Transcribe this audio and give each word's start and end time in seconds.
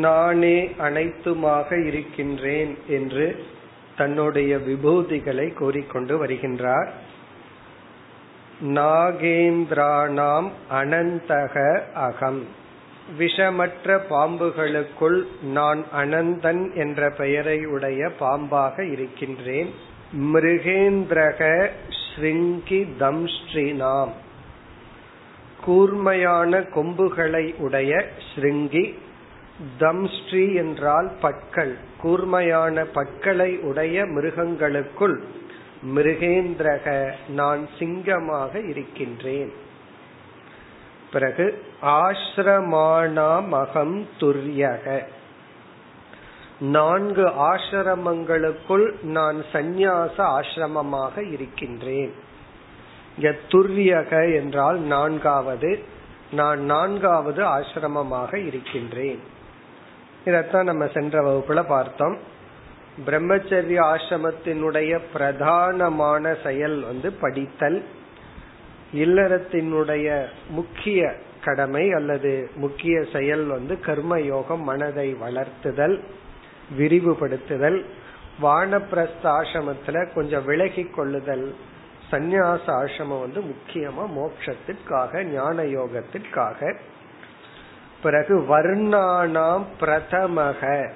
நானே 0.00 0.58
அனைத்துமாக 0.78 1.68
இருக்கின்றேன் 1.86 2.72
என்று 2.88 3.26
தன்னுடைய 3.96 4.52
விபூதிகளை 4.58 5.46
கூறிக்கொண்டு 5.52 6.14
வருகின்றார் 6.18 6.90
நாகேந்திராணாம் 8.74 10.48
அனந்தக 10.72 11.54
அகம் 12.00 12.42
விஷமற்ற 13.19 13.99
பாம்புகளுக்குள் 14.09 15.23
நான் 15.43 15.85
அனந்தன் 15.95 16.75
என்ற 16.75 17.09
பெயரை 17.09 17.65
உடைய 17.65 18.11
பாம்பாக 18.19 18.91
இருக்கின்றேன். 18.91 19.71
மிருகேந்திரக 20.33 21.69
ஸ்ருங்கி 21.99 22.87
தம்ஸ்ரீனாம். 22.99 24.11
கூர்மையான 25.63 26.61
கொம்புகளை 26.61 27.55
உடைய 27.57 28.05
ஸ்ருங்கி 28.29 28.93
தம்ஸ்ரீ 29.79 30.55
என்றால் 30.55 31.11
பற்கள் 31.21 31.77
கூர்மையான 32.01 32.85
பற்களை 32.85 33.57
உடைய 33.57 34.05
மிருகங்களுக்குள் 34.05 35.23
மிருகேந்திரக 35.95 37.11
நான் 37.29 37.67
சிங்கமாக 37.79 38.59
இருக்கின்றேன். 38.67 39.65
பிறகு 41.11 41.63
ஆசிரமானாம் 41.81 43.49
அகம் 43.49 44.07
துரியக. 44.19 45.01
நான்கு 46.59 47.25
ஆசிரமங்களுக்குள் 47.27 49.03
நான் 49.03 49.43
சந்நியாச 49.53 50.17
ஆசிரமமாக 50.17 51.31
இருக்கின்றேன். 51.31 52.13
துரியக 53.21 54.35
என்றால் 54.35 54.79
நான்காவது 54.79 55.83
நான் 56.31 56.59
நான்காவது 56.59 57.43
ஆசிரமமாக 57.43 58.45
இருக்கின்றேன். 58.45 59.19
இதத்தான் 60.25 60.63
நம்ம 60.63 60.87
சென்ற 60.87 61.21
வகுப்புல 61.21 61.63
பார்த்தோம். 61.67 62.17
பிரம்மச்சரிய 63.05 63.79
ஆசிரமத்தினுடைய 63.93 64.99
பிரதானமான 65.13 66.35
செயல் 66.43 66.79
வந்து 66.79 67.11
படித்தல். 67.11 67.85
இல்லறத்தினுடைய 68.93 70.25
முக்கிய 70.49 71.13
கடமை 71.43 71.91
அல்லது 71.91 72.49
முக்கிய 72.55 73.03
செயல் 73.13 73.45
வந்து 73.45 73.77
கர்மயோகம் 73.85 74.61
மனதை 74.61 75.15
வளர்த்துதல் 75.15 75.99
விரிவுபடுத்துதல் 76.77 77.85
வானப்பிரஸ்த 78.41 79.23
ஆசிரமத்துல 79.23 80.13
கொஞ்சம் 80.13 80.45
விலகி 80.45 80.83
கொள்ளுதல். 80.83 81.55
சந்நியாச 82.11 82.65
ஆசிரமம் 82.65 83.19
வந்து 83.19 83.41
முக்கியமா 83.41 84.05
மோட்சத்திற்காக 84.17 85.23
ஞான 85.23 85.63
யோகத்திற்காக 85.63 86.75
பிறகு 88.03 88.39
வர்ணானாம் 88.39 89.65
பிரதமக. 89.79 90.89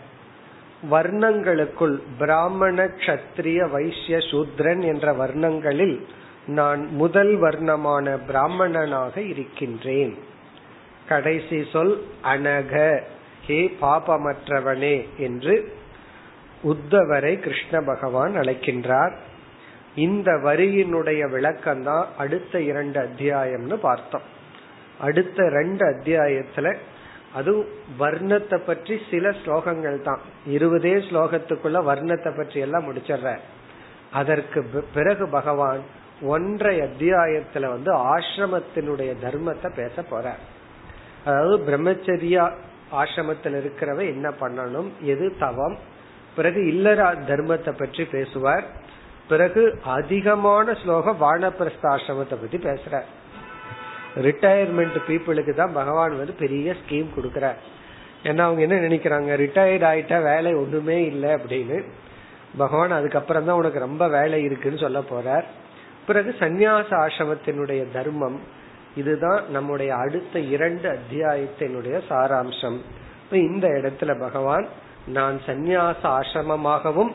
வர்ணங்களுக்குள் 0.91 2.01
பிராமண 2.18 2.85
கத்திரிய 2.85 3.69
வைசிய 3.69 4.18
சூத்ரன் 4.18 4.81
என்ற 4.81 5.13
வர்ணங்களில் 5.13 6.06
நான் 6.51 6.81
முதல் 6.91 7.41
வர்ணமான 7.41 8.17
பிராமணனாக 8.28 9.22
இருக்கின்றேன். 9.22 10.13
கடைசி 11.07 11.59
சொல் 11.72 11.94
அனக. 12.23 12.73
ஹே 13.47 13.59
பாபமற்றவனே 13.81 14.95
என்று 15.17 15.56
உத்தவரை 16.63 17.34
கிருஷ்ண 17.39 17.81
பகவான் 17.81 18.35
அழைக்கின்றார். 18.35 19.13
இந்த 19.95 20.31
வரியினுடைய 20.31 21.29
விளக்கம் 21.29 21.84
தான் 21.84 22.07
அடுத்த 22.17 22.62
இரண்டு 22.62 23.00
அத்தியாயம்னு 23.01 23.78
பார்த்தோம். 23.88 24.28
அடுத்த 25.00 25.50
ரெண்டு 25.50 25.85
அத்தியாயத்துல 25.85 26.75
அது 27.35 27.51
வர்ணத்தை 28.00 28.59
பற்றி 28.66 28.95
சில 29.12 29.29
ஸ்லோகங்கள் 29.29 30.00
தான். 30.01 30.22
இருபதே 30.50 30.94
ஸ்லோகத்துக்குள்ள 31.07 31.79
வர்ணத்தை 31.89 32.38
பற்றி 32.38 32.59
எல்லாம் 32.59 32.88
முடிச்சிடுற. 32.88 33.38
அதற்கு 34.12 34.83
பிறகு 34.94 35.28
பகவான் 35.28 35.81
ஒன்றை 36.21 36.79
அத்தியாயத்துல 36.79 37.69
வந்து 37.69 37.91
ஆசிரமத்தினுடைய 38.15 39.11
தர்மத்தை 39.23 39.69
பேச 39.75 40.01
போற. 40.01 40.35
அதாவது 41.25 41.57
பிரம்மச்சரியா 41.57 42.51
ஆசிரமத்தில் 42.91 43.57
இருக்கிறவ 43.61 44.05
என்ன 44.13 44.29
பண்ணணும்? 44.29 44.89
எது 45.01 45.35
தவம்? 45.39 45.77
பிறகு 46.35 46.67
இல்லற 46.67 47.13
தர்மத்தை 47.13 47.71
பற்றி 47.77 48.03
பேசுவார். 48.05 48.65
பிறகு 49.27 49.79
அதிகமான 49.83 50.73
ஸ்லோகம் 50.73 51.21
வானப்பிரஸ்த 51.21 51.83
ஆசிரமத்தை 51.83 52.38
பத்தி 52.41 52.57
பேசுற 52.57 53.03
ரிட்டையர்மெண்ட் 54.15 54.97
பீப்புளுக்கு 55.07 55.53
தான் 55.53 55.73
பகவான் 55.73 56.17
வந்து 56.17 56.33
பெரிய 56.33 56.75
ஸ்கீம் 56.79 57.15
கொடுக்கறார். 57.17 57.59
ஏன்னா 58.23 58.39
அவங்க 58.39 58.61
என்ன 58.61 58.75
நினைக்கிறாங்க? 58.75 59.29
ரிட்டையர்ட் 59.43 59.85
ஆயிட்டா 59.91 60.23
வேலை 60.23 60.53
ஒண்ணுமே 60.53 61.03
இல்லை 61.03 61.29
அப்படின்னு. 61.29 61.83
பகவான் 62.57 62.91
அதுக்கப்புறம் 62.91 63.45
தான் 63.45 63.55
உனக்கு 63.55 63.79
ரொம்ப 63.79 64.07
வேலை 64.07 64.43
இருக்குன்னு 64.43 64.77
சொல்ல 64.77 64.99
போறார். 64.99 65.43
பிறகு 66.06 66.31
சந்நியாச 66.41 66.88
ஆசிரமத்தினுடைய 66.97 67.82
தர்மம் 67.92 68.38
இதுதான் 68.97 69.42
நம்முடைய 69.50 69.91
அடுத்த 69.97 70.38
இரண்டு 70.48 70.87
அத்தியாயத்தினுடைய 70.88 71.97
சாராம்சம் 72.09 72.78
இந்த 73.31 73.66
இடத்துல 73.78 74.12
பகவான் 74.20 74.66
நான் 75.09 75.38
சந்நியாச 75.47 76.00
ஆசிரமமாகவும் 76.10 77.12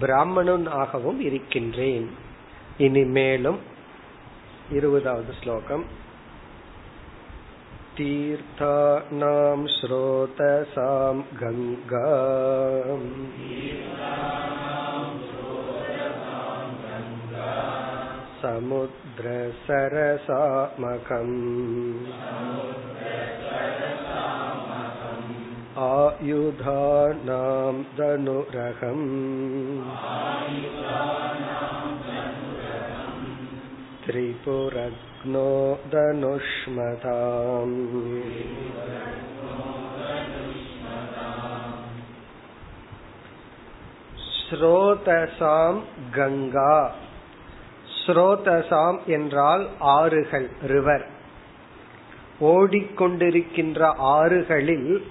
பிராமணன் 0.00 0.66
ஆகவும் 0.74 1.20
இருக்கின்றேன் 1.20 2.08
இனி 2.78 3.04
மேலும் 3.10 3.60
இருபதாவது 4.70 5.32
ஸ்லோகம் 5.42 5.84
तीर्थानां 7.96 9.58
स्रोतसां 9.68 11.16
गङ्गा 11.40 12.06
समुद्रसरसामकम् 18.46 19.62
आयुधानां 25.88 27.74
धनुरहम् 27.98 29.06
त्रिपुरग्नो 34.04 35.50
धनुष्मताम् 35.94 37.76
ஸ்ரோதசாம் 44.54 45.78
கங்கா 46.14 46.72
ஸ்ரோதசாம் 48.07 48.97
என்றால் 49.05 49.67
ஆறுகள் 49.79 50.49
ரிவர். 50.67 51.07
ஓடிக்கொண்டிருக்கின்ற 52.41 53.93
ஆறுகளில் 53.99 55.03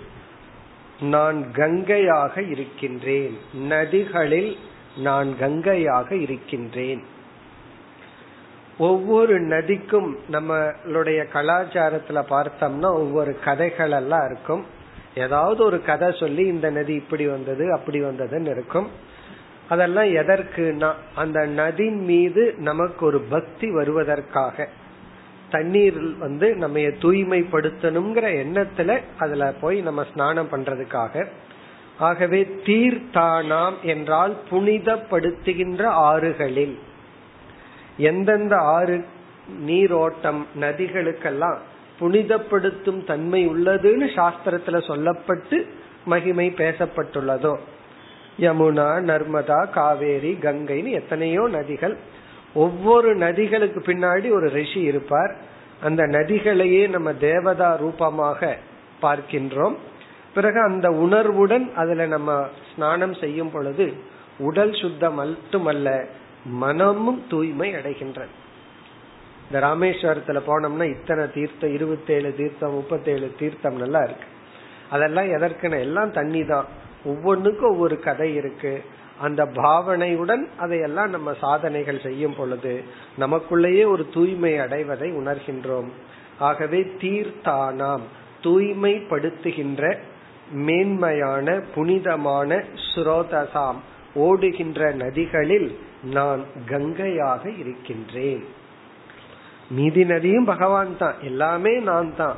நான் 1.00 1.52
கங்கையாக 1.52 2.43
இருக்கின்றேன். 2.43 3.38
நதிகளில் 3.54 4.56
நான் 4.96 5.38
கங்கையாக 5.38 6.14
இருக்கின்றேன். 6.14 7.02
ஒவ்வொரு 8.78 9.40
நதிக்கும் 9.40 10.16
நம்மளுடைய 10.32 11.20
கலாச்சாரத்துல 11.32 12.22
பார்த்தோம்னா 12.31 12.84
ஒவ்வொரு 12.84 13.38
கதைகள் 13.44 13.90
எல்லாம் 13.90 14.25
இருக்கும். 14.31 14.64
ஏதாவது 15.14 15.64
ஒரு 15.64 15.82
கதை 15.82 16.16
சொல்லி 16.20 16.46
இந்த 16.46 16.70
நதி 16.70 16.94
இப்படி 16.94 17.26
வந்தது 17.26 17.72
அப்படி 17.72 18.00
வந்ததுன்னு 18.00 18.50
இருக்கும். 18.50 18.88
அதெல்லாம் 19.68 20.04
எதற்குனா 20.04 20.92
அந்த 21.14 21.46
நதி 21.46 21.88
மீது 21.90 22.54
நமக்கு 22.58 23.06
ஒரு 23.06 23.20
பக்தி 23.20 23.70
வருவதற்காக. 23.70 24.66
தண்ணீர் 25.50 25.98
வந்து 26.18 26.54
நம்ம 26.54 26.78
தூய்மைப்படுத்தணுங்கிற 26.78 28.26
எண்ணத்துல 28.44 29.00
அதுல 29.18 29.52
போய் 29.60 29.80
நம்ம 29.80 30.04
ஸ்நானம் 30.12 30.48
பண்றதுக்காக. 30.52 31.26
ஆகவே 31.98 32.40
தீர்த்தானாம் 32.64 33.80
என்றால் 33.82 34.36
புனிதப்படுத்துகின்ற 34.50 35.82
ஆறுகளில். 35.84 36.78
எந்தெந்த 37.96 38.56
ஆறு 38.56 39.04
நீரோட்டம் 39.58 40.46
நதிகளுக்கெல்லாம் 40.60 41.56
புனிதப்படுத்தும் 42.00 43.04
தன்மை 43.04 43.48
உள்ளதுன்னு 43.48 44.08
சாஸ்திரத்துல 44.16 44.80
சொல்லப்பட்டு 44.88 45.66
மகிமை 46.04 46.52
பேசப்பட்டுள்ளதோ 46.56 47.56
யமுனா 48.38 48.88
நர்மதா 49.11 49.61
காவேரி 49.71 50.33
கங்கைன்னு 50.47 50.91
எத்தனையோ 51.00 51.43
நதிகள். 51.49 51.94
ஒவ்வொரு 52.65 53.11
நதிகளுக்கு 53.17 53.81
பின்னாடி 53.81 54.29
ஒரு 54.38 54.49
ரிஷி 54.59 54.81
இருப்பார். 54.81 55.33
அந்த 55.87 56.03
நதிகளையே 56.06 56.83
நம்ம 56.88 57.12
தேவதா 57.29 57.71
ரூபமாக 57.83 58.41
பார்க்கின்றோம். 59.03 59.77
பிறகு 60.35 60.61
அந்த 60.61 60.87
உணர்வுடன் 61.05 61.67
அதுல 61.75 62.06
நம்ம 62.06 62.31
ஸ்நானம் 62.71 63.15
செய்யும் 63.15 63.50
பொழுது 63.50 63.87
உடல் 64.38 64.75
சுத்தம் 64.81 65.15
மட்டுமல்ல 65.15 65.88
மனமும் 66.62 67.21
தூய்மை 67.29 67.69
அடைகின்றது. 67.75 68.35
இந்த 69.47 69.59
ராமேஸ்வரத்துல 69.67 70.38
போனோம்னா 70.49 70.87
இத்தனை 70.97 71.25
தீர்த்தம் 71.37 71.75
இருபத்தேழு 71.77 72.31
தீர்த்தம் 72.41 72.75
முப்பத்தேழு 72.79 73.29
தீர்த்தம் 73.41 73.79
நல்லா 73.83 74.03
இருக்கு. 74.03 74.29
அதெல்லாம் 74.94 75.29
எதற்குன்னு 75.37 75.79
எல்லாம் 75.87 76.11
தண்ணி 76.19 76.43
தான் 76.44 76.67
ஒவ்வொன்றுக்கும் 77.04 77.70
ஒவ்வொரு 77.70 78.00
கதை 78.00 78.34
இருக்கு. 78.34 78.84
அந்த 79.20 79.44
பாவனையுடன் 79.44 80.48
அதையெல்லாம் 80.56 81.10
நம்ம 81.10 81.32
சாதனைகள் 81.40 82.00
செய்யும் 82.00 82.34
பொழுது 82.37 82.84
நமக்குள்ளேயே 83.19 83.87
ஒரு 83.87 84.08
தூய்மை 84.12 84.58
அடைவதை 84.58 85.12
உணர்கின்றோம். 85.12 85.88
ஆகவே 86.38 86.81
தீர்த்தானாம் 86.81 88.00
தூய்மைப்படுத்துகின்ற 88.43 89.98
மேன்மையான 90.52 91.60
புனிதமான 91.75 92.64
சுரோதசாம் 92.94 93.76
ஓடுகின்ற 94.14 94.92
நதிகளில் 94.92 95.78
நான் 96.02 96.44
கங்கையாக 96.66 97.50
இருக்கின்றேன். 97.58 98.44
மீதி 99.70 100.04
நதியும் 100.04 100.44
பகவான் 100.44 100.99
தான் 100.99 101.14
எல்லாமே 101.22 101.78
நான் 101.78 102.16
தான். 102.16 102.37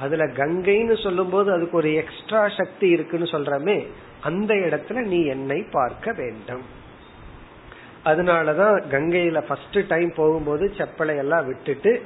அதுல 0.00 0.26
கங்கைன்னு 0.26 1.02
சொல்லும் 1.02 1.30
போது 1.30 1.52
அதுக்கு 1.52 1.76
ஒரு 1.76 1.94
எக்ஸ்ட்ரா 1.94 2.48
சக்தி 2.48 2.88
இருக்குன்னு 2.88 3.24
சொல்றமே 3.24 3.86
அந்த 4.20 4.54
இடத்துல 4.54 5.00
நீ 5.02 5.24
என்னை 5.24 5.64
பார்க்க 5.70 6.12
வேண்டும். 6.12 6.62
அதனாலதான் 8.04 8.82
கங்கையில 8.90 9.40
ஃபர்ஸ்ட் 9.40 9.78
டைம் 9.88 10.12
போகும்போது 10.16 10.72
செப்பலை 10.76 11.16
எல்லாம் 11.16 11.46
விட்டுட்டு 11.46 12.02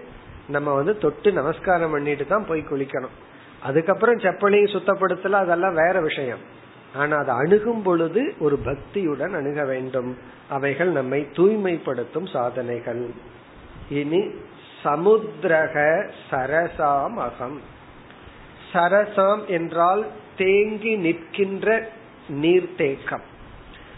நம்ம 0.49 0.75
வந்து 0.75 0.99
தொட்டு 0.99 1.33
நமஸ்காரம் 1.33 1.91
பண்ணிட்டு 1.91 2.27
தான் 2.27 2.47
போய் 2.47 2.61
குளிக்கணும். 2.61 3.17
அதுக்கப்புறம் 3.63 4.19
செப்பலையும் 4.19 4.75
சுத்தப்படுத்தல 4.75 5.31
அதெல்லாம் 5.31 5.75
வேற 5.75 6.01
விஷயம். 6.01 6.39
ஆனா 6.95 7.17
அதை 7.17 7.35
அணுகும் 7.35 7.83
பொழுது 7.83 8.35
ஒரு 8.39 8.59
பக்தியுடன் 8.65 9.35
அணுக 9.35 9.65
வேண்டும். 9.65 10.19
அவைகள் 10.49 10.89
நம்மை 10.89 11.27
தூய்மைப்படுத்தும் 11.33 12.27
சாதனைகள். 12.27 13.11
இனி 13.89 14.31
சமுத்திரக 14.83 16.07
சரசாம் 16.31 17.15
அகம். 17.17 17.61
சரசாம் 18.73 19.47
என்றால் 19.47 20.07
தேங்கி 20.37 20.97
நிற்கின்ற 20.97 21.89
நீர்த்தேக்கம். 22.33 23.25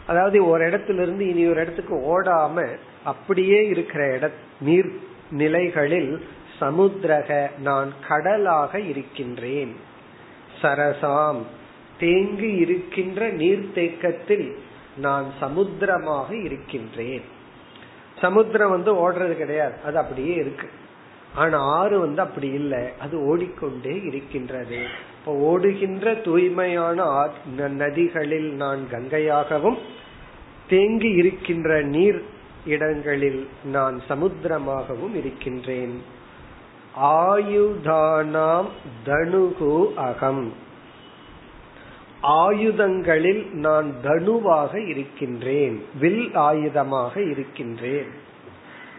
அதாவது 0.06 0.46
ஒரு 0.46 0.66
இடத்திலிருந்து 0.66 1.28
இனி 1.28 1.46
ஒரு 1.46 1.60
இடத்துக்கு 1.60 1.96
ஓடாம 2.14 2.76
அப்படியே 3.04 3.66
இருக்கிற 3.66 4.14
இட 4.14 4.30
நீர் 4.60 4.92
நிலைகளில் 5.30 6.26
சமுத்திரக 6.58 7.50
நான் 7.62 7.92
கடலாக 8.08 8.80
இருக்கின்றேன். 8.80 9.76
சரசாம் 10.62 11.40
தேங்கி 11.98 12.50
இருக்கின்ற 12.54 13.32
நீர்த்தேக்கத்தில் 13.32 14.52
நான் 14.96 15.26
சமுத்திரமாக 15.40 16.36
இருக்கின்றேன். 16.36 17.22
சமுத்திரம் 18.20 18.70
வந்து 18.70 18.92
ஓடுறது 18.94 19.32
கிடையாது 19.32 19.74
அது 19.84 19.98
அப்படியே 19.98 20.34
இருக்கு. 20.34 20.68
ஆனா 21.34 21.58
ஆறு 21.58 22.00
வந்து 22.00 22.22
அப்படி 22.22 22.48
இல்லை. 22.48 22.98
அது 22.98 23.26
ஓடிக்கொண்டே 23.26 24.02
இருக்கின்றது. 24.02 24.78
இப்போ 25.18 25.32
ஓடுகின்ற 25.32 26.14
தூய்மையான 26.14 27.28
நதிகளில் 27.56 28.52
நான் 28.52 28.86
கங்கையாகவும் 28.90 29.78
தேங்கி 30.68 31.08
இருக்கின்ற 31.08 31.82
நீர் 31.82 32.24
இடங்களில் 32.66 33.48
நான் 33.64 34.00
சமுத்திரமாகவும் 34.08 35.14
இருக்கின்றேன். 35.14 36.02
ஆயுதானாம் 37.02 38.66
தனுகு 39.06 39.94
அகம். 39.94 40.52
ஆயுதங்களில் 42.20 43.48
நான் 43.52 43.94
தனுவாக 44.02 44.88
இருக்கின்றேன். 44.88 45.84
வில் 45.98 46.30
ஆயுதமாக 46.34 47.30
இருக்கின்றேன். 47.30 48.22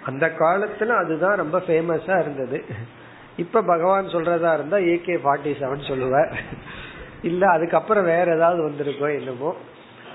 அந்த 0.06 0.26
காலத்துல 0.40 0.88
அதுதான் 0.88 1.36
ரொம்ப 1.36 1.58
ஃபேமஸா 1.58 2.20
இருந்தது. 2.20 2.66
இப்ப 3.38 3.62
பகவான் 3.62 4.06
சொல்றதா 4.06 4.54
இருந்தா 4.54 4.78
ஏகே 4.78 5.16
ஃபார்ட்டி 5.24 5.54
செவன் 5.60 5.88
சொல்லுவார். 5.88 6.34
இல்ல 7.22 7.50
அதுக்கப்புறம் 7.50 8.04
வேற 8.04 8.36
ஏதாவது 8.36 8.70
வந்திருக்கோ 8.70 9.20
என்னமோ 9.20 9.56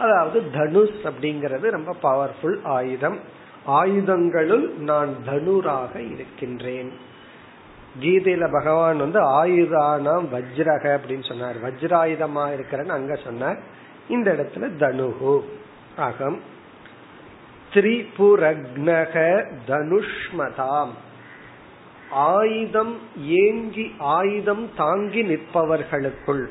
அதாவது 0.01 0.51
தனுஷ் 0.51 1.01
அப்படிங்கறது 1.03 1.71
ரொம்ப 1.71 1.95
பவர்ஃபுல் 2.03 2.59
ஆயுதம். 2.65 3.19
ஆயுதங்களுள் 3.67 4.79
நான் 4.79 5.15
தனுராக 5.27 6.13
இருக்கின்றேன். 6.13 6.93
கீதையில 8.01 8.53
பகவான் 8.53 8.97
வந்து 8.97 9.21
ஆயுதானாம் 9.45 10.27
வஜ்ரக 10.33 10.85
அப்படின்னு 10.97 11.29
சொன்னார். 11.29 11.57
வஜ்ராயுதமா 11.63 12.45
இருக்கிறன்னு 12.55 12.97
அங்க 12.99 13.15
சொன்னார். 13.15 13.59
இந்த 14.09 14.33
இடத்துல 14.33 14.69
தனுகு 14.79 15.41
அகம். 15.97 16.41
திரிபுரக்னக 17.73 19.15
தனுஷ்மதாம். 19.69 20.91
ஆயுதம் 22.11 22.99
ஏங்கி 23.17 23.95
ஆயுதம் 23.99 24.71
தாங்கி 24.77 25.23
நிற்பவர்களுக்குள். 25.23 26.47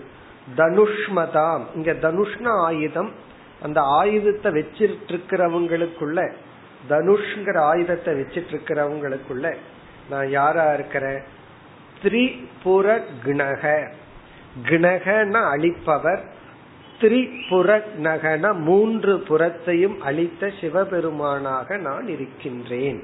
தனுஷ்மதாம். 0.57 1.61
இங்க 1.75 1.93
தனுஷ்ன 1.93 2.47
ஆயுதம் 2.47 3.11
அந்த 3.61 3.81
ஆயுதத்தை 3.81 4.51
வச்சிட்டு 4.51 5.07
இருக்கிறவங்களுக்குள்ள 5.07 6.31
தனுஷ்ங்கிற 6.89 7.57
ஆயுதத்தை 7.57 8.13
வச்சிட்டு 8.13 8.51
இருக்கிறவங்களுக்குள்ள 8.51 9.55
நான் 10.09 10.29
யாரா 10.29 10.73
இருக்கிறேன் 10.73 11.23
திரிபுர 12.03 13.01
கிணக 13.25 13.91
கிணகன 14.69 15.41
அழிப்பவர் 15.53 16.23
திரிபுர 16.99 17.81
நகன 18.03 18.53
மூன்று 18.53 19.17
புறத்தையும் 19.17 19.97
அளித்த 19.97 20.51
சிவபெருமானாக 20.61 21.77
நான் 21.77 22.07
இருக்கின்றேன். 22.07 23.03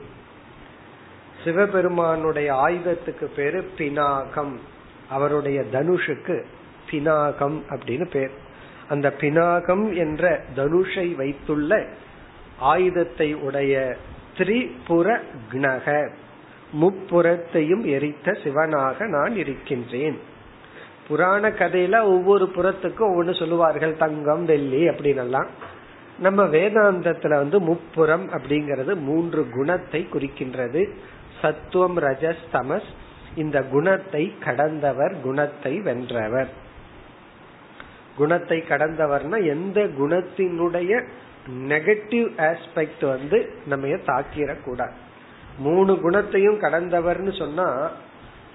சிவபெருமானுடைய 1.43 2.53
ஆயுதத்துக்கு 2.53 3.25
பேரு 3.35 3.69
பினாகம். 3.77 4.55
அவருடைய 5.09 5.63
தனுஷுக்கு 5.71 6.43
பினாகம் 6.91 7.61
அப்படின்னு 7.69 8.09
பேர். 8.11 8.31
அந்த 8.89 9.13
பினாகம் 9.19 9.95
என்ற 9.95 10.43
தனுஷை 10.55 11.15
வைத்துள்ள 11.15 11.85
ஆயுதத்தை 12.59 13.33
உடைய 13.33 13.95
திரிபுர 14.37 15.19
முப்புறத்தையும் 16.81 17.85
எரித்த 17.85 18.37
சிவனாக 18.43 19.05
நான் 19.05 19.35
இருக்கின்றேன். 19.35 20.33
புராண 21.07 21.49
கதையில 21.49 22.01
ஒவ்வொரு 22.01 22.51
புறத்துக்கும் 22.55 22.99
ஒவ்வொன்று 22.99 23.39
சொல்லுவார்கள் 23.39 23.97
தங்கம் 23.97 24.45
வெள்ளி 24.45 24.87
அப்படின்னு 24.87 25.45
நம்ம 26.19 26.43
வேதாந்தத்துல 26.43 27.27
வந்து 27.27 27.59
முப்புறம் 27.59 28.29
அப்படிங்கறது 28.29 28.95
மூன்று 28.95 29.49
குணத்தை 29.49 30.07
குறிக்கின்றது. 30.13 30.89
சத்துவம் 31.41 31.97
ரஜஸ் 31.97 32.43
தமஸ். 32.53 32.89
இந்த 33.35 33.63
குணத்தை 33.63 34.33
கடந்தவர் 34.39 35.21
குணத்தை 35.21 35.79
வென்றவர். 35.79 36.49
குணத்தை 38.17 38.63
கடந்தவர்னா 38.69 39.45
எந்த 39.45 39.81
குணத்தினுடைய 39.81 41.05
நெகட்டிவ் 41.67 42.27
ஆஸ்பெக்ட் 42.37 43.07
வந்து 43.07 43.53
நம்ம 43.65 43.87
தாக்கிடக்கூடாது. 43.87 44.91
மூணு 45.57 45.99
குணத்தையும் 46.01 46.61
கடந்தவர்னு 46.61 47.37
சொன்னா 47.37 47.91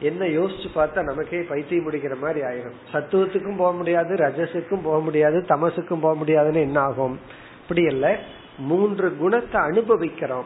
என்ன 0.00 0.24
யோசிச்சு 0.24 0.66
பார்த்தா 0.74 1.02
நமக்கே 1.02 1.40
பைத்தியம் 1.40 1.90
முடிக்கிற 1.90 2.18
மாதிரி 2.18 2.40
ஆயிரும். 2.40 2.74
சத்துவத்துக்கும் 2.92 3.56
போக 3.56 3.76
முடியாது 3.76 4.14
ரஜசுக்கும் 4.14 4.82
போக 4.82 5.00
முடியாது 5.00 5.44
தமசுக்கும் 5.48 6.00
போக 6.00 6.14
முடியாதுன்னு 6.14 6.60
என்ன 6.60 6.80
ஆகும்? 6.80 7.18
இப்படி 7.62 7.82
இல்ல. 7.82 8.18
மூன்று 8.58 9.16
குணத்தை 9.16 9.60
அனுபவிக்கிறோம். 9.60 10.44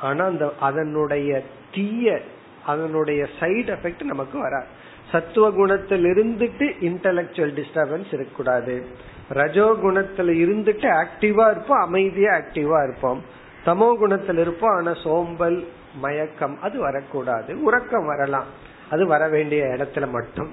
ஆனா 0.00 0.24
அந்த 0.24 0.52
அதனுடைய 0.60 1.42
தீய 1.74 2.20
அதனுடைய 2.66 3.26
சைடு 3.40 3.76
எஃபெக்ட் 3.76 4.04
நமக்கு 4.04 4.38
வராது. 4.38 4.66
சத்துவ 5.12 5.50
குணத்தில் 5.50 6.04
இருந்துட்டு 6.04 6.72
இன்டலக்சுவல் 6.80 7.62
டிஸ்டர்பன்ஸ் 7.62 8.14
இருக்கக்கூடாது. 8.14 8.86
ரஜோ 9.28 9.76
குணத்துல 9.82 10.30
இருந்துட்டு 10.44 11.04
ஆக்டிவா 11.04 11.50
இருப்போம் 11.50 11.80
அமைதியா 11.80 12.32
ஆக்டிவா 12.32 12.82
இருப்போம். 12.82 13.22
தமோ 13.66 13.94
குணத்தில் 13.94 14.38
இருப்போம் 14.38 14.76
ஆனா 14.76 14.94
சோம்பல் 14.94 15.68
மயக்கம் 15.94 16.60
அது 16.60 16.78
வரக்கூடாது. 16.78 17.62
உறக்கம் 17.62 18.06
வரலாம். 18.06 18.66
அது 18.90 19.06
வர 19.06 19.28
வேண்டிய 19.28 19.64
இடத்துல 19.64 20.10
மட்டும். 20.10 20.50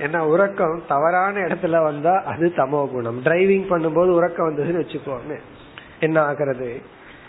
ஏன்னா 0.00 0.18
உறக்கம் 0.18 0.82
தவறான 0.88 1.40
இடத்துல 1.40 1.82
வந்தா 1.82 2.14
அது 2.24 2.52
தமோ 2.56 2.90
குணம். 2.90 3.22
டிரைவிங் 3.24 3.68
பண்ணும்போது 3.70 4.10
உறக்கம் 4.10 4.48
வந்ததுன்னு 4.48 4.82
வச்சுக்கோங்க 4.82 5.36
என்ன 6.00 6.20
ஆகிறது? 6.20 6.82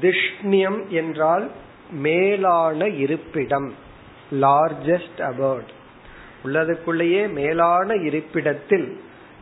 திஷ்ணியம் 0.00 0.80
என்றால் 0.92 1.46
மேலான 2.00 2.88
இருப்பிடம் 2.96 3.68
லார்ஜஸ்ட் 4.40 5.20
அபர்ட் 5.22 5.72
உள்ளதுக்குள்ளேயே 6.44 7.22
மேலான 7.32 7.94
இருப்பிடத்தில் 8.02 8.88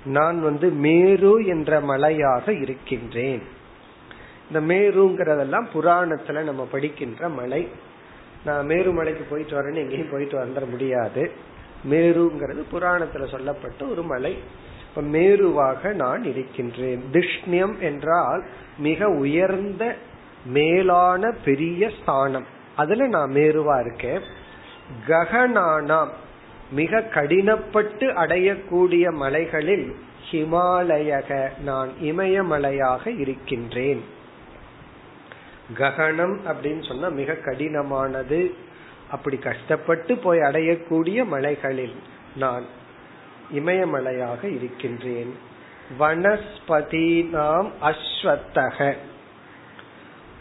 நான் 0.06 0.42
வந்து 0.42 0.70
மேரு 0.70 1.46
என்ற 1.46 1.82
மலையாக 1.82 2.62
இருக்கின்றேன். 2.62 3.44
இந்த 4.48 4.74
மேருங்கிறதெல்லாம் 4.74 5.66
புராணத்துல 5.74 6.42
நம்ம 6.42 6.68
படிக்கின்ற 6.72 7.30
மலை. 7.30 7.68
நான் 8.46 8.66
மேரு 8.66 8.92
மலைக்கு 8.92 9.24
போயிட்டு 9.24 9.62
வரேன்னு 9.62 9.76
எங்கேயும் 9.76 10.12
போயிட்டு 10.12 10.46
வந்துட 10.46 10.70
முடியாது. 10.70 11.32
மேருங்கிறது 11.90 12.64
புராணத்துல 12.72 13.28
சொல்லப்பட்ட 13.28 13.86
ஒரு 13.86 14.04
மலை. 14.04 14.38
இப்ப 14.90 15.02
மேருவாக 15.02 15.94
நான் 15.94 16.24
இருக்கின்றேன். 16.24 17.04
திஷ்ணியம் 17.12 17.80
என்றால் 17.80 18.44
மிக 18.78 19.10
உயர்ந்த 19.10 19.96
மேலான 20.46 21.36
பெரிய 21.46 21.92
ஸ்தானம். 22.02 22.46
அதுல 22.76 23.08
நான் 23.08 23.32
மேருவா 23.32 23.80
இருக்கேன். 23.80 24.22
ககனானாம் 25.08 26.10
மிக 26.72 27.00
கடினப்பட்டு 27.00 28.08
அடையக்கூடிய 28.14 29.12
மலைகளில் 29.12 29.96
ஹிமாலயக 30.32 31.50
நான் 31.64 31.90
இமயமலையாக 32.02 33.20
இருக்கின்றேன். 33.20 34.04
ககனம் 35.78 36.40
அப்படின்னு 36.48 36.88
சொன்னா 36.88 37.08
மிக 37.08 37.34
கடினமானது. 37.34 38.52
அப்படி 39.12 39.38
கஷ்டப்பட்டு 39.38 40.18
போய் 40.18 40.40
அடையக்கூடிய 40.40 41.26
மலைகளில் 41.26 41.96
நான் 42.36 42.66
இமயமலையாக 43.54 44.44
இருக்கின்றேன். 44.44 45.36
வனஸ்பதி 46.00 47.30
நாம் 47.30 47.72
அஸ்வத்தக. 47.82 48.96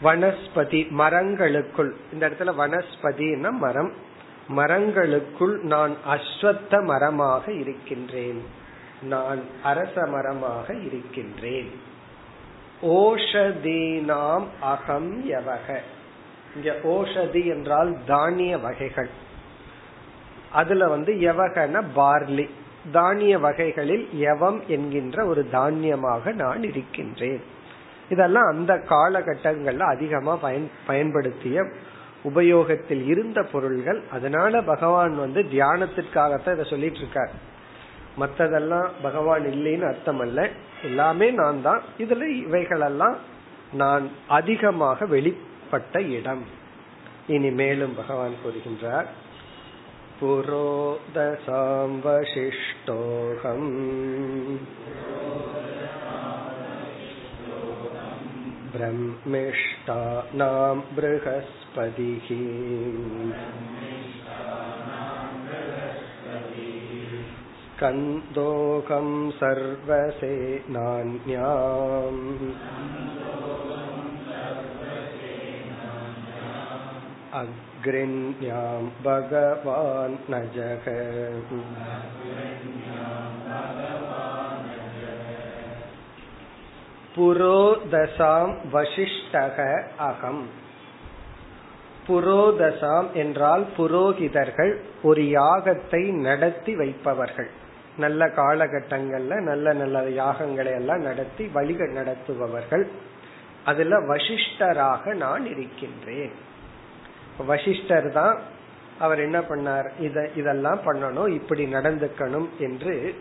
வனஸ்பதி 0.02 0.88
மரங்களுக்குள் 0.98 1.90
இந்த 2.12 2.28
இடத்துல 2.28 2.52
வனஸ்பதினா 2.58 3.50
மரம். 3.50 4.06
மரங்களுக்குள் 4.48 5.60
நான் 5.62 5.96
அஸ்வத்த 6.08 6.84
மரமாக 6.84 7.52
இருக்கின்றேன். 7.52 8.42
நான் 9.02 9.40
அரச 9.62 10.06
மரமாக 10.06 10.74
இருக்கின்றேன். 10.74 11.70
ஓஷதீனாம் 12.82 14.44
அகம் 14.60 15.30
யவக. 15.30 15.78
இங்க 16.56 16.76
ஓஷதி 16.82 17.44
என்றால் 17.44 17.96
தானிய 18.06 18.58
வகைகள். 18.58 19.08
அதுல 20.52 20.88
வந்து 20.88 21.12
எவகன 21.12 21.82
பார்லி. 21.96 22.50
தானிய 22.92 23.38
வகைகளில் 23.38 24.08
எவம் 24.12 24.66
என்கின்ற 24.66 25.24
ஒரு 25.24 25.48
தானியமாக 25.52 26.34
நான் 26.34 26.62
இருக்கின்றேன். 26.62 27.42
இதெல்லாம் 28.08 28.46
அந்த 28.46 28.74
காலகட்டங்கள்ல 28.74 29.78
அதிகமா 29.78 30.36
பயன் 30.36 30.70
பயன்படுத்திய 30.86 31.64
உபயோகத்தில் 32.28 33.06
இருந்த 33.06 33.42
பொருள்கள் 33.42 34.02
அதனால 34.10 34.62
பகவான் 34.62 35.16
வந்து 35.16 35.42
தியானத்திற்காகத்தான் 35.42 36.52
இதை 36.52 36.66
சொல்லிட்டு 36.70 36.98
இருக்கார். 36.98 37.30
மற்றதெல்லாம் 38.20 38.88
பகவான் 39.02 39.42
இல்லைன்னு 39.42 39.86
அர்த்தம் 39.86 40.20
அல்ல 40.20 40.50
எல்லாமே 40.82 41.30
நான் 41.30 41.62
தான். 41.62 41.82
இதுல 41.98 42.26
இவைகளெல்லாம் 42.26 43.16
நான் 43.72 44.10
அதிகமாக 44.28 45.06
வெளிப்பட்ட 45.06 46.10
இடம். 46.10 46.44
இனி 47.26 47.50
மேலும் 47.50 47.94
பகவான் 47.94 48.34
கூறுகின்றார் 48.44 49.06
புரோதசாம் 50.20 51.98
வசிஷ்டோகம் 52.02 53.66
ब्रह्मिष्टानां 58.78 60.74
बृहस्पतिः 60.96 62.28
स्कन्दोऽहं 67.62 69.08
सर्वसेनान्याम् 69.30 70.62
अग्रिण्यां 77.40 78.82
भगवान् 79.06 80.16
न 80.30 80.40
புரோதசாம் 87.18 88.52
வசிஷ்டக 88.72 89.82
அகம். 89.96 90.46
புரோதசாம் 92.08 93.12
என்றால் 93.12 93.64
புரோகிதர்கள் 93.76 94.76
ஒரு 95.02 95.22
யாகத்தை 95.22 96.12
நடத்தி 96.12 96.76
வைப்பவர்கள். 96.76 97.50
நல்ல 97.96 98.26
காலகட்டங்கள்ல 98.26 99.40
நல்ல 99.40 99.72
நல்ல 99.72 100.00
யாகங்களை 100.00 100.72
எல்லாம் 100.74 101.00
நடத்தி 101.00 101.50
வழிக 101.54 101.90
நடத்துபவர்கள். 101.92 102.86
அதுல 103.64 103.96
வசிஷ்டராக 103.96 105.14
நான் 105.14 105.46
இருக்கின்றேன். 105.46 106.32
வசிஷ்டர் 107.46 108.12
தான் 108.12 108.38
அவர் 108.98 109.18
என்ன 109.18 109.38
பண்ணார்? 109.38 109.88
இத 110.00 110.30
இதெல்லாம் 110.36 110.80
பண்ணணும் 110.86 111.28
இப்படி 111.28 111.64
நடந்துக்கணும் 111.64 112.48
என்று 112.58 113.14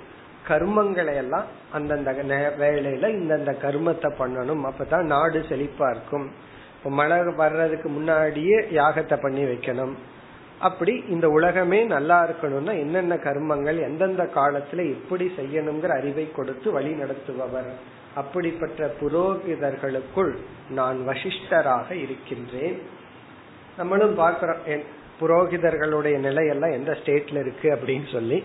கர்மங்களை 0.50 1.16
எல்லாம் 1.16 1.48
அந்தந்த 1.72 2.12
வேலையில 2.62 3.10
இந்தந்த 3.20 3.54
கர்மத்தை 3.66 4.10
பண்ணணும். 4.20 4.64
அப்பதான் 4.70 5.10
நாடு 5.14 5.40
செழிப்பா 5.50 5.90
இருக்கும். 5.90 6.28
மழை 6.98 7.18
வர்றதுக்கு 7.36 7.90
முன்னாடியே 7.90 8.58
யாகத்தை 8.72 9.16
பண்ணி 9.22 9.44
வைக்கணும். 9.44 9.94
அப்படி 10.60 10.94
இந்த 11.08 11.30
உலகமே 11.30 11.80
நல்லா 11.84 12.18
இருக்கணும்னா 12.28 12.74
என்னென்ன 12.84 13.16
கர்மங்கள் 13.16 13.80
எந்தெந்த 13.88 14.24
காலத்துல 14.36 14.86
எப்படி 14.96 15.26
செய்யணுங்கிற 15.38 15.92
அறிவை 15.98 16.26
கொடுத்து 16.32 16.72
வழி 16.72 16.92
நடத்துபவர். 16.92 17.72
அப்படிப்பட்ட 18.16 18.90
புரோகிதர்களுக்குள் 19.02 20.32
நான் 20.70 21.00
வசிஷ்டராக 21.08 21.90
இருக்கின்றேன். 21.92 22.78
நம்மளும் 23.78 24.16
பார்க்கிறோம் 24.16 24.64
புரோகிதர்களுடைய 25.20 26.16
நிலையெல்லாம் 26.28 26.78
எந்த 26.80 26.92
ஸ்டேட்ல 26.92 27.44
இருக்கு 27.46 27.68
அப்படின்னு 27.76 28.12
சொல்லி. 28.12 28.40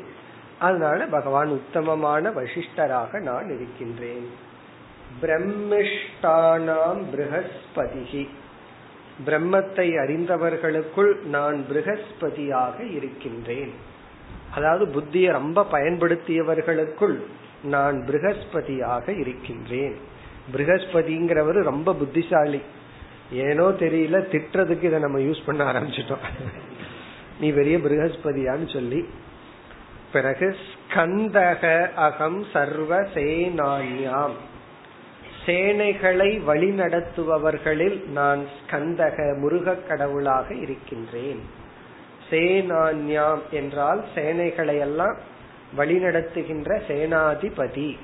அதனால 0.66 1.06
பகவான் 1.16 1.50
உத்தமமான 1.58 2.30
வசிஷ்டராக 2.30 3.20
நான் 3.20 3.48
இருக்கின்றேன். 3.56 4.26
பிரம்மிஷ்டானாம் 5.22 7.00
பிரகஸ்பதிகி 7.12 8.24
பிரம்மத்தை 9.26 9.86
அறிந்தவர்களுக்குள் 10.02 11.10
நான் 11.34 11.58
பிரகஸ்பதியாக 11.70 12.76
இருக்கின்றேன். 12.98 13.72
அதாவது 14.54 14.84
புத்தியை 14.94 15.30
ரொம்ப 15.38 15.66
பயன்படுத்தியவர்களுக்குள் 15.72 17.16
நான் 17.74 17.98
பிரகஸ்பதியாக 18.08 19.06
இருக்கின்றேன். 19.22 19.96
பிரகஸ்பதிங்கிறவர் 20.54 21.60
ரொம்ப 21.70 21.94
புத்திசாலி. 21.94 22.60
ஏனோ 23.46 23.66
தெரியல 23.82 24.16
திட்டுறதுக்கு 24.32 24.88
இதை 24.88 24.98
நம்ம 25.00 25.18
யூஸ் 25.18 25.46
பண்ண 25.46 25.60
ஆரம்பிச்சிட்டோம். 25.72 26.24
நீ 27.40 27.50
பெரிய 27.58 27.76
பிரகஸ்பதியான்னு 27.84 28.68
சொல்லி 28.72 29.00
பிறகு 30.12 30.56
ஸ்கந்தக 30.66 31.92
அகம் 31.94 32.46
சர்வ 32.52 33.00
சேனான்யாம். 33.00 34.36
சேனைகளை 35.46 36.30
வழிநடத்துபவர்களில் 36.48 38.08
நான் 38.08 38.46
ஸ்கந்தக 38.56 39.38
முருக 39.38 39.74
கடவுளாக 39.74 40.54
இருக்கின்றேன். 40.54 41.40
சேனான்யாம் 42.30 43.40
என்றால் 43.50 44.04
சேனைகளை 44.14 44.78
எல்லாம் 44.78 45.16
வழிநடத்துகின்ற 45.76 46.80
சேனாதிபதி. 46.88 47.98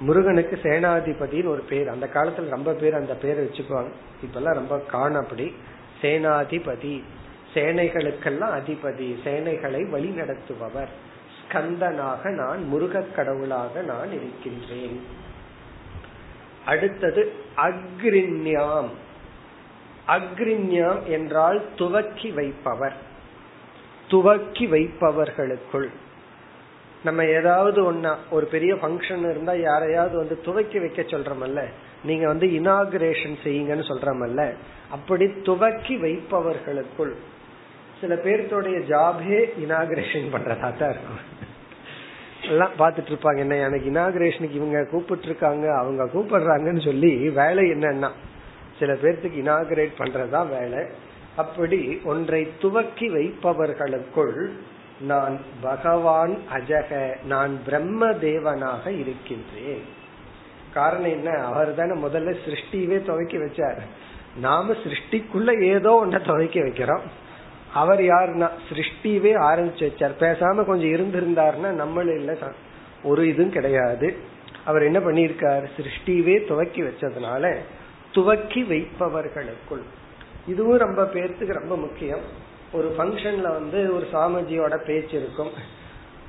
முருகனுக்கு 0.00 0.58
சேனாதிபதினு 0.62 1.46
ஒரு 1.46 1.64
பேர். 1.68 1.88
அந்த 1.88 2.08
காலத்துல 2.14 2.48
ரொம்ப 2.48 2.72
பேர் 2.72 2.94
அந்த 2.94 3.14
பேரை 3.14 3.44
வச்சுக்குவாங்க. 3.44 3.92
இப்பெல்லாம் 4.22 4.60
ரொம்ப 4.60 4.82
காணப்படி 4.92 5.52
சேனாதிபதி. 6.02 7.02
சேனைகளுக்கெல்லாம் 7.54 8.54
அதிபதி. 8.60 9.08
சேனைகளை 9.24 9.90
வழி 9.90 10.08
நடத்துபவர் 10.08 11.10
ஸ்கந்தனாக 11.48 12.28
நான் 12.28 12.64
முருகக் 12.64 13.14
கடவுளாக 13.14 13.82
நான் 13.82 14.12
இருக்கின்றேன். 14.12 15.00
அடுத்தது 16.66 17.32
அக்ரிண்யாம். 17.56 18.88
அக்ரிண்யாம் 20.08 21.04
என்றால் 21.04 21.62
துவக்கி 21.76 22.30
வைப்பவர். 22.30 22.96
துவக்கி 24.08 24.66
வைப்பவர்களுக்குள். 24.66 25.88
நம்ம 27.04 27.24
ஏதாவது 27.24 27.92
ஒன்னா 27.92 28.16
ஒரு 28.30 28.46
பெரிய 28.46 28.74
ஃபங்க்ஷன் 28.74 29.30
இருந்தா 29.30 29.52
யாரையாவது 29.52 30.16
வந்து 30.16 30.40
துவக்கி 30.40 30.78
வைக்க 30.78 31.02
சொல்றமல்ல? 31.02 31.64
நீங்க 32.04 32.26
வந்து 32.26 32.46
இனாகிரேஷன் 32.46 33.36
செய்யுங்கன்னு 33.44 33.84
சொல்றமல்ல? 33.84 34.54
அப்படி 34.90 35.40
துவக்கி 35.42 35.96
வைப்பவர்களுக்குள். 35.96 37.12
சில 38.02 38.14
பேர்த்தோடைய 38.14 38.78
ஜாபே 38.90 39.40
இனாகிரேஷன் 39.64 40.24
பண்றதா 40.32 40.68
தான் 40.76 40.90
இருக்கும். 40.90 41.20
எல்லாம் 42.48 42.72
பாத்துட்டு 42.78 43.10
இருப்பாங்க 43.12 43.36
என்ன 43.36 43.56
எனக்கு 43.56 43.90
இனாகிரேஷனுக்கு 43.90 44.58
இவங்க 44.60 44.84
கூப்பிட்டு 44.84 45.24
இருக்காங்க 45.24 45.76
அவங்க 45.76 46.04
கூப்பிடுறாங்கன்னு 46.04 46.84
சொல்லி 46.84 47.28
வேலை 47.28 47.70
என்னன்னா 47.70 48.10
சில 48.78 48.92
பேர்த்துக்கு 48.92 49.38
இனாகிரேட் 49.44 49.94
பண்றதா 49.98 50.48
வேலை. 50.48 50.82
அப்படி 51.36 52.00
ஒன்றை 52.04 52.52
துவக்கி 52.58 53.08
வைப்பவர்களுக்குள் 53.08 54.50
நான் 55.00 55.38
பகவான் 55.60 56.36
அஜக 56.52 57.14
நான் 57.24 57.58
பிரம்ம 57.64 58.06
தேவனாக 58.06 58.86
இருக்கின்றேன். 58.98 59.84
காரணம் 60.74 61.10
என்ன? 61.10 61.30
அவர் 61.30 61.74
தானே 61.74 61.94
முதல்ல 62.06 62.36
சிருஷ்டியவே 62.44 63.04
துவக்கி 63.04 63.38
வச்சார். 63.38 63.80
நாம 64.36 64.72
சிருஷ்டிக்குள்ள 64.72 65.62
ஏதோ 65.62 66.04
ஒன்ன 66.06 66.26
துவக்கி 66.26 66.60
வைக்கிறோம். 66.60 67.06
அவர் 67.74 68.00
யாருன்னா 68.00 68.48
சிருஷ்டிவே 68.68 69.32
ஆரம்பிச்சு 69.36 69.88
வச்சார். 69.88 70.14
பேசாம 70.20 70.64
கொஞ்சம் 70.64 70.88
இருந்திருந்தாருன்னா 70.88 71.80
நம்மள 71.84 72.14
இல்ல 72.14 72.36
ஒரு 73.02 73.28
இதுவும் 73.28 73.52
கிடையாது. 73.52 74.16
அவர் 74.64 74.82
என்ன 74.82 74.98
பண்ணியிருக்காரு? 74.98 75.64
சிருஷ்டிவே 75.76 76.46
துவக்கி 76.46 76.82
வச்சதுனால 76.82 77.56
துவக்கி 78.12 78.62
வைப்பவர்களுக்குள். 78.62 79.82
இதுவும் 80.46 80.76
ரொம்ப 80.76 81.04
பேர்த்துக்கு 81.04 81.52
ரொம்ப 81.52 81.76
முக்கியம். 81.76 82.20
ஒரு 82.72 82.94
ஃபங்க்ஷன்ல 82.98 83.42
வந்து 83.42 83.94
ஒரு 83.94 84.08
சாமிஜியோட 84.12 84.76
பேச்சு 84.76 85.18
இருக்கும். 85.18 85.50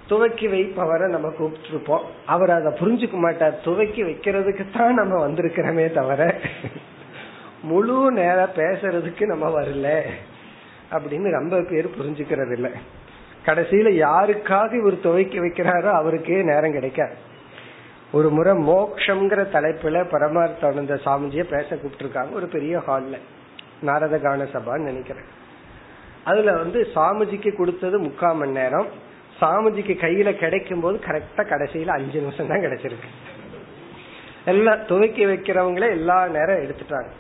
துவக்கி 0.08 0.48
வைப்பவரை 0.48 1.08
நம்ம 1.08 1.28
கூப்பிட்டுருப்போம். 1.28 2.02
அவர் 2.26 2.50
அதை 2.50 2.72
புரிஞ்சுக்க 2.72 3.14
மாட்டார். 3.14 3.62
துவக்கி 3.64 4.04
வைக்கிறதுக்கு 4.04 4.78
தான் 4.78 4.94
நம்ம 4.94 5.28
வந்திருக்கிறோமே 5.28 5.92
தவிர 5.92 6.40
முழு 7.62 8.12
நேரம் 8.12 8.54
பேசுறதுக்கு 8.56 9.26
நம்ம 9.26 9.62
வரல. 9.62 10.02
அப்படின்னு 10.96 11.30
ரொம்ப 11.32 11.62
பேர் 11.62 11.96
புரிஞ்சுக்கிறது 11.98 12.52
இல்லை 12.52 12.72
கடைசியில 13.46 13.90
யாருக்காக 14.06 14.74
இவர் 14.74 15.04
துவைக்கி 15.06 15.38
வைக்கிறாரோ 15.44 15.92
அவருக்கே 15.92 16.42
நேரம் 16.42 16.72
கிடைக்காது. 16.72 17.16
ஒரு 18.12 18.30
முறை 18.30 18.54
மோக்ஷங்கிற 18.54 19.42
தலைப்புல 19.56 20.04
பரமார்த்தானந்த 20.12 20.98
சாமிஜிய 21.06 21.44
பேச 21.44 21.76
கூப்பிட்டுருக்காங்க 21.76 22.32
ஒரு 22.32 22.48
பெரிய 22.48 22.78
ஹால்ல 22.78 23.18
நாரத 23.82 24.20
கான 24.20 24.44
சபான்னு 24.44 24.90
நினைக்கிறேன். 24.90 25.30
அதுல 26.24 26.52
வந்து 26.54 26.88
சாமிஜிக்கு 26.96 27.52
கொடுத்தது 27.56 28.00
முக்கால் 28.00 28.36
மணி 28.36 28.52
நேரம். 28.52 28.88
சாமிஜிக்கு 29.40 29.94
கையில 30.06 30.32
கிடைக்கும் 30.34 30.80
போது 30.80 31.00
கரெக்டா 31.08 31.44
கடைசியில 31.44 31.88
அஞ்சு 31.88 32.20
நிமிஷம் 32.20 32.48
தான் 32.48 32.64
கிடைச்சிருக்கு. 32.66 33.10
எல்லாம் 34.46 34.86
துவக்கி 34.86 35.26
வைக்கிறவங்களே 35.26 35.90
எல்லா 35.90 36.28
நேரம் 36.28 36.64
எடுத்துட்டாங்க. 36.64 37.12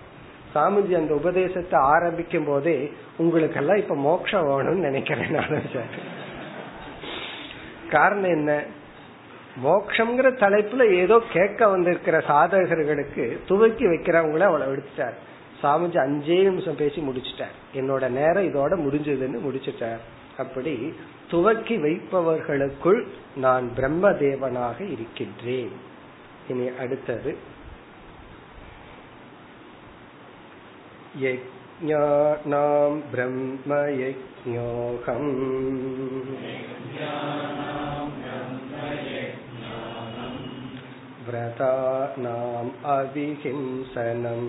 சாமிஜி 0.55 0.95
அந்த 0.95 1.13
உபதேசத்தை 1.13 1.79
ஆரம்பிக்கும் 1.79 2.45
போதே 2.45 2.91
உங்களுக்கெல்லாம் 3.17 3.77
இப்ப 3.77 3.95
மோட்சம் 3.95 4.47
வேணும்னு 4.47 4.79
நினைக்கிறேன் 4.79 5.31
நானும் 5.31 5.69
சார். 5.73 6.21
காரணம் 7.89 8.29
என்ன? 8.29 8.63
மோக்ஷங்கிற 9.63 10.29
தலைப்புல 10.35 10.91
ஏதோ 10.91 11.21
கேட்க 11.33 11.67
வந்திருக்கிற 11.67 12.23
சாதகர்களுக்கு 12.27 13.37
துவக்கி 13.47 13.85
வைக்கிறவங்கள 13.85 14.39
அவளை 14.39 14.67
விடுத்துட்டார். 14.67 15.13
சாமிஜி 15.63 15.95
அஞ்சே 15.95 16.43
நிமிஷம் 16.43 16.75
பேசி 16.75 17.01
முடிச்சுட்டார். 17.01 17.55
என்னோட 17.75 18.09
நேரம் 18.09 18.47
இதோட 18.47 18.75
முடிஞ்சதுன்னு 18.75 19.39
முடிச்சுட்டார். 19.49 19.99
அப்படி 20.37 20.93
துவக்கி 21.29 21.77
வைப்பவர்களுக்குள் 21.77 23.07
நான் 23.35 23.73
பிரம்ம 23.75 24.09
தேவனாக 24.09 24.91
இருக்கின்றேன். 24.91 25.71
இனி 26.47 26.69
அடுத்தது 26.79 27.37
यज्ञानां 31.24 32.92
ब्रह्मयज्ञोऽहम् 33.12 34.18
व्रतानाम् 41.28 42.70
अविहिंसनम् 42.92 44.46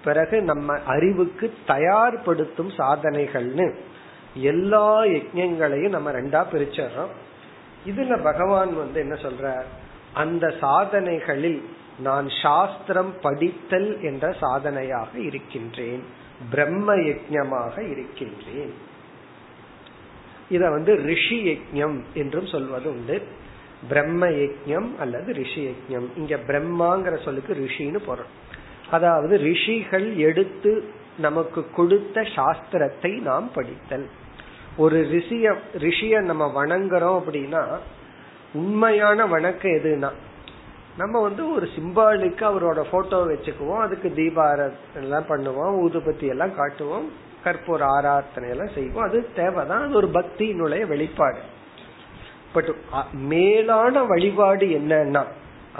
பிறகு 0.03 0.37
நம்ம 0.41 0.77
அறிவுக்கு 0.85 1.53
தயார்படுத்தும் 1.67 2.71
சாதனைகள்னு 2.77 3.67
எல்லா 4.35 4.87
யஜ்யங்களையும் 5.03 5.95
நம்ம 5.95 6.11
ரெண்டா 6.11 6.41
பிரிச்சிடறோம். 6.51 7.13
இதுல 7.87 8.23
பகவான் 8.23 8.71
வந்து 8.75 8.99
என்ன 8.99 9.15
சொல்ற 9.15 9.51
அந்த 10.13 10.53
சாதனைகளில் 10.61 11.59
நான் 11.99 12.27
சாஸ்திரம் 12.41 13.13
படித்தல் 13.21 14.01
என்ற 14.01 14.25
சாதனையாக 14.39 15.11
இருக்கின்றேன். 15.19 16.03
பிரம்ம 16.49 16.95
யஜ்யமாக 16.95 17.75
இருக்கின்றேன். 17.91 18.73
இத 20.49 20.69
வந்து 20.69 20.93
ரிஷி 20.95 21.37
யஜ்யம் 21.49 21.97
என்றும் 22.13 22.45
சொல்வது 22.45 22.89
உண்டு 22.89 23.17
பிரம்ம 23.87 24.27
யஜ்யம் 24.27 24.97
அல்லது 24.99 25.33
ரிஷி 25.33 25.67
யஜ்யம் 25.67 26.07
இங்க 26.17 26.35
பிரம்மாங்கிற 26.35 27.23
சொல்லுக்கு 27.23 27.53
ரிஷின்னு 27.53 27.97
பொருள். 28.05 28.25
அதாவது 28.91 29.37
ரிஷிகள் 29.37 30.15
எடுத்து 30.15 30.83
நமக்கு 31.17 31.69
கொடுத்த 31.69 32.21
சாஸ்திரத்தை 32.21 33.21
நாம் 33.21 33.51
படித்தல். 33.51 34.09
ஒரு 34.77 35.07
ரிஷிய 35.11 35.55
ரிஷிய 35.77 36.21
நம்ம 36.21 36.65
வணங்குறோம் 36.65 37.21
அப்படின்னா 37.21 37.77
உண்மையான 38.53 39.25
வணக்கம் 39.25 39.71
எதுனா 39.71 40.11
நம்ம 40.97 41.21
வந்து 41.21 41.55
ஒரு 41.55 41.69
சிம்பாலிக்கு 41.75 42.41
அவரோட 42.41 42.83
போட்டோ 42.91 43.25
வச்சுக்குவோம் 43.25 43.81
அதுக்கு 43.81 44.13
தீபாரத் 44.15 44.73
எல்லாம் 44.95 45.25
பண்ணுவோம் 45.29 45.87
ஊதுபத்தி 45.87 46.29
எல்லாம் 46.29 46.55
காட்டுவோம் 46.55 47.11
கற்பூர 47.43 47.81
ஆராதனை 47.81 48.49
எல்லாம் 48.49 48.73
செய்வோம். 48.75 49.03
அது 49.03 49.33
தேவைதான். 49.35 49.85
அது 49.85 49.95
ஒரு 49.95 50.07
பக்தியினுடைய 50.07 50.87
வெளிப்பாடு. 50.87 51.39
பட் 52.53 52.71
மேலான 53.31 54.03
வழிபாடு 54.11 54.65
என்னன்னா 54.79 55.23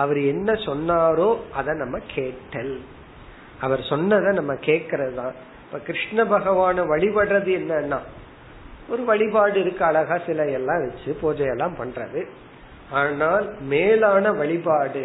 அவர் 0.02 0.20
என்ன 0.34 0.52
சொன்னாரோ 0.68 1.30
அதை 1.60 1.74
நம்ம 1.82 1.98
கேட்டல். 2.16 2.76
அவர் 3.66 3.82
சொன்னதை 3.90 4.30
நம்ம 4.40 4.54
கேட்கறது 4.68 5.14
தான் 5.14 5.36
இப்ப 5.66 5.80
கிருஷ்ண 5.88 6.24
பகவான 6.36 6.86
வழிபடுறது 6.94 7.52
என்னன்னா 7.60 8.00
ஒரு 8.92 9.04
வழிபாடு 9.04 9.58
இருக்கு 9.62 9.84
அழகா 9.86 10.18
சிலை 10.26 10.48
எல்லாம் 10.52 10.82
வச்சு 10.86 11.12
பூஜை 11.22 11.46
எல்லாம் 11.46 11.76
பண்றது. 11.82 12.22
ஆனால் 13.02 13.46
மேலான 13.74 14.32
வழிபாடு 14.32 15.04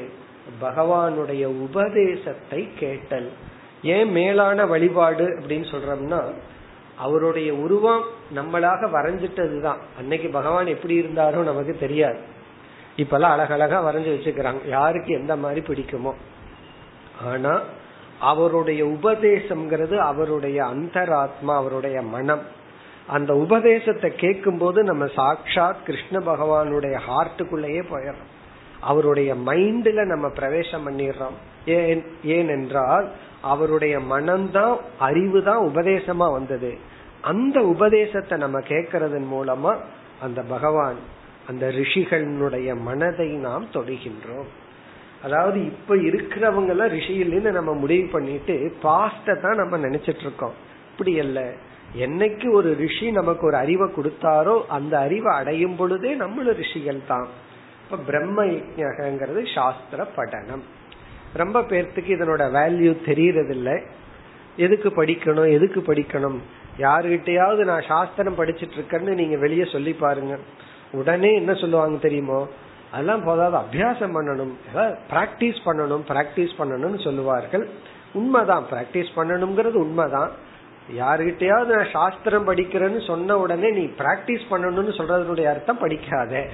பகவானுடைய 0.63 1.45
உபதேசத்தை 1.67 2.61
கேட்டல். 2.79 3.29
ஏன் 3.95 4.11
மேலான 4.11 4.67
வழிபாடு 4.67 5.27
அப்படின்னு 5.39 5.67
சொல்றோம்னா 5.75 6.21
அவருடைய 6.99 7.55
உருவம் 7.55 8.03
நம்மளாக 8.35 8.91
வரைஞ்சிட்டது 8.91 9.61
தான் 9.61 9.79
அன்னைக்கு 9.99 10.29
பகவான் 10.29 10.67
எப்படி 10.67 11.01
இருந்தாரோ 11.01 11.43
நமக்கு 11.43 11.77
தெரியாது. 11.81 12.19
இப்பெல்லாம் 12.97 13.35
அழகழகா 13.37 13.79
வரைஞ்சு 13.87 14.13
வச்சுக்கிறாங்க. 14.15 14.69
யாருக்கு 14.69 15.15
எந்த 15.15 15.37
மாதிரி 15.37 15.61
பிடிக்குமோ. 15.61 16.13
ஆனா 17.25 17.61
அவருடைய 18.21 18.85
உபதேசம்ங்கிறது 18.85 19.97
அவருடைய 19.97 20.63
அந்தராத்மா 20.63 21.55
அவருடைய 21.55 22.03
மனம். 22.03 22.43
அந்த 23.07 23.35
உபதேசத்தை 23.35 24.15
கேட்கும் 24.15 24.59
போது 24.59 24.83
நம்ம 24.83 25.07
சாட்சாத் 25.07 25.85
கிருஷ்ண 25.85 26.19
பகவானுடைய 26.19 26.99
ஹார்ட்டுக்குள்ளேயே 27.09 27.83
போயிடுறோம். 27.93 28.33
அவருடைய 28.81 29.35
மைண்ட்ல 29.35 30.05
நம்ம 30.05 30.29
பிரவேசம் 30.29 30.89
பண்ணிடுறோம். 30.89 31.37
ஏன் 31.65 32.05
ஏனென்றால் 32.25 33.09
அவருடைய 33.41 33.99
மனம்தான் 33.99 34.77
அறிவு 34.99 35.43
தான் 35.43 35.67
உபதேசமா 35.67 36.33
வந்தது. 36.33 36.77
அந்த 37.21 37.61
உபதேசத்தை 37.61 38.39
நம்ம 38.39 38.61
கேட்கறதன் 38.61 39.29
மூலமா 39.33 39.77
அந்த 40.21 40.43
பகவான் 40.43 40.97
அந்த 41.49 41.69
ரிஷிகளுடைய 41.69 42.81
மனதை 42.81 43.29
நாம் 43.29 43.67
தொடுகின்றோம். 43.73 44.49
அதாவது 45.23 45.65
இப்ப 45.65 45.97
இருக்கிறவங்க 45.97 46.69
எல்லாம் 46.69 46.89
ரிஷியிலிருந்து 46.89 47.51
நம்ம 47.51 47.73
முடிவு 47.73 48.09
பண்ணிட்டு 48.13 48.73
பாஸ்ட 48.83 49.41
தான் 49.41 49.57
நம்ம 49.57 49.79
நினைச்சிட்டு 49.79 50.21
இருக்கோம். 50.21 50.53
இப்படி 50.91 51.19
அல்ல. 51.19 51.53
என்னைக்கு 51.99 52.53
ஒரு 52.53 52.75
ரிஷி 52.75 53.11
நமக்கு 53.11 53.47
ஒரு 53.47 53.57
அறிவை 53.57 53.91
கொடுத்தாரோ 53.97 54.67
அந்த 54.67 54.99
அறிவை 54.99 55.35
அடையும் 55.35 55.77
பொழுதே 55.77 56.15
நம்மளும் 56.15 56.57
ரிஷிகள் 56.57 57.01
தான் 57.07 57.27
இப்ப 57.91 58.03
பிரம்ம 58.07 58.45
யஜகங்கிறது 58.45 59.55
சாஸ்திர 59.55 60.07
படனம். 60.17 60.63
ரொம்ப 61.33 61.61
பேர்த்துக்கு 61.61 62.13
இதனோட 62.15 62.43
வேல்யூ 62.57 62.97
தெரியறதில்லை. 63.07 63.83
எதுக்கு 64.57 64.89
படிக்கணும் 64.89 65.53
எதுக்கு 65.53 65.81
படிக்கணும்? 65.81 66.39
யாருகிட்டயாவது 66.79 67.65
நான் 67.65 67.85
சாஸ்திரம் 67.89 68.39
படிச்சிட்டு 68.39 68.77
இருக்கேன்னு 68.79 69.15
நீங்க 69.15 69.37
வெளியே 69.37 69.65
சொல்லி 69.65 69.93
பாருங்க. 69.93 70.39
உடனே 70.93 71.35
என்ன 71.35 71.55
சொல்லுவாங்க 71.55 71.99
தெரியுமோ? 71.99 72.49
அதெல்லாம் 72.93 73.25
போதாது 73.25 73.57
அபியாசம் 73.57 74.15
பண்ணணும். 74.17 74.53
பிராக்டிஸ் 75.11 75.61
பண்ணணும் 75.65 76.05
பிராக்டிஸ் 76.09 76.55
பண்ணணும்னு 76.59 77.05
சொல்லுவார்கள். 77.05 77.69
உண்மைதான் 78.13 78.67
பிராக்டிஸ் 78.71 79.17
பண்ணணுங்கிறது 79.17 79.79
உண்மைதான். 79.85 80.31
யாருகிட்டயாவது 80.97 81.67
நான் 81.67 81.93
சாஸ்திரம் 81.93 82.49
படிக்கிறேன்னு 82.49 83.07
சொன்ன 83.07 83.39
உடனே 83.39 83.71
நீ 83.71 83.85
பிராக்டிஸ் 83.99 84.47
பண்ணணும்னு 84.51 84.99
சொல்றதனுடைய 84.99 85.45
அர்த்தம் 85.45 85.79
படிக்காத. 85.79 86.49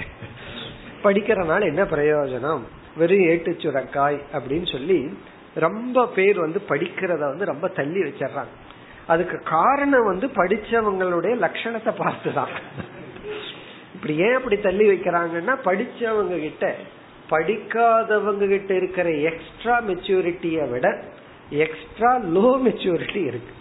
படிக்கிறனால 1.04 1.62
என்ன 1.62 1.82
பிரயோஜனம்? 1.84 2.60
வெறும் 2.96 3.24
ஏட்டு 3.24 3.50
சுரக்காய் 3.50 4.20
அப்படின்னு 4.32 4.72
சொல்லி 4.72 5.18
ரொம்ப 5.54 6.06
பேர் 6.06 6.40
வந்து 6.40 6.62
படிக்கிறத 6.68 7.18
வந்து 7.18 7.44
ரொம்ப 7.44 7.68
தள்ளி 7.68 8.00
வச்சிடறாங்க. 8.00 8.52
அதுக்கு 9.06 9.38
காரணம் 9.38 10.04
வந்து 10.04 10.26
படிச்சவங்களுடைய 10.26 11.34
லட்சணத்தை 11.34 11.92
பார்த்துதான். 11.98 12.48
இப்படி 13.94 14.16
ஏன் 14.16 14.34
அப்படி 14.34 14.58
தள்ளி 14.58 14.88
வைக்கிறாங்கன்னா 14.88 15.56
படிச்சவங்க 15.64 16.40
கிட்ட 16.40 16.74
படிக்காதவங்க 17.30 18.48
கிட்ட 18.48 18.74
இருக்கிற 18.74 19.10
எக்ஸ்ட்ரா 19.10 19.80
மெச்சூரிட்டியை 19.80 20.70
விட 20.70 21.02
எக்ஸ்ட்ரா 21.50 22.16
லோ 22.16 22.60
மெச்சூரிட்டி 22.64 23.24
இருக்கு. 23.24 23.52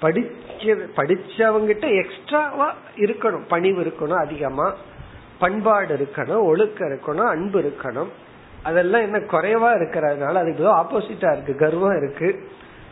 படிக்க 0.00 0.74
படிச்சவங்கிட்ட 0.96 2.04
எக்ஸ்ட்ராவா 2.04 2.74
இருக்கணும் 2.96 3.42
பணிவு 3.48 3.84
இருக்கணும் 3.84 4.24
அதிகமா. 4.24 4.74
பண்பாடு 5.40 5.94
இருக்கணும் 5.96 6.42
ஒழுக்கம் 6.42 6.88
இருக்கணும் 6.88 7.28
அன்பு 7.34 7.60
இருக்கணும். 7.60 8.10
அதெல்லாம் 8.62 9.00
என்ன 9.00 9.18
குறைவா 9.18 9.68
இருக்கிறதுனால 9.76 10.34
அதுக்கு 10.34 10.64
ஆப்போசிட்டா 10.80 11.32
இருக்கு 11.32 11.54
கர்வம் 11.56 11.96
இருக்கு. 11.96 12.28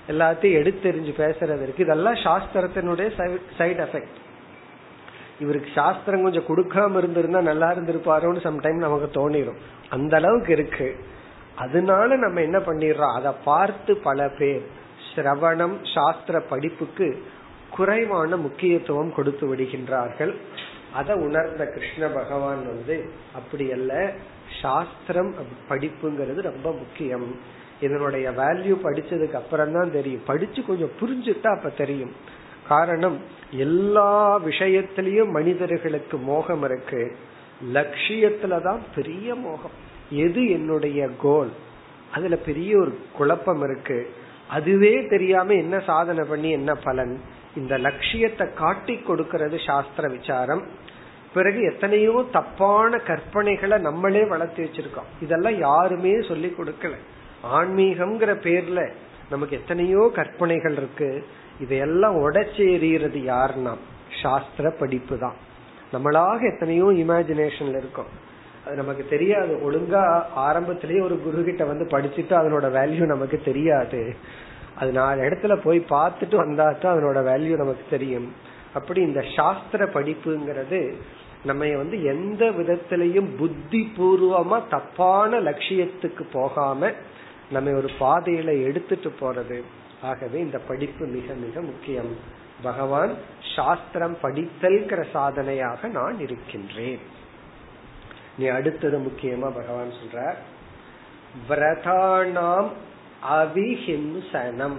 எல்லாத்தையும் 0.08 0.60
எடுத்தெறிஞ்சு 0.60 1.12
பேசுறது 1.22 1.62
இருக்கு. 1.62 1.84
இதெல்லாம் 1.84 2.22
சாஸ்திரத்தினுடைய 2.26 3.08
சைடு 3.58 3.82
எஃபெக்ட் 3.86 4.16
இவருக்கு 5.40 5.70
சாஸ்திரம் 5.74 6.22
கொஞ்சம் 6.22 6.48
கொடுக்காம 6.48 6.96
இருந்திருந்தா 6.96 7.40
நல்லா 7.40 7.68
இருந்திருப்பாரோன்னு 7.70 8.40
சம்டைம் 8.46 8.84
நமக்கு 8.84 9.08
தோணிரும். 9.18 9.60
அந்த 9.90 10.16
அளவுக்கு 10.16 10.52
இருக்கு. 10.52 10.88
அதனால 11.56 12.16
நம்ம 12.16 12.40
என்ன 12.40 12.58
பண்ணிடுறோம்? 12.58 13.14
அதை 13.18 13.32
பார்த்து 13.44 13.96
பல 13.96 14.28
பேர் 14.38 14.64
சிரவணம் 15.14 15.76
சாஸ்திர 15.94 16.40
படிப்புக்கு 16.40 17.22
குறைவான 17.70 18.36
முக்கியத்துவம் 18.36 19.14
கொடுத்து 19.14 19.44
விடுகின்றார்கள். 19.54 20.34
அதை 20.92 21.14
உணர்ந்த 21.14 21.66
கிருஷ்ண 21.66 22.06
பகவான் 22.06 22.66
வந்து 22.66 23.10
அப்படி 23.34 23.72
அல்ல 23.72 24.12
சாஸ்திரம் 24.62 25.34
படிப்புங்கிறது 25.68 26.40
ரொம்ப 26.40 26.72
முக்கியம். 26.72 27.36
இதனுடைய 27.80 28.30
வேல்யூ 28.30 28.78
படிச்சதுக்கு 28.84 29.32
அப்புறம் 29.32 29.72
தான் 29.72 29.92
தெரியும். 29.92 30.22
படிச்சு 30.26 30.64
கொஞ்சம் 30.64 30.90
புரிஞ்சுட்டா 31.00 31.46
அப்ப 31.46 31.68
தெரியும். 31.68 32.12
காரணம் 32.68 33.18
எல்லா 33.50 34.40
விஷயத்திலயும் 34.40 35.30
மனிதர்களுக்கு 35.30 36.16
மோகம் 36.16 36.62
இருக்கு. 36.62 37.16
லட்சியத்துலதான் 37.72 38.78
பெரிய 38.94 39.34
மோகம். 39.34 39.86
எது 40.10 40.50
என்னுடைய 40.50 41.08
கோல் 41.20 41.50
அதுல 42.12 42.36
பெரிய 42.36 42.78
ஒரு 42.78 42.98
குழப்பம் 43.12 43.62
இருக்கு. 43.62 44.10
அதுவே 44.48 45.06
தெரியாம 45.06 45.52
என்ன 45.52 45.80
சாதனை 45.80 46.24
பண்ணி 46.28 46.50
என்ன 46.50 46.74
பலன்? 46.74 47.20
இந்த 47.60 47.74
லட்சியத்தை 47.86 48.46
காட்டி 48.62 48.94
கொடுக்கிறது 49.08 49.56
சாஸ்திர 49.66 50.08
விசாரம். 50.16 50.62
பிறகு 51.34 51.60
எத்தனையோ 51.70 52.14
தப்பான 52.36 53.00
கற்பனைகளை 53.08 53.76
நம்மளே 53.86 54.22
வளர்த்து 54.32 54.60
வச்சிருக்கோம். 54.64 55.10
இதெல்லாம் 55.24 55.58
யாருமே 55.66 56.14
சொல்லி 56.30 56.50
கொடுக்கல. 56.58 56.94
ஆன்மீகம்ங்கிற 57.56 58.32
பேர்ல 58.46 58.82
நமக்கு 59.32 59.54
எத்தனையோ 59.60 60.02
கற்பனைகள் 60.18 60.76
இருக்கு. 60.80 61.10
இதையெல்லாம் 61.64 62.16
உடச்சி 62.24 62.64
எறிகிறது 62.76 63.20
யாருன்னா 63.32 63.74
சாஸ்திர 64.22 64.66
படிப்பு 64.80 65.16
தான். 65.24 65.36
நம்மளாக 65.94 66.40
எத்தனையோ 66.52 66.86
இமேஜினேஷன்ல 67.02 67.80
இருக்கும். 67.82 68.10
அது 68.64 68.74
நமக்கு 68.82 69.04
தெரியாது. 69.12 69.52
ஒழுங்கா 69.66 70.02
ஆரம்பத்திலேயே 70.46 71.00
ஒரு 71.00 71.16
குரு 71.26 71.42
கிட்ட 71.44 71.64
வந்து 71.64 71.84
படிச்சுட்டு 71.94 72.34
அதனோட 72.40 72.66
வேல்யூ 72.78 73.04
நமக்கு 73.14 73.38
தெரியாது. 73.50 74.00
அது 74.78 74.90
நாலு 74.92 75.20
இடத்துல 75.22 75.54
போய் 75.62 75.80
பார்த்துட்டு 75.90 76.36
வந்தா 76.36 76.66
தான் 76.72 76.94
அதனோட 76.94 77.20
வேல்யூ 77.30 77.54
நமக்கு 77.62 77.84
தெரியும். 77.90 78.28
அப்படி 78.74 79.00
இந்த 79.00 79.24
சாஸ்திர 79.36 79.84
படிப்புங்கிறது 79.94 80.80
நம்ம 81.44 81.66
வந்து 81.76 81.96
எந்த 82.04 82.44
விதத்திலையும் 82.58 83.28
புத்தி 83.36 83.92
பூர்வமா 83.98 84.58
தப்பான 84.70 85.40
லட்சியத்துக்கு 85.40 86.24
போகாம 86.32 86.90
நம்ம 87.50 87.70
ஒரு 87.70 87.90
பாதையில 88.00 88.50
எடுத்துட்டு 88.62 89.10
போறது. 89.20 89.58
ஆகவே 90.02 90.38
இந்த 90.38 90.58
படிப்பு 90.68 91.04
மிக 91.06 91.34
மிக 91.34 91.60
முக்கியம். 91.60 92.10
பகவான் 92.62 93.12
சாஸ்திரம் 93.54 94.16
படித்தல்கிற 94.22 95.00
சாதனையாக 95.12 95.88
நான் 95.88 96.18
இருக்கின்றேன். 96.20 97.00
நீ 98.38 98.46
அடுத்தது 98.46 98.98
முக்கியமா 98.98 99.48
பகவான் 99.60 99.96
சொல்ற 100.00 100.18
விரதானாம் 101.48 102.68
அவிஹிம்சனம். 103.26 104.78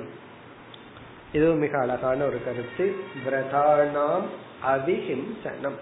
இது 1.33 1.53
மிக 1.53 1.79
அழகான 1.79 2.25
ஒரு 2.25 2.39
கருத்து. 2.43 2.95
விரதானாம் 3.25 4.27
அவிஹிம்சனம். 4.67 5.77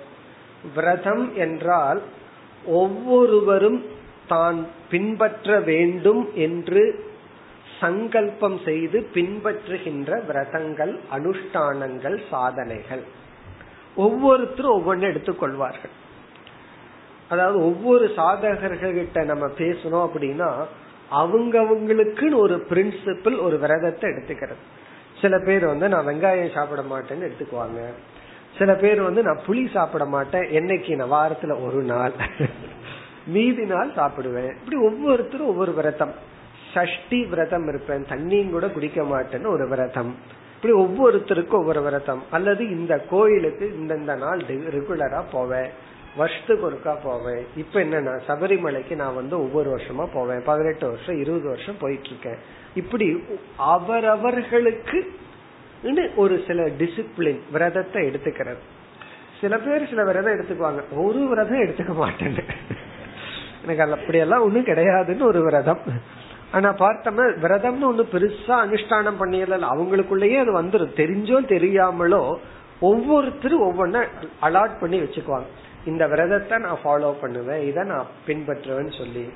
விரதம் 0.75 1.35
என்றால் 1.35 2.01
ஒவ்வொருவரும் 2.65 3.85
தான் 4.27 4.67
பின்பற்ற 4.89 5.59
வேண்டும் 5.59 6.31
என்று 6.35 7.05
சங்கல்பம் 7.79 8.59
செய்து 8.65 9.07
பின்பற்றுகின்ற 9.13 10.25
விரதங்கள் 10.25 10.99
அனுஷ்டானங்கள் 11.11 12.21
சாதனைகள். 12.29 13.03
ஒவ்வொருத்தரும் 13.95 14.75
ஒவ்வொன்று 14.77 15.05
எடுத்துக்கொள்வார்கள் 15.05 15.95
அதாவது 17.29 17.63
ஒவ்வொரு 17.65 18.13
சாதகர்கள்கிட்ட 18.15 19.25
நம்ம 19.25 19.45
பேசணும் 19.45 20.09
அப்படின்னா 20.09 20.65
அவங்கவுங்களுக்குன்னு 21.11 22.35
ஒரு 22.35 22.65
பிரின்சிபிள் 22.69 23.41
ஒரு 23.41 23.59
விரதத்தை 23.59 24.09
எடுத்துக்கிறது. 24.11 24.55
சில 25.21 25.39
பேர் 25.39 25.65
வந்து 25.65 25.89
நான் 25.89 26.07
வெங்காயம் 26.07 26.53
சாப்பிட 26.53 26.81
மாட்டேன்னு 26.81 27.27
எடுத்துக்குவாங்க. 27.27 27.79
சில 28.57 28.73
பேர் 28.73 29.01
வந்து 29.01 29.21
நான் 29.21 29.39
புளி 29.47 29.71
சாப்பிட 29.71 30.05
மாட்டேன். 30.05 30.43
என்னைக்கு? 30.43 31.05
நான் 31.05 31.31
வாரத்துல 31.31 31.65
ஒரு 31.65 31.81
நாள். 31.83 32.11
மீதி 33.27 33.63
நாள் 33.63 33.89
சாப்பிடுவேன். 33.89 34.55
இப்படி 34.55 34.77
ஒவ்வொருத்தரும் 34.81 35.47
ஒவ்வொரு 35.47 35.73
விரதம். 35.73 36.13
சஷ்டி 36.73 37.25
விரதம் 37.25 37.67
இருப்பேன். 37.67 38.05
தண்ணியும் 38.05 38.49
கூட 38.49 38.67
குடிக்க 38.67 39.01
மாட்டேன்னு 39.01 39.47
ஒரு 39.47 39.67
விரதம். 39.67 40.15
இப்படி 40.55 40.73
ஒவ்வொருத்தருக்கும் 40.73 41.51
ஒவ்வொரு 41.51 41.81
விரதம். 41.81 42.23
அல்லது 42.31 42.69
இந்த 42.69 42.99
கோயிலுக்கு 42.99 43.75
இந்தந்த 43.81 44.17
நாள் 44.17 44.39
ரெகுலரா 44.47 45.23
போவேன். 45.31 45.69
வருஷத்துக்கு 46.15 46.71
ஒருக்கா 46.71 46.95
போவேன். 47.03 47.45
இப்ப 47.55 47.79
என்னன்னா 47.79 48.19
சபரிமலைக்கு 48.27 48.95
நான் 48.95 49.15
வந்து 49.15 49.39
ஒவ்வொரு 49.39 49.69
வருஷமா 49.75 50.07
போவேன். 50.13 50.43
பதினெட்டு 50.45 50.87
வருஷம் 50.87 51.19
இருபது 51.19 51.47
வருஷம் 51.47 51.77
போயிட்டு 51.79 52.07
இருக்கேன் 52.07 52.37
இப்படி 52.75 53.23
அவரவர்களுக்கு 53.57 55.11
ஒரு 56.15 56.43
சில 56.47 56.63
டிசிப்ளின் 56.63 57.39
விரதத்தை 57.51 58.01
எடுத்துக்கிறது. 58.07 58.63
சில 59.41 59.57
பேர் 59.57 59.89
சில 59.89 60.03
விரதம் 60.03 60.33
எடுத்துக்குவாங்க. 60.33 60.81
ஒரு 60.91 61.27
விரதம் 61.27 61.61
எடுத்துக்க 61.61 61.91
மாட்டேன்னு. 62.03 62.43
எனக்கு 63.63 63.93
அப்படியெல்லாம் 63.93 64.43
ஒண்ணும் 64.43 64.65
கிடையாதுன்னு 64.65 65.21
ஒரு 65.21 65.43
விரதம். 65.43 65.79
ஆனா 66.51 66.69
பார்த்தோம்னா 66.73 67.25
விரதம்னு 67.43 67.87
ஒண்ணு 67.89 68.03
பெருசா 68.13 68.55
அனுஷ்டானம் 68.65 69.19
பண்ணியல 69.19 69.55
அவங்களுக்குள்ளேயே 69.73 70.37
அது 70.39 70.51
வந்துடும் 70.61 70.97
தெரிஞ்சோ 71.01 71.37
தெரியாமலோ 71.53 72.37
ஒவ்வொருத்தரும் 72.79 73.65
ஒவ்வொன்ன 73.67 74.05
அலாட் 74.41 74.79
பண்ணி 74.79 74.99
வச்சுக்குவாங்க. 74.99 75.47
இந்த 75.85 76.07
விரதத்தை 76.07 76.57
நான் 76.57 76.83
ஃபாலோ 76.83 77.13
பண்ணுவேன் 77.21 77.67
இதை 77.67 77.83
நான் 77.83 78.05
பின்பற்றுவேன்னு 78.27 78.97
சொல்லி. 78.97 79.29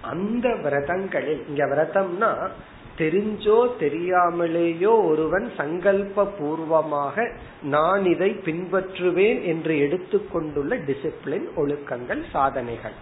அந்த 0.00 0.48
விரதங்களில் 0.48 1.42
இங்க 1.48 1.64
விரதம்னா 1.66 2.50
தெரிஞ்சோ 2.98 3.70
தெரியாமலேயோ 3.80 5.06
ஒருவன் 5.06 5.52
சங்கல்ப 5.56 6.26
பூர்வமாக 6.38 7.30
நான் 7.62 8.04
இதை 8.04 8.30
பின்பற்றுவேன் 8.30 9.42
என்று 9.44 9.78
எடுத்துக்கொண்டுள்ள 9.78 10.76
டிசிப்ளின் 10.76 11.46
ஒழுக்கங்கள் 11.56 12.22
சாதனைகள். 12.32 12.92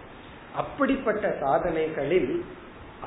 அப்படிப்பட்ட 0.55 1.37
சாதனைகளில் 1.41 2.45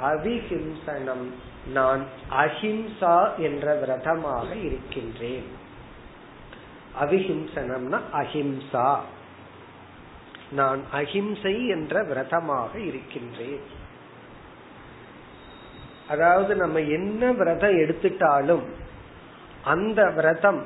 அவிஹிம்சனம் 0.03 1.27
நான் 1.73 2.05
அஹிம்சா 2.31 3.38
என்ற 3.38 3.75
விரதமாக 3.75 4.55
இருக்கின்றேன். 4.55 5.49
அவிஹிம்சனம்னா 7.01 8.01
அஹிம்சா. 8.12 8.97
நான் 10.55 10.81
அஹிம்சை 10.99 11.55
என்ற 11.69 12.03
விரதமாக 12.03 12.73
இருக்கின்றேன். 12.88 13.64
அதாவது 16.09 16.53
நம்ம 16.62 16.81
என்ன 16.97 17.33
விரதம் 17.33 17.77
எடுத்துட்டாலும் 17.83 18.64
அந்த 19.75 20.01
விரதம் 20.17 20.62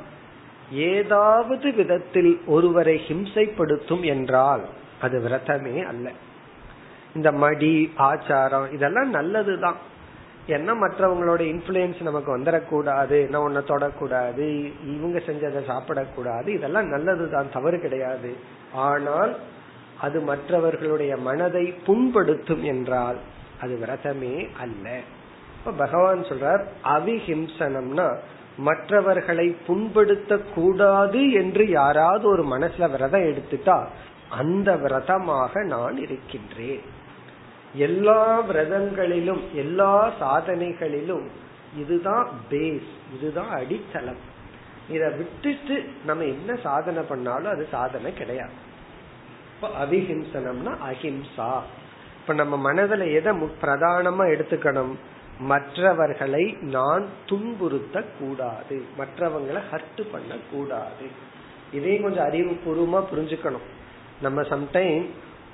ஏதாவது 0.88 1.66
விதத்தில் 1.72 2.33
ஒருவரை 2.46 2.96
ஹிம்சைப்படுத்தும் 3.09 4.05
என்றால் 4.14 4.64
அது 5.01 5.16
விரதமே 5.27 5.77
அல்ல. 5.90 6.07
இந்த 7.14 7.29
மடி 7.44 7.74
ஆச்சாரம் 8.09 8.66
இதெல்லாம் 8.72 9.11
நல்லதுதான். 9.11 9.79
என்ன 10.57 10.74
மற்றவங்களோட 10.74 11.42
இன்ஃபுளுயன்ஸ் 11.53 12.01
நமக்கு 12.09 12.31
வந்துடக்கூடாது 12.37 13.16
நான் 13.29 13.46
உன்னை 13.46 13.62
தொடக்கூடாது 13.66 14.46
இவங்க 14.94 15.18
செஞ்சதை 15.29 15.61
சாப்பிடக்கூடாது 15.70 16.48
இதெல்லாம் 16.48 16.88
நல்லதுதான் 16.94 17.53
தவறு 17.53 17.79
கிடையாது. 17.81 18.31
ஆனால் 18.88 19.33
அது 20.00 20.20
மற்றவர்களுடைய 20.20 21.16
மனதை 21.16 21.74
புண்படுத்தும் 21.87 22.62
என்றால் 22.62 23.16
அது 23.61 23.78
விரதமே 23.82 24.48
அல்ல. 24.61 25.00
இப்ப 25.58 25.70
பகவான் 25.70 26.20
சொல்றார் 26.22 26.64
அவிஹிம்சனம்னா 26.84 28.16
மற்றவர்களை 28.58 29.56
புண்படுத்த 29.66 30.38
கூடாது 30.54 31.32
என்று 31.32 31.68
யாராவது 31.68 32.28
ஒரு 32.28 32.44
மனசுல 32.44 32.90
விரதம் 32.90 33.22
எடுத்துட்டா 33.22 33.87
அந்த 34.28 34.76
விரதமாக 34.76 35.62
நான் 35.64 35.96
இருக்கின்றேன். 35.96 36.80
எல்லா 37.74 38.42
விரதங்களிலும் 38.42 39.42
எல்லா 39.52 40.11
சாதனைகளிலும் 40.20 41.26
இதுதான் 41.76 42.28
பேஸ் 42.50 42.90
இதுதான் 43.14 43.50
அடித்தளம். 43.50 44.22
இத 44.88 45.11
விட்டுட்டு 45.11 45.76
நம்ம 46.06 46.24
என்ன 46.24 46.56
சாதனை 46.62 47.02
பண்ணாலும் 47.02 47.52
அது 47.52 47.66
சாதனை 47.70 48.12
கிடையாது. 48.14 48.66
இப்ப 49.60 49.70
அவிஹிம்சனம்னா 49.84 50.72
அஹிம்சா. 50.88 51.50
இப்ப 52.20 52.34
நம்ம 52.40 52.72
மனதுல 52.72 53.12
எதை 53.12 53.32
பிரதானமா 53.62 54.24
எடுத்துக்கணும்? 54.34 54.92
மற்றவர்களை 55.40 56.44
நான் 56.60 57.04
துன்புறுத்த 57.26 58.04
கூடாது 58.18 58.76
மற்றவங்களை 58.98 59.60
ஹர்ட் 59.72 60.02
பண்ண 60.12 60.36
கூடாது 60.50 61.06
இதையும் 61.72 62.02
கொஞ்சம் 62.02 62.26
அறிவுபூர்வமா 62.26 63.00
புரிஞ்சுக்கணும். 63.12 63.66
நம்ம 64.20 64.42
சம்டைம் 64.42 65.04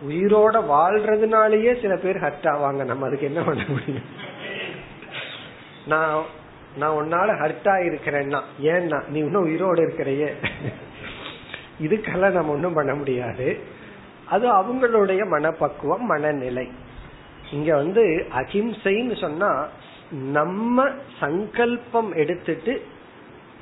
உயிரோட 0.08 0.54
வாழ்றதுனாலயே 0.74 1.80
சில 1.82 1.96
பேர் 1.96 2.22
ஹர்ட் 2.22 2.48
ஆவாங்க. 2.54 2.84
நம்ம 2.84 3.06
அதுக்கு 3.06 3.26
என்ன 3.26 3.42
பண்ண 3.42 3.64
முடியும்? 3.68 4.08
நான் 5.86 6.24
நான் 6.76 6.98
உன்னால 7.00 7.30
ஹர்ட் 7.42 7.68
ஆயிருக்கிறேன்னா 7.76 8.42
ஏன்னா 8.62 9.00
நீ 9.08 9.18
இன்னும் 9.18 9.48
உயிரோட 9.48 9.78
இருக்கிறையே. 9.82 10.30
இதுக்கெல்லாம் 11.82 12.36
நம்ம 12.38 12.52
ஒன்றும் 12.52 12.74
பண்ண 12.74 12.94
முடியாது. 12.94 13.72
அது 14.34 14.46
அவங்களுடைய 14.58 15.22
மனப்பக்குவம் 15.28 16.04
மனநிலை. 16.04 16.66
இங்க 17.52 17.70
வந்து 17.76 18.04
அஹிம்சைன்னு 18.34 19.16
சொன்னா 19.20 19.50
நம்ம 20.32 20.86
சங்கல்பம் 21.20 22.10
எடுத்துட்டு 22.14 22.74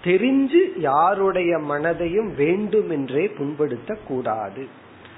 தெரிஞ்சு 0.05 0.61
யாருடைய 0.77 1.53
மனதையும் 1.71 2.31
வேண்டுமென்றே 2.35 3.25
புண்படுத்த 3.39 3.93
கூடாது 4.09 4.63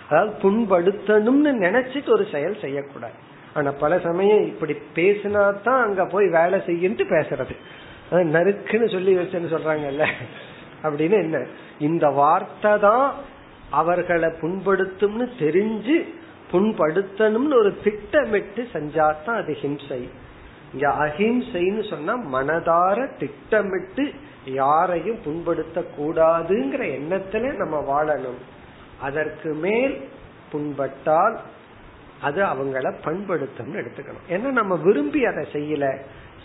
அதாவது 0.08 0.32
புண்படுத்தணும்னு 0.42 1.52
நினைச்சிட்டு 1.66 2.10
ஒரு 2.10 2.24
செயல் 2.32 2.56
செய்யக்கூடாது. 2.60 3.18
ஆனா 3.54 3.70
பல 3.80 3.92
சமயம் 3.98 4.44
இப்படி 4.46 4.74
பேசினா 4.94 5.42
தான் 5.62 5.82
அங்க 5.82 6.02
போய் 6.04 6.26
வேலை 6.28 6.58
செய்யிட்டு 6.66 7.04
பேசுறது. 7.14 7.54
நறுக்குன்னு 8.34 8.88
சொல்லி 8.92 9.12
வச்சுன்னு 9.16 9.52
சொல்றாங்கல்ல? 9.54 10.06
அப்படின்னு 10.82 11.16
என்ன? 11.24 11.38
இந்த 11.78 12.06
வார்த்தை 12.10 12.72
தான் 12.78 13.06
அவர்களை 13.70 14.28
புண்படுத்தும்னு 14.28 15.28
தெரிஞ்சு 15.38 16.08
புண்படுத்தணும்னு 16.52 17.54
ஒரு 17.54 17.78
திட்டமிட்டு 17.84 18.68
செஞ்சாதான் 18.72 19.42
அது 19.42 19.56
ஹிம்சை. 19.62 20.08
இங்க 20.72 20.88
அஹிம்சைன்னு 20.88 21.88
சொன்னா 21.90 22.16
மனதார 22.16 23.18
திட்டமிட்டு 23.18 24.12
யாரையும் 24.44 25.18
புண்படுத்த 25.26 25.84
கூடாதுங்கிற 25.98 26.82
எண்ணத்துல 26.82 27.56
நம்ம 27.56 28.04
வாழணும். 28.04 28.40
அதற்கு 29.00 29.54
மேல் 29.54 30.08
புண்பட்டால் 30.52 31.36
அது 32.20 32.42
அவங்கள 32.42 32.94
பண்படுத்தும்னு 33.04 33.74
எடுத்துக்கணும். 33.74 34.30
ஏன்னா 34.30 34.50
நம்ம 34.50 34.76
விரும்பி 34.76 35.24
அதை 35.24 35.46
செய்யல. 35.52 35.98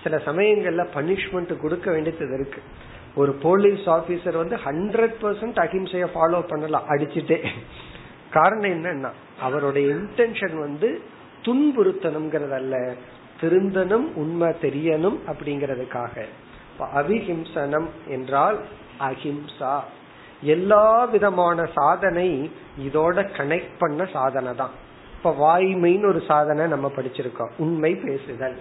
சில 0.04 0.18
சமயங்கள்ல 0.18 0.88
பனிஷ்மெண்ட் 0.96 1.58
கொடுக்க 1.58 1.92
வேண்டியது 1.92 2.34
இருக்கு. 2.34 2.62
ஒரு 3.16 3.32
போலீஸ் 3.32 3.80
ஆபீசர் 3.80 4.38
வந்து 4.38 4.56
ஹண்ட்ரட் 4.56 5.14
பர்சன்ட் 5.22 5.60
அஹிம்சைய 5.66 6.08
ஃபாலோ 6.16 6.48
பண்ணலாம் 6.48 6.84
அடிச்சுட்டே. 6.90 7.48
காரணம் 8.32 8.72
என்னன்னா 8.72 9.10
அவருடைய 9.40 9.94
இன்டென்ஷன் 9.94 10.60
வந்து 10.60 11.02
துன்புறுத்தணுங்கிறது 11.42 12.52
அல்ல 12.52 12.94
திருந்தனும் 13.42 14.14
உண்மை 14.16 14.48
தெரியணும் 14.62 15.18
அப்படிங்கறதுக்காக. 15.28 16.26
அவிஹிம்சனம் 16.96 17.88
என்றால் 18.08 18.60
அஹிம்சா 19.00 19.80
எல்லா 20.42 21.06
விதமான 21.06 21.66
சாதனை 21.76 22.52
இதோட 22.80 23.30
கனெக்ட் 23.38 23.74
பண்ண 23.80 24.06
சாதனை 24.06 24.56
தான். 24.56 24.70
இப்ப 25.14 25.36
வாய்மைன்னு 25.40 26.06
ஒரு 26.06 26.22
சாதனை 26.28 26.68
நம்ம 26.68 26.92
படிச்சிருக்கோம். 26.96 27.50
உண்மை 27.58 27.96
பேசுதல். 27.96 28.56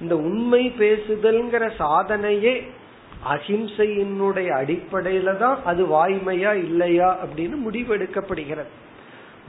இந்த 0.00 0.16
உண்மை 0.16 0.74
பேசுதல்ங்கிற 0.78 1.70
சாதனையே 1.78 2.66
அஹிம்சையினுடைய 3.30 4.48
அடிப்படையில 4.60 5.36
தான் 5.38 5.58
அது 5.64 5.82
வாய்மையா 5.86 6.52
இல்லையா 6.66 7.18
அப்படின்னு 7.22 7.56
முடிவெடுக்கப்படுகிறது. 7.66 8.70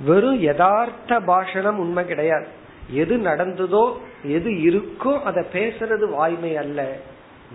வெறும் 0.05 0.39
யதார்த்த 0.39 1.19
பாஷணம் 1.19 1.79
உண்மை 1.83 2.05
கிடையாது. 2.05 2.47
எது 2.91 3.17
நடந்ததோ 3.17 3.85
எது 4.23 4.49
இருக்கோ 4.69 5.21
அதை 5.21 5.43
பேசுறது 5.53 6.05
வாய்மை 6.09 6.57
அல்ல. 6.57 6.79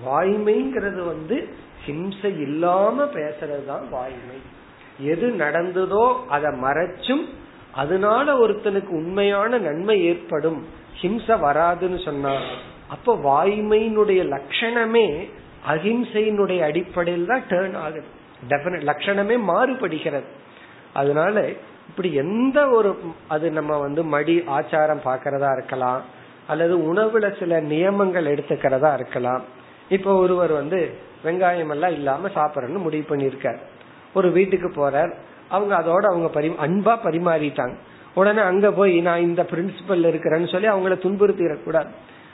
வாய்மைங்கிறது 0.06 1.00
வந்து 1.04 1.48
ஹிம்சை 1.86 2.32
இல்லாம 2.40 3.04
பேசுறது 3.04 3.64
தான் 3.66 3.86
வாய்மை. 3.90 4.38
எது 5.12 5.26
நடந்ததோ 5.30 6.04
அதை 6.28 6.50
மறைச்சும் 6.50 7.24
அதனால 7.72 8.46
ஒருத்தனுக்கு 8.46 8.92
உண்மையான 9.02 9.58
நன்மை 9.58 10.04
ஏற்படும். 10.04 10.60
ஹிம்சை 11.00 11.36
வராதுன்னு 11.46 12.04
சொன்னா 12.04 12.34
அப்ப 12.88 13.14
வாய்மையினுடைய 13.24 14.20
லட்சணமே 14.34 15.08
அஹிம்சையினுடைய 15.66 16.60
அடிப்படையில் 16.60 17.26
தான் 17.26 17.42
டேர்ன் 17.48 17.76
ஆகுது. 17.76 18.04
டெபினட் 18.48 18.86
லட்சணமே 18.90 19.36
மாறுபடுகிறது. 19.50 20.28
அதனால 20.92 21.48
இப்படி 21.88 22.12
எந்த 22.12 22.68
ஒரு 22.68 22.98
அது 23.28 23.50
நம்ம 23.50 23.76
வந்து 23.76 24.04
மடி 24.04 24.36
ஆச்சாரம் 24.40 25.04
பாக்கிறதா 25.04 25.52
இருக்கலாம் 25.52 26.02
அல்லது 26.46 26.94
உணவுல 26.94 27.38
சில 27.38 27.60
நியமங்கள் 27.60 28.24
எடுத்துக்கிறதா 28.24 28.94
இருக்கலாம். 28.94 29.42
இப்போ 29.88 30.14
ஒருவர் 30.14 30.52
வந்து 30.52 30.90
வெங்காயம் 31.24 31.70
எல்லாம் 31.70 31.92
இல்லாம 31.92 32.28
சாப்பிடறன்னு 32.28 32.78
முடிவு 32.78 33.16
பண்ணிருக்கார் 33.16 33.58
ஒரு 34.14 34.30
வீட்டுக்கு 34.30 34.68
போறார். 34.68 35.12
அவங்க 35.48 35.76
அதோட 35.78 36.04
அவங்க 36.10 36.28
பரி 36.28 36.48
அன்பா 36.48 36.94
பரிமாறிட்டாங்க. 37.04 37.74
உடனே 38.14 38.40
அங்க 38.40 38.72
போய் 38.72 39.00
நான் 39.00 39.20
இந்த 39.20 39.42
பிரின்சிபல் 39.42 40.04
இருக்கிறேன்னு 40.10 40.48
சொல்லி 40.48 40.68
அவங்கள 40.68 40.94
துன்புறுத்திடக்கூடாது. 41.04 41.86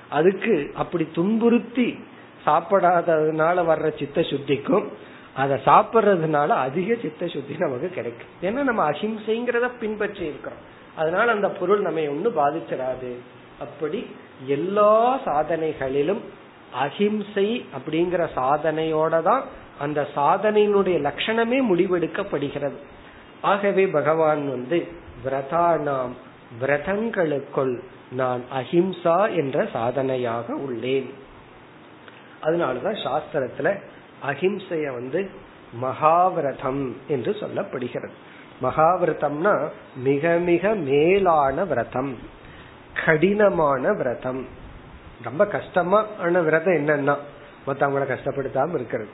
அதுக்கு 0.09 0.71
அப்படி 0.75 1.09
துன்புறுத்தி 1.13 1.99
சாப்பிடாததுனால 2.47 3.57
வர்ற 3.71 3.99
சித்த 3.99 4.21
சுத்திக்கும். 4.21 4.87
அதை 5.35 5.57
சாப்பிட்றதுனால 5.65 6.49
அதிக 6.49 6.95
சித்த 7.03 7.27
சுத்தி 7.27 7.55
நமக்கு 7.59 7.89
கிடைக்கும். 7.89 8.33
ஏன்னா 8.43 8.63
நம்ம 8.63 8.91
அஹிம்சைங்கிறத 8.91 9.71
பின்பற்றி 9.81 10.25
இருக்கிறோம். 10.25 10.59
அதனால 10.97 11.33
அந்த 11.33 11.49
பொருள் 11.49 11.81
நம்ம 11.81 12.01
ஒண்ணு 12.01 12.31
பாதிச்சிடாது. 12.41 13.13
அப்படி 13.61 14.07
எல்லா 14.47 15.19
சாதனைகளிலும் 15.25 16.21
அஹிம்சை 16.75 17.65
அப்படிங்கிற 17.77 18.29
சாதனையோட 18.37 19.23
தான் 19.23 19.45
அந்த 19.79 20.09
சாதனையினுடைய 20.17 20.97
லட்சணமே 21.09 21.59
முடிவெடுக்கப்படுகிறது. 21.71 22.79
ஆகவே 23.41 23.87
பகவான் 23.87 24.51
வந்து 24.51 24.87
விரதா 25.25 25.79
நாம் 25.79 26.15
விரதங்களுக்குள் 26.61 27.81
நான் 28.13 28.43
அஹிம்சா 28.55 29.35
என்ற 29.37 29.67
சாதனையாக 29.73 30.55
உள்ளேன். 30.55 31.09
அதனாலதான் 32.45 32.99
சாஸ்திரத்துல 33.05 33.79
அஹிம்சைய 34.27 34.93
வந்து 34.93 35.31
மகாவிரதம் 35.83 36.93
என்று 37.09 37.33
சொல்லப்படுகிறது. 37.33 38.11
மகாவிரதம்னா 38.63 39.69
மிக 39.97 40.39
மிக 40.39 40.75
மேலான 40.75 41.65
விரதம் 41.65 42.19
கடினமான 43.05 43.93
விரதம். 43.93 44.47
ரொம்ப 45.23 45.47
கஷ்டமான 45.47 46.41
விரதம் 46.41 46.75
என்னன்னா 46.75 47.17
மத்தவங்களை 47.67 48.07
கஷ்டப்படுத்தாம 48.07 48.75
இருக்கிறது. 48.75 49.09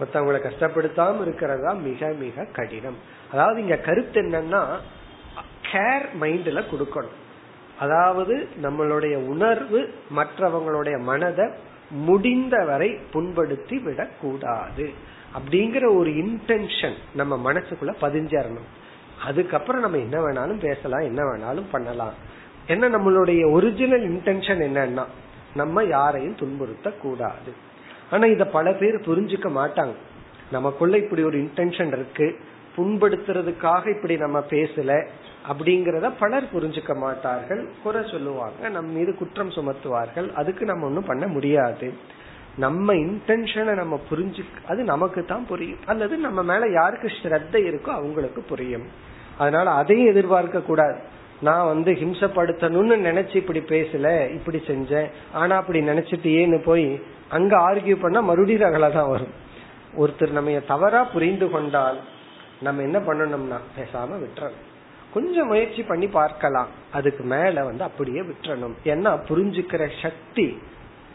மத்தவங்களை 0.00 0.38
கஷ்டப்படுத்தாம 0.48 1.20
இருக்கிறதா 1.20 1.72
மிக 1.72 2.08
மிக 2.08 2.44
கடினம். 2.44 2.96
அதாவது 3.32 3.60
இங்க 3.60 3.76
கருத்து 3.76 4.22
என்னன்னா 4.22 4.62
கேர் 5.72 6.06
மைண்ட்ல 6.20 6.62
கொடுக்கணும். 6.70 7.18
அதாவது 7.78 8.48
நம்மளுடைய 8.62 9.14
உணர்வு 9.14 9.94
மற்றவங்களுடைய 10.16 11.00
மனதை 11.00 11.50
முடிந்தவரை 11.92 12.98
புண்படுத்தி 13.12 13.78
விடக்கூடாது. 13.78 14.90
அப்படிங்கிற 15.38 15.94
ஒரு 15.96 16.10
இன்டென்ஷன் 16.10 16.94
நம்ம 17.14 17.52
மனசுக்குள்ள 17.52 17.92
பதிஞ்சிடணும் 18.00 18.70
அதுக்கப்புறம் 19.24 19.80
நம்ம 19.80 19.98
என்ன 19.98 20.20
வேணாலும் 20.20 20.60
பேசலாம் 20.60 21.00
என்ன 21.00 21.22
வேணாலும் 21.22 21.64
பண்ணலாம். 21.70 22.14
என்ன 22.66 22.88
நம்மளுடைய 22.88 23.52
ஒரிஜினல் 23.52 24.10
இன்டென்ஷன் 24.10 24.62
என்னன்னா 24.68 25.04
நம்ம 25.54 25.84
யாரையும் 25.84 26.36
துன்புறுத்த 26.36 26.92
கூடாது 26.98 27.52
ஆனா 28.10 28.26
இத 28.26 28.44
பல 28.46 28.72
பேர் 28.72 28.94
புரிஞ்சுக்க 28.94 29.48
மாட்டாங்க. 29.56 29.94
நமக்குள்ள 30.50 30.96
இப்படி 30.96 31.22
ஒரு 31.22 31.38
இன்டென்ஷன் 31.38 31.86
இருக்கு. 31.86 32.38
புண்படுத்துறதுக்காக 32.76 33.84
இப்படி 33.94 34.14
நம்ம 34.16 34.38
பேசல 34.50 34.92
அப்படிங்கறத 35.50 36.10
பலர் 36.18 36.44
புரிஞ்சுக்க 36.54 36.92
மாட்டார்கள் 36.96 37.62
குறை 37.82 38.02
சொல்லுவாங்க 38.10 38.68
நம்ம 38.68 38.90
மீது 38.98 39.14
குற்றம் 39.14 39.54
சுமத்துவார்கள் 39.56 40.28
அதுக்கு 40.40 40.64
நம்ம 40.64 40.86
ஒண்ணும் 40.86 41.10
பண்ண 41.10 41.26
முடியாது. 41.26 41.88
நம்ம 42.56 42.94
இன்டென்ஷனை 42.94 43.74
நம்ம 43.74 43.94
புரிஞ்சு 44.10 44.42
அது 44.68 44.80
நமக்கு 44.84 45.20
தான் 45.24 45.46
புரியும். 45.46 45.82
அல்லது 45.86 46.14
நம்ம 46.16 46.42
மேல 46.42 46.68
யாருக்கு 46.70 47.08
ஸ்ரத்த 47.18 47.54
இருக்கோ 47.70 47.90
அவங்களுக்கு 47.98 48.42
புரியும். 48.42 48.86
அதனால 49.38 49.70
அதையும் 49.70 50.10
எதிர்பார்க்க 50.12 50.60
கூடாது. 50.60 50.98
நான் 51.40 51.66
வந்து 51.66 51.90
ஹிம்சப்படுத்தணும்னு 51.92 52.96
நினைச்சு 53.08 53.36
இப்படி 53.36 53.60
பேசல 53.74 54.08
இப்படி 54.30 54.58
செஞ்சேன் 54.66 55.08
ஆனா 55.32 55.56
அப்படி 55.56 55.80
நினைச்சிட்டேன்னு 55.80 56.58
போய் 56.64 56.88
அங்க 57.28 57.52
ஆர்கியூ 57.68 57.96
பண்ணா 58.00 58.20
மறுபடியும் 58.20 58.64
ரகல 58.66 58.92
தான் 58.92 59.08
வரும். 59.08 59.32
ஒருத்தர் 59.98 60.36
நம்ம 60.38 60.60
தவறா 60.72 61.00
புரிந்து 61.14 61.50
கொண்டால் 61.50 61.98
நம்ம 62.62 62.82
என்ன 62.82 62.98
பண்ணணும்னா 62.98 63.58
பேசாம 63.78 64.10
விட்டுறணும். 64.24 64.62
கொஞ்சம் 65.14 65.46
முயற்சி 65.46 65.82
பண்ணி 65.82 66.06
பார்க்கலாம். 66.06 66.68
அதுக்கு 66.92 67.24
மேல 67.24 67.64
வந்து 67.64 67.84
அப்படியே 67.84 68.20
விட்டுறணும். 68.20 68.76
ஏன்னா 68.84 69.12
புரிஞ்சுக்கிற 69.28 69.88
சக்தி 70.02 70.58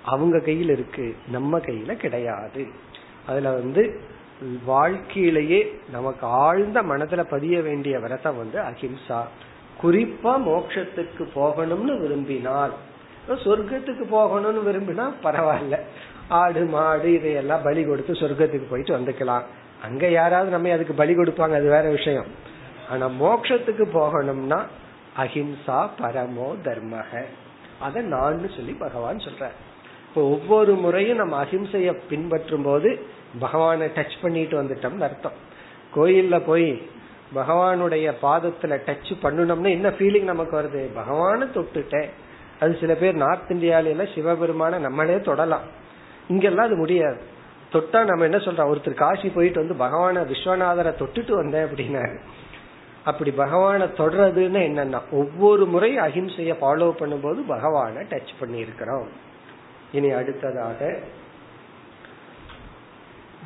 அவங்க 0.04 0.40
கையில் 0.40 0.70
இருக்கு. 0.70 1.16
நம்ம 1.32 1.60
கையில 1.60 1.96
கிடையாது. 1.96 2.66
அதுல 3.28 3.52
வந்து 3.52 4.00
வாழ்க்கையிலேயே 4.66 5.80
நமக்கு 5.92 6.28
ஆழ்ந்த 6.28 6.82
மனதுல 6.82 7.24
பதிய 7.24 7.62
வேண்டிய 7.62 8.00
விரதம் 8.00 8.38
வந்து 8.38 8.60
அஹிம்சா. 8.60 9.22
குறிப்பா 9.84 10.34
மோட்சத்துக்கு 10.46 11.24
போகணும்னு 11.36 12.02
விரும்பினால் 12.02 12.74
சொர்க்கத்துக்கு 13.28 14.06
போகணும்னு 14.12 14.62
விரும்பினா 14.68 15.06
பரவாயில்ல. 15.24 15.80
ஆடு 16.28 16.66
மாடு 16.66 17.14
இதையெல்லாம் 17.14 17.64
பலி 17.64 17.86
கொடுத்து 17.86 18.14
சொர்க்கத்துக்கு 18.14 18.70
போயிட்டு 18.70 18.98
வந்துக்கலாம். 18.98 19.44
அங்க 19.84 20.08
யாராவது 20.08 20.52
நம்ம 20.52 20.72
அதுக்கு 20.72 20.94
பலி 20.94 21.16
கொடுப்பாங்க 21.16 21.54
அது 21.54 21.70
வேற 21.70 21.90
விஷயம். 21.90 22.26
ஆனா 22.90 23.08
மோக்ஷத்துக்கு 23.08 23.86
போகணும்னா 23.94 24.66
அஹிம்சா 25.18 25.90
பரமோ 26.00 26.56
தர்மக 26.64 27.26
அத 27.80 28.02
நான் 28.02 28.50
சொல்லி 28.56 28.72
பகவான் 28.72 29.18
சொல்ற 29.18 29.50
இப்போ 30.08 30.22
ஒவ்வொரு 30.22 30.76
முறையும் 30.76 31.18
நம்ம 31.18 31.44
அஹிம்சைய 31.44 31.98
பின்பற்றும் 32.10 32.64
போது 32.64 33.06
பகவானை 33.40 33.88
டச் 33.88 34.22
பண்ணிட்டு 34.22 34.64
வந்துட்டோம்னு 34.64 35.00
அர்த்தம். 35.00 35.32
கோயில்ல 35.96 36.40
போய் 36.46 36.82
பகவானுடைய 37.36 38.14
பாதத்துல 38.22 38.80
டச் 38.86 39.12
பண்ணணும்னா 39.22 39.70
என்ன 39.70 39.90
ஃபீலிங் 39.90 40.24
நமக்கு 40.24 40.62
வருது? 40.62 40.90
பகவான 40.96 41.48
தொட்டுட்டேன் 41.56 42.10
அது 42.60 42.78
சில 42.80 42.94
பேர் 42.94 43.16
நார்த் 43.16 43.52
இந்தியால 43.52 44.08
சிவபெருமான 44.16 44.80
நம்மளே 44.80 45.22
தொடலாம். 45.22 45.62
இங்கெல்லாம் 46.28 46.66
அது 46.66 46.76
முடியாது. 46.76 47.36
தொட்டா 47.72 48.00
நம்ம 48.06 48.24
என்ன 48.24 48.38
சொல்றோம்? 48.38 48.70
ஒருத்தர் 48.72 49.02
காசி 49.02 49.30
போயிட்டு 49.30 49.62
வந்து 49.64 49.78
பகவான 49.84 50.24
விஸ்வநாதரை 50.30 50.92
தொட்டுட்டு 51.00 51.34
வந்தேன் 51.34 51.68
அப்படின்னாரு 51.68 52.18
அப்படி 53.04 53.32
பகவான 53.38 53.82
தொடர்றதுன்னு 53.98 54.62
என்னன்னா 54.70 55.00
ஒவ்வொரு 55.12 55.66
முறை 55.66 55.92
அஹிம்சைய 56.00 56.54
ஃபாலோ 56.62 56.90
பண்ணும்போது 57.00 57.40
பகவான 57.50 58.04
டச் 58.10 58.34
பண்ணி 58.40 58.60
இருக்கிறோம் 58.60 59.08
இனி 59.92 60.10
அடுத்ததாக 60.12 60.80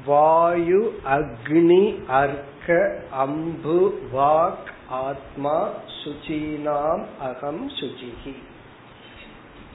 வாயு 0.05 0.81
அக்னி 1.15 1.83
அர்க்க 2.19 2.69
அம்பு 3.17 3.79
வாக் 4.13 4.69
ஆத்மா 5.01 5.57
சுச்சீனாம் 5.99 7.05
அகம் 7.21 7.63
சுச்சிகி 7.79 8.35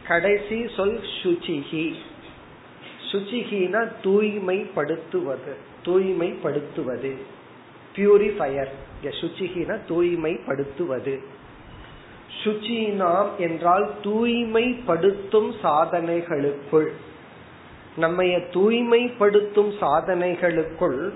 கடைசி 0.06 0.58
சொல் 0.76 0.98
சுச்சிகி 1.22 1.86
சுச்சிகினா 3.12 3.92
தூய்மைப்படுத்துவது 4.02 5.54
தூய்மைப்படுத்துவது. 5.84 7.14
பியூரிஃபயர் 7.96 8.72
சுச்சிகினா 9.02 9.78
தூய்மைப்படுத்துவது. 9.88 11.18
சுச்சினாம் 12.44 13.28
என்றால் 13.38 13.90
தூய்மைப்படுத்தும் 14.02 15.52
சாதனைகளுக்குள். 15.62 16.88
நம்மைய 18.00 18.42
தூய்மைப்படுத்தும் 18.52 19.72
சாதனைகளுக்குள் 19.80 21.10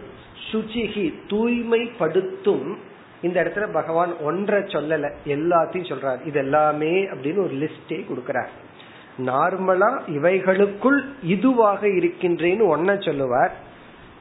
சுச்சிகி 0.53 1.15
தூய்மைப்படுத்தும். 1.27 2.77
இந்த 3.23 3.43
இடத்துல 3.43 3.73
பகவான் 3.73 4.19
ஒன்றை 4.19 4.61
சொல்லல 4.61 5.13
எல்லாத்தையும் 5.27 5.91
சொல்றார். 5.93 6.27
இது 6.27 6.39
எல்லாமே 6.39 7.05
அப்படின்னு 7.05 7.45
ஒரு 7.45 7.55
லிஸ்டே 7.55 8.05
கொடுக்கிறார். 8.05 8.49
நார்மலா 9.19 10.01
இவைகளுக்குள் 10.07 11.05
இதுவாக 11.29 11.83
இருக்கின்றேன்னு 11.83 12.77
ஒன்ன 12.77 13.05
சொல்லுவார். 13.05 13.53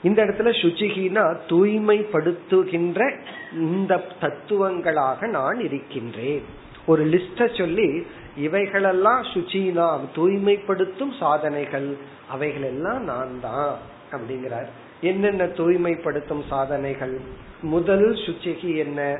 இந்த 0.03 0.25
இடத்துல 0.25 0.53
சுச்சிகினா 0.61 1.37
தூய்மைப்படுத்துகின்ற 1.47 3.17
இந்த 3.53 4.03
தத்துவங்களாக 4.21 5.27
நான் 5.27 5.59
இருக்கின்றேன். 5.59 6.43
ஒரு 6.85 7.05
லிஸ்ட 7.05 7.57
சொல்லி 7.57 8.05
இவைகளெல்லாம் 8.37 9.23
சுச்சினா 9.23 9.99
தூய்மைப்படுத்தும் 10.15 11.13
சாதனைகள் 11.19 11.97
அவைகள் 12.29 12.61
எல்லாம் 12.61 13.03
நான் 13.03 13.39
தான் 13.41 13.75
அப்படிங்கிறார். 14.11 14.67
என்னென்ன 15.01 15.45
தூய்மைப்படுத்தும் 15.45 16.43
சாதனைகள்? 16.49 17.19
முதல் 17.61 18.13
சுச்சிகி 18.13 18.77
என்ன? 18.77 19.19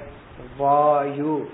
வாயு. 0.57 1.47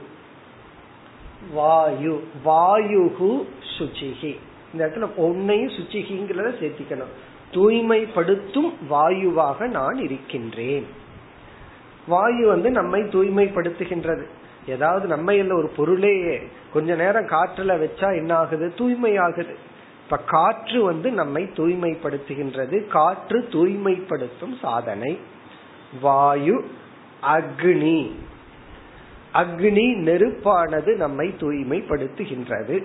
வாயு 1.53 2.27
வாயுகு 2.45 3.45
சுச்சிகி. 3.77 4.37
இந்த 4.73 4.87
இடத்துல 4.87 5.09
ஒன்னையும் 5.17 5.71
சுச்சிகிங்கிறத 5.71 6.55
சேர்த்திக்கணும். 6.61 7.13
தூய்மைப்படுத்தும் 7.51 8.73
வாயுவாக 8.87 9.67
நான் 9.67 9.95
இருக்கின்றேன். 9.95 10.85
வாயு 12.07 12.47
வந்து 12.47 12.71
நம்மை 12.71 13.01
தூய்மைப்படுத்துகின்றது. 13.01 14.23
ஏதாவது 14.67 15.07
நம்ம 15.07 15.33
ஒரு 15.33 15.71
பொருளே 15.75 16.41
கொஞ்ச 16.73 16.95
நேரம் 16.95 17.25
காற்றுல 17.25 17.85
வச்சா 17.85 18.15
என்ன 18.15 18.35
ஆகுது 18.35 18.73
தூய்மையாகுது. 18.77 19.55
இப்ப 20.03 20.17
காற்று 20.17 20.83
வந்து 20.83 21.11
நம்மை 21.11 21.43
தூய்மைப்படுத்துகின்றது. 21.43 22.87
காற்று 22.87 23.47
தூய்மைப்படுத்தும் 23.51 24.57
சாதனை. 24.61 25.19
வாயு 26.01 26.65
அக்னி. 27.23 28.11
அக்னி 29.35 29.85
நெருப்பானது 30.07 30.95
நம்மை 30.95 31.33
தூய்மைப்படுத்துகின்றது. 31.39 32.83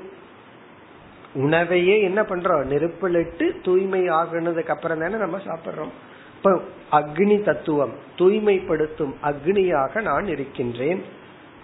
உணவையே 1.34 2.03
என்ன 2.03 2.22
பண்றோம்? 2.22 2.64
நெருப்பிலிட்டு 2.66 3.61
தூய்மை 3.62 4.01
ஆகுனதுக்கு 4.01 4.68
அப்புறம் 4.68 5.01
தானே 5.01 5.14
நம்ம 5.14 5.38
சாப்பிடுறோம். 5.38 5.92
இப்ப 6.36 6.61
அக்னி 6.92 7.42
தத்துவம் 7.42 7.92
தூய்மைப்படுத்தும் 8.16 9.14
அக்னியாக 9.22 10.03
நான் 10.03 10.26
இருக்கின்றேன். 10.26 11.03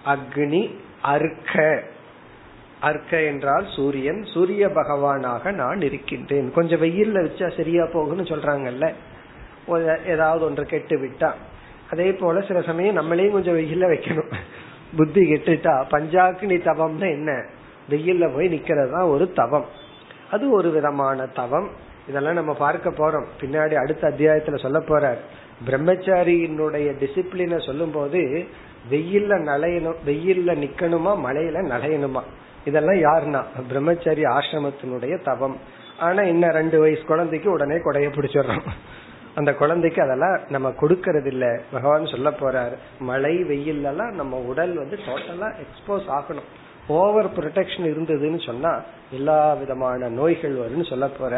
அக்னி 0.05 0.75
அர்க்க. 1.01 1.83
அர்க்க 2.79 3.21
என்றால் 3.21 3.65
சூரியன் 3.75 4.23
சூரிய 4.23 4.67
பகவானாக 4.67 5.51
நான் 5.51 5.81
இருக்கின்றேன். 5.81 6.51
கொஞ்சம் 6.51 6.81
வெயில்ல 6.81 7.19
வச்சா 7.19 7.57
சரியா 7.57 7.83
போகும்னு 7.83 8.27
சொல்றாங்கல்ல. 8.27 8.93
ஏதாவது 10.07 10.45
ஒன்று 10.45 10.65
கெட்டு 10.65 10.97
விட்டா. 10.97 11.31
அதே 11.91 12.13
போல 12.13 12.41
சில 12.41 12.61
சமயம் 12.61 12.97
நம்மளையும் 12.97 13.31
கொஞ்சம் 13.31 13.57
வெயில்ல 13.57 13.85
வைக்கணும். 13.85 14.33
புத்தி 14.95 15.33
கெட்டுட்டா 15.33 15.83
பஞ்சாக்னி 15.91 16.59
தவம்னா 16.59 17.09
என்ன? 17.09 17.45
வெயில்ல 17.89 18.33
போய் 18.33 18.53
நிக்கிறது 18.55 18.91
தான் 18.91 19.03
ஒரு 19.03 19.31
தவம். 19.31 19.65
அது 20.31 20.51
ஒரு 20.51 20.69
விதமான 20.69 21.25
தவம். 21.25 21.69
இதெல்லாம் 22.07 22.33
நம்ம 22.33 22.53
பார்க்க 22.53 22.89
போறோம். 22.89 23.25
பின்னாடி 23.41 23.73
அடுத்த 23.73 24.07
அத்தியாயத்துல 24.07 24.59
சொல்ல 24.59 24.79
போற 24.79 25.17
பிரம்மச்சாரியினுடைய 25.69 26.91
டிசிப்ளின 26.99 27.65
சொல்லும் 27.65 27.91
போது 27.91 28.47
வெயில்ல 28.91 29.33
நலையணும் 29.33 29.95
வெயில்ல 30.05 30.55
நிக்கணுமா 30.55 31.17
மழையில 31.25 31.71
நலையணுமா? 31.71 32.21
இதெல்லாம் 32.65 32.95
யாருன்னா? 32.95 33.43
பிரம்மச்சாரி 33.67 34.21
ஆசிரமத்தினுடைய 34.21 35.23
தவம். 35.23 35.57
ஆனா 35.99 36.21
இன்னும் 36.21 36.49
ரெண்டு 36.49 36.79
வயசு 36.79 37.01
குழந்தைக்கு 37.05 37.51
உடனே 37.51 37.75
கொடைய 37.75 38.09
பிடிச்சிடறோம் 38.09 38.67
அந்த 39.37 39.51
குழந்தைக்கு 39.53 40.01
அதெல்லாம் 40.01 40.37
நம்ம 40.49 40.67
கொடுக்கறது 40.81 41.25
இல்ல 41.25 41.45
பகவான் 41.71 42.05
சொல்ல 42.05 42.29
போறாரு 42.29 42.75
மழை 42.99 43.43
வெயில் 43.43 43.83
எல்லாம் 43.83 44.13
நம்ம 44.15 44.37
உடல் 44.51 44.73
வந்து 44.75 44.99
டோட்டலா 45.07 45.49
எக்ஸ்போஸ் 45.63 46.07
ஆகணும். 46.17 46.47
ஓவர் 46.87 47.29
ப்ரொடெக்ஷன் 47.37 47.87
இருந்ததுன்னு 47.91 48.39
சொன்னா 48.45 48.71
எல்லா 49.11 49.53
விதமான 49.53 50.09
நோய்கள் 50.09 50.55
வரும்னு 50.57 50.89
சொல்ல 50.89 51.07
போற 51.07 51.33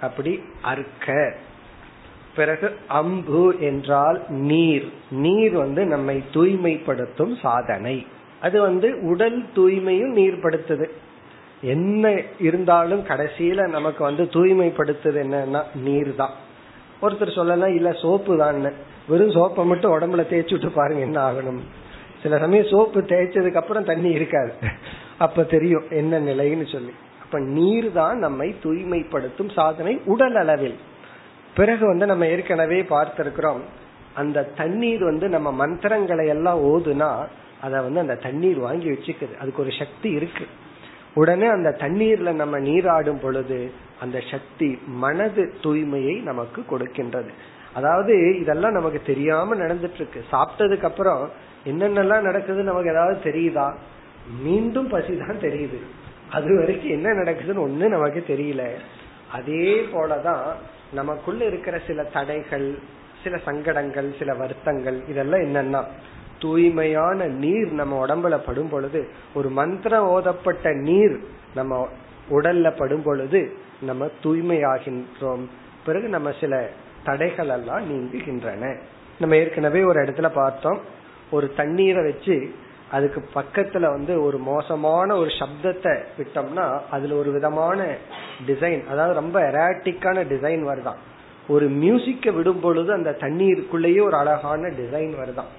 அப்படி 0.00 0.32
அறுக்க. 0.62 1.16
பிறகு 2.36 2.68
அம்பு 2.86 3.56
என்றால் 3.60 4.18
நீர். 4.28 4.88
நீர் 5.10 5.52
வந்து 5.52 5.84
நம்மை 5.84 6.16
தூய்மைப்படுத்தும் 6.32 7.34
சாதனை. 7.36 8.06
அது 8.40 8.60
வந்து 8.60 8.88
உடல் 9.02 9.40
தூய்மையும் 9.56 10.14
நீர்படுத்துது. 10.16 10.88
என்ன 11.74 12.04
இருந்தாலும் 12.40 13.02
கடைசியில 13.06 13.68
நமக்கு 13.68 14.04
வந்து 14.04 14.24
தூய்மைப்படுத்துது 14.24 15.18
என்னன்னா 15.24 15.62
நீர் 15.74 16.14
தான் 16.14 16.36
ஒருத்தர் 17.02 17.38
சொல்லலாம் 17.38 17.74
இல்ல 17.74 17.90
சோப்பு 17.92 18.32
தான் 18.36 18.58
வெறும் 19.10 19.34
சோப்பை 19.36 19.62
மட்டும் 19.64 19.92
உடம்புல 19.96 20.22
தேய்ச்சி 20.32 20.54
விட்டு 20.54 20.70
பாருங்க 20.70 21.00
என்ன 21.00 21.18
ஆகணும். 21.28 21.60
சில 22.22 22.38
சமயம் 22.38 22.70
சோப்பு 22.70 23.00
தேய்ச்சதுக்கு 23.00 23.60
அப்புறம் 23.62 23.84
தண்ணி 23.84 24.10
இருக்காது. 24.10 24.52
அப்ப 25.18 25.42
தெரியும் 25.42 25.86
என்ன 25.90 26.20
நிலைன்னு 26.20 26.66
சொல்லி. 26.72 26.92
அப்ப 27.22 27.38
நீர் 27.56 27.92
தான் 27.92 28.18
நம்மை 28.18 28.48
தூய்மைப்படுத்தும் 28.62 29.50
சாதனை 29.58 30.00
உடல் 30.04 30.34
அளவில். 30.34 30.78
பிறகு 31.54 31.84
வந்து 31.86 32.06
நம்ம 32.06 32.26
ஏற்கனவே 32.26 32.80
பார்த்திருக்கிறோம் 32.94 33.62
அந்த 34.14 34.42
தண்ணீர் 34.56 35.04
வந்து 35.04 35.28
நம்ம 35.28 35.48
மந்திரங்களை 35.52 36.26
எல்லாம் 36.26 36.60
ஓதுனா 36.70 37.10
அத 37.60 37.80
வந்து 37.82 38.00
அந்த 38.00 38.14
தண்ணீர் 38.14 38.58
வாங்கி 38.58 38.88
வச்சுக்குது. 38.90 39.34
அதுக்கு 39.40 39.62
ஒரு 39.62 39.72
சக்தி 39.78 40.10
இருக்கு. 40.10 40.46
உடனே 41.14 41.46
அந்த 41.46 41.76
தண்ணீர்ல 41.78 42.32
நம்ம 42.32 42.58
நீராடும் 42.58 43.20
பொழுது 43.20 43.70
அந்த 44.00 44.20
சக்தி 44.30 44.78
மனது 44.86 45.52
தூய்மையை 45.62 46.22
நமக்கு 46.22 46.64
கொடுக்கின்றது. 46.70 47.28
அதாவது 47.74 48.38
இதெல்லாம் 48.40 48.72
நமக்கு 48.72 49.02
தெரியாம 49.06 49.54
நடந்துட்டு 49.54 49.94
இருக்கு 49.94 50.24
சாப்பிட்டதுக்கு 50.32 50.82
அப்புறம் 50.82 51.30
என்னென்னலாம் 51.66 52.20
நடக்குது 52.20 52.62
நமக்கு 52.62 52.90
ஏதாவது 52.90 53.20
தெரியுதா? 53.24 53.74
மீண்டும் 54.42 54.92
பசிதான் 54.92 55.42
தெரியுது. 55.42 55.78
அது 56.30 56.56
வரைக்கும் 56.56 56.90
என்ன 56.90 57.08
நடக்குதுன்னு 57.10 57.64
ஒண்ணு 57.66 57.88
நமக்கு 57.88 58.24
தெரியல. 58.28 58.70
அதே 59.32 59.80
போலதான் 59.92 60.44
நமக்குள்ள 60.92 61.44
இருக்கிற 61.44 61.78
சில 61.86 62.02
தடைகள் 62.04 62.78
சில 63.24 63.36
சங்கடங்கள் 63.36 64.14
சில 64.18 64.34
வருத்தங்கள் 64.34 65.02
இதெல்லாம் 65.08 65.40
என்னன்னா 65.40 65.84
தூய்மையான 66.40 67.26
நீர் 67.26 67.72
நம்ம 67.72 68.06
உடம்புல 68.06 68.38
படும் 68.46 68.68
பொழுது 68.68 69.08
ஒரு 69.34 69.48
மந்திரம் 69.48 70.08
ஓதப்பட்ட 70.08 70.74
நீர் 70.74 71.20
நம்ம 71.54 71.88
உடல்ல 72.30 72.76
படும் 72.76 73.02
பொழுது 73.02 73.52
நம்ம 73.82 74.08
தூய்மையாகின்றோம். 74.24 75.44
பிறகு 75.86 76.08
நம்ம 76.08 76.32
சில 76.40 76.68
தடைகள் 77.04 77.48
எல்லாம் 77.48 77.90
நீங்குகின்றன. 77.90 78.80
நம்ம 79.20 79.36
ஏற்கனவே 79.36 79.82
ஒரு 79.82 80.02
இடத்துல 80.02 80.28
பார்த்தோம். 80.28 80.78
ஒரு 81.30 81.52
தண்ணீரை 81.56 82.04
வச்சு 82.04 82.50
அதுக்கு 82.90 83.28
பக்கத்துல 83.34 83.80
வந்து 83.80 84.22
ஒரு 84.22 84.38
மோசமான 84.38 85.16
ஒரு 85.16 85.30
சப்தத்தை 85.30 85.98
விட்டோம்னா 86.18 86.80
அதுல 86.90 87.14
ஒரு 87.14 87.30
விதமான 87.30 87.96
டிசைன் 88.46 88.86
அதாவது 88.86 89.14
ரொம்ப 89.14 89.40
எராட்டிக்கான 89.40 90.24
டிசைன் 90.24 90.64
வருதான். 90.68 90.96
ஒரு 91.48 91.68
மியூசிக்க 91.68 92.30
விடும் 92.30 92.60
பொழுது 92.60 92.92
அந்த 92.92 93.16
தண்ணீருக்குள்ளேயே 93.20 94.02
ஒரு 94.02 94.16
அழகான 94.16 94.68
டிசைன் 94.68 95.14
வருதான். 95.24 95.50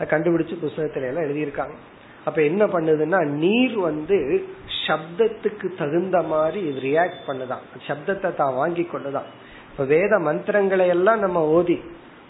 கண்டுபிடிச்சு 0.00 0.54
புஸ்தகத்துல 0.62 1.06
எல்லாம் 1.06 1.24
எழுதியிருக்காங்க. 1.24 1.74
அப்ப 2.24 2.42
என்ன 2.42 2.66
பண்ணுதுன்னா 2.66 3.26
நீர் 3.26 3.78
வந்து 3.78 4.46
சப்தத்துக்கு 4.86 5.76
தகுந்த 5.78 6.22
மாதிரி 6.22 6.66
இது 6.66 6.80
ரியாக்ட் 6.80 7.28
பண்ணுதான். 7.28 7.64
சப்தத்தை 7.86 8.34
தான் 8.34 8.54
வாங்கி 8.54 8.84
கொண்டுதான். 8.84 9.24
இப்ப 9.70 9.84
வேத 9.84 10.18
மந்திரங்களை 10.18 10.88
எல்லாம் 10.88 11.18
நம்ம 11.18 11.46
ஓதி 11.46 11.80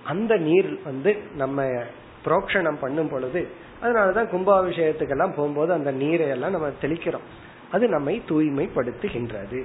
அந்த 0.04 0.36
நீர் 0.36 0.78
வந்து 0.84 1.16
நம்ம 1.36 1.62
புரோக்ஷணம் 2.24 2.80
பண்ணும் 2.80 3.08
பொழுது 3.08 3.48
அதனாலதான் 3.82 4.30
கும்பாபிஷேகத்துக்கெல்லாம் 4.32 5.34
போகும்போது 5.34 5.72
அந்த 5.72 5.90
நீரை 5.90 6.28
எல்லாம் 6.28 6.50
நம்ம 6.50 6.70
தெளிக்கிறோம். 6.82 7.26
அது 7.70 7.88
நம்மை 7.88 8.22
தூய்மைப்படுத்துகின்றது. 8.28 9.64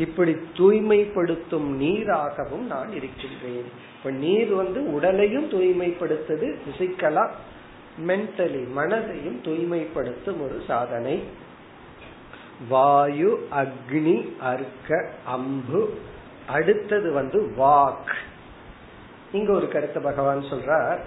இப்படி 0.00 0.36
தூய்மைப்படுத்தும் 0.56 1.68
நீராகவும் 1.76 2.66
நான் 2.66 2.92
இருக்கின்றேன். 2.92 3.70
இப்ப 3.98 4.10
நீர் 4.10 4.54
வந்து 4.54 4.92
உடலையும் 4.92 5.50
தூய்மைப்படுத்துது 5.50 6.56
பிசிக்கலா 6.66 7.30
மென்டலி 8.06 8.62
மனதையும் 8.76 9.40
தூய்மைப்படுத்தும் 9.42 10.42
ஒரு 10.42 10.62
சாதனை. 10.66 11.22
வாயு 12.68 13.48
அக்னி 13.50 14.38
அர்க்க 14.40 15.08
அம்பு 15.24 15.98
அடுத்தது 16.48 17.12
வந்து 17.12 17.52
வாக். 17.58 18.12
இங்க 19.32 19.52
ஒரு 19.52 19.68
கருத்து 19.68 20.00
பகவான் 20.02 20.42
சொல்றார். 20.42 21.00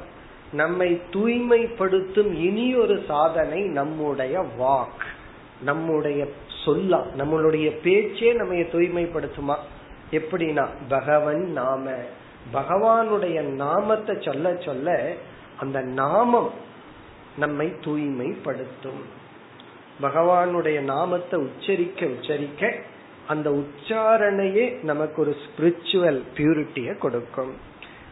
நம்மை 0.53 1.01
தூய்மைப்படுத்தும் 1.11 2.33
இனி 2.33 2.75
ஒரு 2.75 3.03
சாதனை 3.07 3.61
நம்முடைய 3.61 4.45
வாக். 4.59 5.03
நம்முடைய 5.61 6.27
சொல்லலாம். 6.65 7.05
நம்மளுடைய 7.17 7.81
பேச்சே 7.83 8.33
நம்ம 8.33 8.53
தூய்மைப்படுத்துமா? 8.53 9.55
எப்படின்னா 10.11 10.67
பகவன் 10.87 11.51
நாம. 11.51 11.91
பகவானுடைய 12.53 13.41
நாமத்தை 13.41 14.17
சொல்ல 14.19 14.55
சொல்ல 14.55 15.13
அந்த 15.59 15.81
நாமம் 15.81 16.51
நம்மை 17.37 17.67
தூய்மைப்படுத்தும். 17.67 19.03
பகவானுடைய 20.01 20.79
நாமத்தை 20.79 21.39
உச்சரிக்க 21.39 22.05
உச்சரிக்க 22.05 22.81
அந்த 23.27 23.49
உச்சாரணையே 23.49 24.83
நமக்கு 24.83 25.21
ஒரு 25.21 25.35
ஸ்பிரிச்சுவல் 25.45 26.21
பியூரிட்டிய 26.35 26.97
கொடுக்கும். 26.97 27.53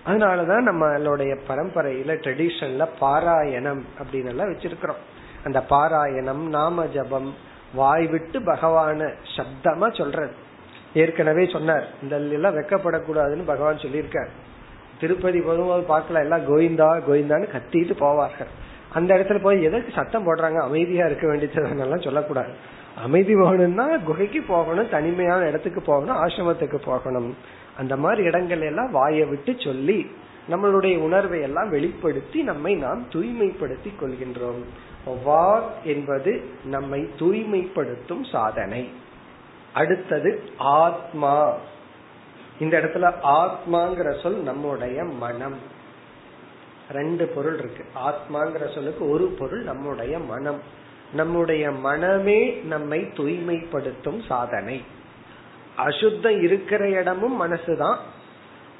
அதனாலதான் 0.07 0.65
நம்மளுடைய 0.65 1.39
பரம்பரையில 1.47 2.13
ட்ரெடிஷன்ல 2.13 2.87
பாராயணம் 3.01 3.81
அப்படின்னு 3.99 4.25
எல்லாம் 4.25 4.53
வச்சிருக்கிறோம். 4.53 5.01
அந்த 5.43 5.63
பாராயணம் 5.69 6.47
நாம 6.47 6.85
ஜபம் 6.85 7.33
வாய் 7.73 8.07
விட்டு 8.07 8.39
பகவான 8.39 9.09
சப்தமா 9.35 9.97
சொல்றது 9.97 10.31
ஏற்கனவே 10.93 11.45
சொன்னார் 11.45 11.87
இந்த 12.01 12.15
எல்லாம் 12.17 12.57
வெக்கப்படக்கூடாதுன்னு 12.57 13.45
பகவான் 13.45 13.77
சொல்லியிருக்கார். 13.77 14.31
திருப்பதி 14.99 15.41
போகும்போது 15.41 15.83
பார்க்கல 15.93 16.19
எல்லாம் 16.19 16.47
கோவிந்தா 16.47 16.89
கோவிந்தான்னு 17.07 17.47
கத்திட்டு 17.55 17.93
போவார்கள். 17.99 18.51
அந்த 18.93 19.15
இடத்துல 19.15 19.41
போய் 19.41 19.63
எதற்கு 19.63 19.91
சத்தம் 19.91 20.25
போடுறாங்க? 20.27 20.57
அமைதியா 20.61 21.05
இருக்க 21.05 21.27
வேண்டியதுன்னெல்லாம் 21.27 22.03
சொல்லக்கூடாது. 22.03 22.53
அமைதி 23.03 23.35
போகணும்னா 23.35 24.03
குகைக்கு 24.03 24.41
போகணும் 24.41 24.89
தனிமையான 24.89 25.47
இடத்துக்கு 25.47 25.81
போகணும் 25.81 26.17
ஆசிரமத்துக்கு 26.23 26.75
போகணும். 26.85 27.35
அந்த 27.77 27.97
மாதிரி 27.97 28.23
இடங்கள் 28.23 28.61
எல்லாம் 28.61 28.91
வாயை 28.91 29.25
விட்டு 29.25 29.55
சொல்லி 29.57 30.11
நம்மளுடைய 30.49 30.97
உணர்வை 30.97 31.41
எல்லாம் 31.41 31.69
வெளிப்படுத்தி 31.69 32.41
நம்மை 32.41 32.75
நாம் 32.75 33.05
தூய்மைப்படுத்தி 33.13 33.91
கொள்கின்றோம். 34.01 34.63
வாக் 35.05 35.83
என்பது 35.83 36.49
நம்மை 36.63 37.09
தூய்மைப்படுத்தும் 37.19 38.31
சாதனை. 38.31 38.89
அடுத்தது 39.73 40.43
ஆத்மா. 40.57 41.55
இந்த 42.59 42.79
இடத்துல 42.79 43.13
ஆத்மாங்கிற 43.23 44.21
சொல் 44.21 44.35
நம்முடைய 44.35 45.03
மனம். 45.03 45.57
ரெண்டு 46.91 47.27
பொருள் 47.27 47.57
இருக்கு. 47.57 47.85
ஆத்மாங்கிற 48.05 48.73
சொல்லுக்கு 48.73 49.09
ஒரு 49.09 49.25
பொருள் 49.25 49.63
நம்முடைய 49.63 50.19
மனம். 50.19 50.61
நம்முடைய 51.13 51.71
மனமே 51.71 52.63
நம்மை 52.63 52.99
தூய்மைப்படுத்தும் 52.99 54.25
சாதனை. 54.27 54.83
அசுத்தம் 55.75 56.41
இருக்கிற 56.41 56.89
இடமும் 56.89 57.41
மனசுதான். 57.41 57.97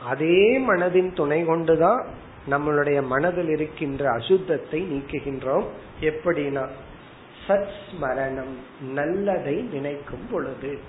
அதே 0.06 0.60
மனதின் 0.60 1.16
துணை 1.16 1.46
கொண்டுதான் 1.46 2.08
நம்மளுடைய 2.50 3.06
மனதில் 3.06 3.50
இருக்கின்ற 3.50 4.18
அசுத்தத்தை 4.18 4.86
நீக்குகின்றோம். 4.94 5.64
எப்படின்னா 6.02 6.68
சத் 7.48 7.68
ஸ்மரணம் 7.88 8.54
நல்லதை 8.94 9.56
நினைக்கும் 9.56 10.28
பொழுது. 10.32 10.80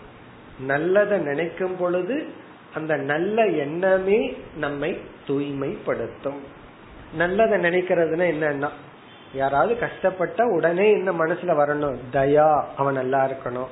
நல்லதை 0.61 1.19
நினைக்கும் 1.19 1.77
பொழுது 1.77 2.27
அந்த 2.75 2.97
நல்ல 2.97 3.47
எண்ணமே 3.47 4.37
நம்மை 4.57 5.01
தூய்மைப்படுத்தும். 5.27 6.41
நல்லதை 7.15 7.59
நினைக்கிறதுனா 7.59 8.35
என்னன்னா 8.35 8.69
யாராவது 9.35 9.79
கஷ்டப்பட்ட 9.79 10.47
உடனே 10.47 10.91
இந்த 10.91 11.13
மனசுல 11.13 11.51
வரணும்? 11.51 11.97
தயா 12.13 12.65
அவன் 12.77 12.95
நல்லா 12.95 13.25
இருக்கணும். 13.25 13.67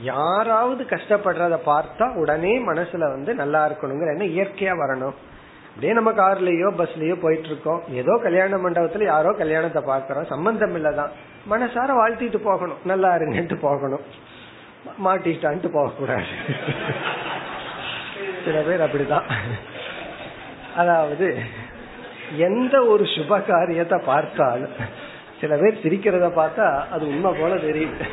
யாராவது 0.00 0.84
கஷ்டப்படுறத 0.84 1.58
பார்த்தா 1.66 2.16
உடனே 2.16 2.66
மனசுல 2.66 2.98
வந்து 2.98 3.34
நல்லா 3.34 3.68
இருக்கணுங்கிற 3.68 4.18
என்ன 4.18 4.24
இயற்கையா 4.24 4.76
வரணும். 4.78 5.12
அப்படியே 5.74 5.92
நம்ம 5.92 6.10
கார்லயோ 6.12 6.68
பஸ்லயோ 6.78 7.14
போயிட்டு 7.20 7.46
இருக்கோம் 7.46 7.82
ஏதோ 7.92 8.20
கல்யாண 8.22 8.56
மண்டபத்துல 8.56 9.04
யாரோ 9.04 9.32
கல்யாணத்தை 9.32 9.82
பாக்குறோம் 9.82 10.26
சம்பந்தம் 10.26 10.74
இல்லதான். 10.76 11.12
மனசார 11.50 11.90
வாழ்த்திட்டு 12.00 12.36
போகணும். 12.36 12.76
நல்லா 12.84 13.14
இருங்கன்ட்டு 13.14 13.56
போகணும். 13.60 14.04
மாட்டிட்டான்ட்டு 15.04 15.68
போகக்கூடாது. 15.72 16.26
சில 18.44 18.60
பேர் 18.60 18.80
அப்படிதான். 18.80 19.26
அதாவது 20.76 21.38
எந்த 22.36 22.84
ஒரு 22.84 23.04
சுப 23.04 23.46
காரியத்தை 23.46 23.98
பார்த்தாலும் 24.04 24.76
சில 25.40 25.56
பேர் 25.56 25.82
சிரிக்கிறத 25.82 26.26
பார்த்தா 26.40 26.66
அது 26.90 27.06
உண்மை 27.06 27.32
போல 27.40 27.54
தெரியுது. 27.54 28.06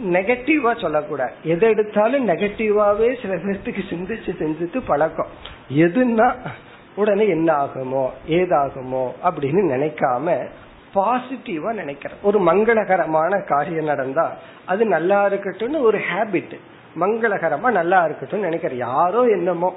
நெகட்டிவா 0.00 0.80
சொல்லக்கூடாது. 0.80 1.32
எதை 1.42 1.68
எடுத்தாலும் 1.68 2.28
நெகட்டிவாவே 2.28 3.22
சில 3.22 3.34
பேர்த்துக்கு 3.34 3.82
சிந்திச்சு 3.90 4.30
சிந்திச்சு 4.38 4.82
பழக்கம். 4.86 5.26
எதுன்னா 5.70 6.36
உடனே 6.94 7.28
என்ன 7.28 7.54
ஆகுமோ 7.54 8.08
ஏதாகுமோ 8.28 9.08
அப்படின்னு 9.24 9.62
நினைக்காம 9.74 10.46
பாசிட்டிவா 10.94 11.72
நினைக்கிறேன். 11.72 12.18
ஒரு 12.22 12.40
மங்களகரமான 12.40 13.46
காரியம் 13.46 13.84
நடந்தா 13.84 14.32
அது 14.66 14.86
நல்லா 14.86 15.26
இருக்கட்டும்னு 15.26 15.80
ஒரு 15.80 15.98
ஹேபிட் 15.98 16.56
மங்களகரமா 17.00 17.70
நல்லா 17.70 18.04
இருக்கட்டும் 18.04 18.40
நினைக்கிறேன். 18.40 18.78
யாரோ 18.78 19.22
என்னமோ. 19.24 19.74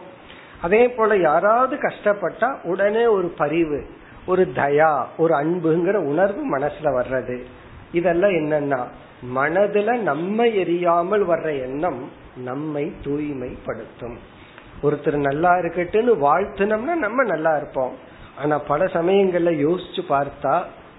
அதே 0.62 0.90
போல 0.90 1.16
யாராவது 1.18 1.76
கஷ்டப்பட்டா 1.76 2.56
உடனே 2.64 3.06
ஒரு 3.06 3.28
பரிவு 3.28 3.86
ஒரு 4.26 4.52
தயா 4.56 5.06
ஒரு 5.18 5.34
அன்புங்கிற 5.34 5.94
உணர்வு 5.94 6.58
மனசுல 6.58 6.84
வர்றது. 6.84 7.44
இதெல்லாம் 8.00 8.38
என்னன்னா 8.42 8.80
மனதுல 9.36 9.98
நம்ம 10.10 10.46
எரியாமல் 10.62 11.24
வர்ற 11.32 11.50
எண்ணம் 11.68 12.02
நம்மை 12.46 12.86
தூய்மைப்படுத்தும். 13.06 14.18
ஒருத்தர் 14.84 15.18
நல்லா 15.28 15.52
இருக்கட்டுன்னு 15.62 16.14
வாழ்த்துனோம்னா 16.26 16.96
நம்ம 17.06 17.24
நல்லா 17.34 17.54
இருப்போம். 17.58 17.94
ஆனா 18.42 18.56
பல 18.72 18.86
சமயங்கள்ல 18.98 19.52
யோசிச்சு 19.66 20.02
பார்த்தா 20.10 20.56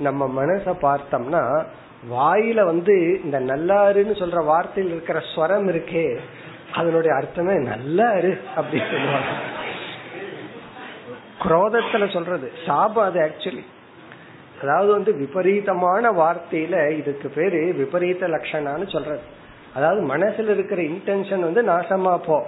நம்ம 0.07 0.29
மனச 0.39 0.75
பார்த்தோம்னா 0.87 1.43
வாயில 2.13 2.59
வந்து 2.65 2.95
இந்த 3.25 3.39
நல்லாருன்னு 3.51 4.15
சொல்ற 4.23 4.41
வார்த்தையில் 4.53 4.93
இருக்கிற 4.95 5.19
ஸ்வரம் 5.31 5.69
இருக்கே 5.73 6.07
அதனுடைய 6.79 7.13
அர்த்தமே 7.19 7.57
நல்லாரு 7.71 8.33
அப்படின்னு 8.57 8.91
சொல்லுவாங்க. 8.95 9.33
குரோதத்துல 11.43 12.05
சொல்றது 12.13 12.47
சாபம் 12.67 13.09
அது 13.09 13.19
ஆக்சுவலி 13.27 13.65
அதாவது 14.63 14.93
வந்து 14.93 15.13
விபரீதமான 15.13 16.13
வார்த்தையில 16.13 16.97
இதுக்கு 16.99 17.29
பேரு 17.29 17.75
விபரீத 17.77 18.29
லட்சணான்னு 18.29 18.91
சொல்றது. 18.91 19.21
அதாவது 19.75 20.15
மனசுல 20.15 20.49
இருக்கிற 20.49 20.83
இன்டென்ஷன் 20.83 21.41
வந்து 21.41 21.63
நாசமா 21.63 22.19
போ. 22.27 22.47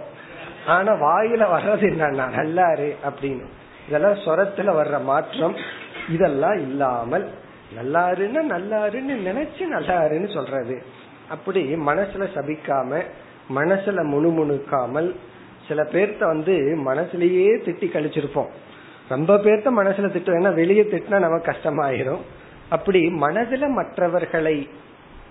ஆனா 0.66 0.92
வாயில 0.92 1.42
வர்றது 1.54 1.84
என்னன்னா 1.90 2.26
நல்லாரு 2.36 2.94
அப்படின்னு. 3.08 3.46
இதெல்லாம் 3.88 4.14
சொரத்துல 4.14 4.70
வர்ற 4.80 5.02
மாற்றம். 5.02 5.56
இதெல்லாம் 6.08 6.58
இல்லாமல் 6.58 7.28
நல்லாருன்னு 7.82 8.42
நல்லாருன்னு 8.50 9.16
நினைச்சு 9.26 9.64
நல்லாருன்னு 9.72 10.34
சொல்றது. 10.34 10.82
அப்படி 11.28 11.74
மனசுல 11.74 12.26
சபிக்காம 12.34 13.02
மனசுல 13.54 14.04
முணுமுணுக்காமல் 14.04 15.14
சில 15.68 15.82
பேர்த்த 15.82 16.18
வந்து 16.18 16.78
மனசுலயே 16.86 17.48
திட்டி 17.66 17.86
கழிச்சிருப்போம். 17.88 18.46
ரொம்ப 19.08 19.34
பேர்த்த 19.36 19.68
மனசுல 19.78 20.08
திட்டுவேன்னா 20.14 20.54
வெளியே 20.54 20.82
திட்டினா 20.82 21.18
நமக்கு 21.18 21.50
கஷ்டமாயிரும். 21.50 22.22
அப்படி 22.68 23.00
மனதுல 23.06 23.68
மற்றவர்களை 23.68 24.68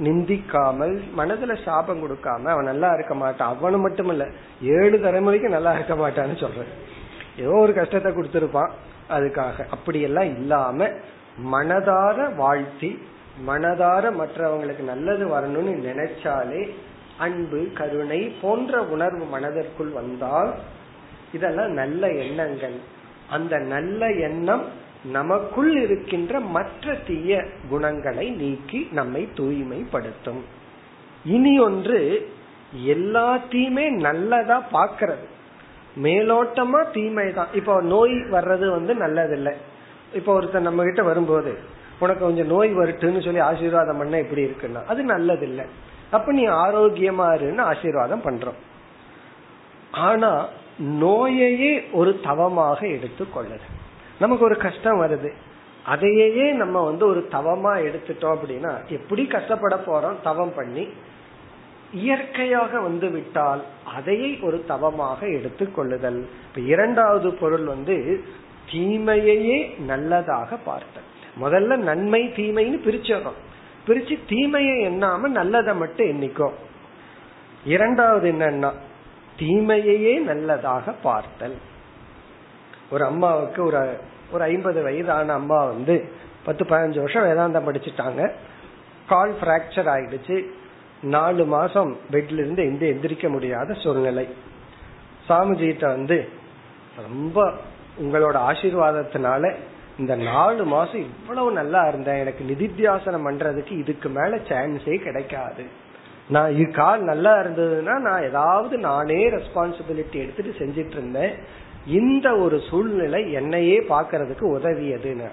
நிந்திக்காமல் 0.03 0.95
மனதுல 1.17 1.63
சாபம் 1.65 2.01
கொடுக்காம 2.03 2.43
அவன் 2.53 2.69
நல்லா 2.71 2.89
இருக்க 2.93 3.15
மாட்டான். 3.15 3.55
அவனு 3.55 3.79
மட்டும் 3.79 4.09
இல்ல 4.09 4.25
ஏழு 4.61 4.97
தலைமுறைக்கு 4.97 5.49
நல்லா 5.49 5.71
இருக்க 5.73 5.95
மாட்டான்னு 5.95 6.37
சொல்றேன். 6.39 6.71
ஏதோ 7.37 7.49
ஒரு 7.49 7.73
கஷ்டத்தை 7.73 8.11
கொடுத்திருப்பான் 8.11 8.71
அதுக்காக. 9.09 9.65
அப்படியெல்லாம் 9.69 10.29
இல்லாம 10.37 10.89
மனதார 11.53 12.35
வாழ்த்தி 12.35 12.91
மனதார 13.47 14.05
மற்றவங்களுக்கு 14.19 14.83
நல்லது 14.83 15.25
வரணும்னு 15.33 15.73
நினைச்சாலே 15.89 16.61
அன்பு 17.17 17.59
கருணை 17.73 18.21
போன்ற 18.41 18.81
உணர்வு 18.83 19.25
மனதிற்குள் 19.25 19.89
வந்தால் 19.89 20.51
இதெல்லாம் 21.33 21.71
நல்ல 21.71 22.09
எண்ணங்கள். 22.23 22.77
அந்த 23.35 23.55
நல்ல 23.73 24.09
எண்ணம் 24.27 24.65
நமக்குள் 25.11 25.71
இருக்கின்ற 25.83 26.39
மற்ற 26.55 26.93
தீய 27.07 27.31
குணங்களை 27.69 28.25
நீக்கி 28.41 28.79
நம்மை 28.91 29.21
தூய்மைப்படுத்தும். 29.35 30.41
இனி 31.25 31.53
ஒன்று 31.59 31.99
எல்லாத்தையுமே 32.93 33.85
நல்லதா 34.07 34.57
பாக்கிறது 34.75 35.25
மேலோட்டமா 36.05 36.81
தீமை 36.91 37.27
தான் 37.33 37.53
இப்போ 37.53 37.81
நோய் 37.93 38.15
வர்றது 38.35 38.65
வந்து 38.69 38.93
நல்லதில்லை. 38.95 39.53
இப்போ 40.13 40.31
ஒருத்தர் 40.39 40.67
நம்ம 40.69 40.83
கிட்ட 40.83 41.03
வரும்போது 41.03 41.51
உனக்கு 41.99 42.23
கொஞ்சம் 42.25 42.51
நோய் 42.53 42.71
வருட்டுன்னு 42.73 43.23
சொல்லி 43.23 43.39
ஆசீர்வாதம் 43.39 43.97
பண்ண 43.97 44.17
எப்படி 44.17 44.41
இருக்குன்னா 44.47 44.81
அது 44.85 45.01
நல்லதில்லை. 45.03 45.65
அப்ப 46.11 46.31
நீ 46.31 46.43
ஆரோக்கியமா 46.47 47.27
இருன்னு 47.37 47.63
ஆசீர்வாதம் 47.71 48.25
பண்றோம். 48.27 48.59
ஆனா 49.91 50.31
நோயையே 50.79 51.91
ஒரு 51.91 52.19
தவமாக 52.23 52.85
எடுத்துக்கொள்ளுது 52.85 53.67
நமக்கு 54.19 54.43
ஒரு 54.43 54.57
கஷ்டம் 54.57 55.01
வருது. 55.01 55.31
அதையே 55.83 56.51
நம்ம 56.51 56.83
வந்து 56.83 57.07
ஒரு 57.07 57.27
தவமா 57.31 57.81
எடுத்துட்டோம் 57.87 58.35
அப்படின்னா 58.35 58.85
எப்படி 58.87 59.25
கஷ்டப்பட 59.25 59.75
போறோம்? 59.75 60.15
தவம் 60.23 60.53
பண்ணி 60.55 60.87
இயற்கையாக 61.93 62.79
வந்து 62.79 63.09
விட்டால் 63.09 63.63
அதையே 63.85 64.39
ஒரு 64.41 64.63
தவமாக 64.67 65.27
எடுத்துக்கொள்ளுதல் 65.27 66.27
இப்ப 66.47 66.61
இரண்டாவது 66.61 67.33
பொருள் 67.33 67.63
வந்து 67.63 68.23
தீமையையே 68.71 69.79
நல்லதாக 69.79 70.55
பார்த்தல். 70.55 71.03
முதல்ல 71.41 71.77
நன்மை 71.77 72.33
தீமைன்னு 72.35 72.87
பிரிச்சிடறோம். 72.87 73.39
பிரிச்சு 73.87 74.19
தீமையை 74.27 74.87
எண்ணாம 74.87 75.17
நல்லதை 75.17 75.75
மட்டும் 75.75 76.07
எண்ணிக்கும் 76.07 76.53
இரண்டாவது 77.65 78.31
என்னன்னா 78.31 78.73
தீமையையே 79.39 80.19
நல்லதாக 80.19 80.91
பார்த்தல். 80.91 81.55
ஒரு 82.91 83.05
அம்மாவுக்கு 83.05 83.63
ஒரு 83.63 83.97
ஒரு 84.31 84.43
ஐம்பது 84.43 84.83
வயதான 84.83 85.33
அம்மா 85.33 85.65
வந்து 85.65 86.11
பத்து 86.45 86.65
பதினஞ்சு 86.65 86.95
வருஷம் 86.95 87.23
வேதாந்தம் 87.23 87.67
படிச்சுட்டாங்க. 87.69 88.31
கால் 89.07 89.33
பிராக்சர் 89.41 89.89
ஆயிடுச்சு. 89.95 90.45
நாலு 91.01 91.45
மாசம் 91.45 91.97
பெட்ல 92.11 92.33
இருந்து 92.33 92.63
எந்த 92.63 92.85
எந்திரிக்க 92.85 93.29
முடியாத 93.29 93.73
சூழ்நிலை. 93.73 94.27
சாமிஜிட்ட 95.29 95.85
வந்து 95.85 96.29
ரொம்ப 96.95 97.53
உங்களோட 98.01 98.35
ஆசீர்வாதத்தினால 98.35 99.55
இந்த 99.99 100.15
நாலு 100.15 100.65
மாசம் 100.65 101.01
இவ்வளவு 101.01 101.51
நல்லா 101.51 101.81
இருந்தேன். 101.81 102.17
எனக்கு 102.17 102.43
நிதித்தியாசனம் 102.43 103.25
பண்றதுக்கு 103.25 103.71
இதுக்கு 103.71 104.09
மேல 104.09 104.35
சான்ஸே 104.35 104.97
கிடைக்காது. 104.97 105.63
நான் 106.29 106.53
இது 106.53 106.71
கால் 106.71 107.01
நல்லா 107.01 107.37
இருந்ததுன்னா 107.37 107.99
நான் 107.99 108.23
ஏதாவது 108.23 108.77
நானே 108.77 109.29
ரெஸ்பான்சிபிலிட்டி 109.29 110.13
எடுத்துட்டு 110.13 110.53
செஞ்சிட்டு 110.59 110.91
இருந்தேன் 110.91 111.33
இந்த 111.85 112.37
ஒரு 112.37 112.61
சூழ்நிலை 112.69 113.31
என்னையே 113.31 113.79
பாக்குறதுக்கு 113.79 114.41
உதவியதுன்னு. 114.41 115.29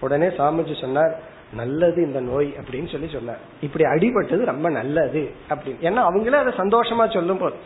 உடனே 0.00 0.26
சாமிஜி 0.26 0.80
சொன்னார் 0.80 1.18
நல்லது 1.54 2.02
இந்த 2.02 2.20
நோய் 2.20 2.54
அப்படின்னு 2.60 2.90
சொல்லி 2.90 3.08
சொன்னார். 3.12 3.38
இப்படி 3.60 3.84
அடிபட்டது 3.84 4.44
ரொம்ப 4.44 4.70
நல்லது 4.70 5.30
அப்படின்னு. 5.48 5.82
ஏன்னா 5.82 6.02
அவங்களே 6.08 6.32
அதை 6.32 6.52
சந்தோஷமா 6.56 7.12
சொல்லும் 7.12 7.38
போது 7.38 7.56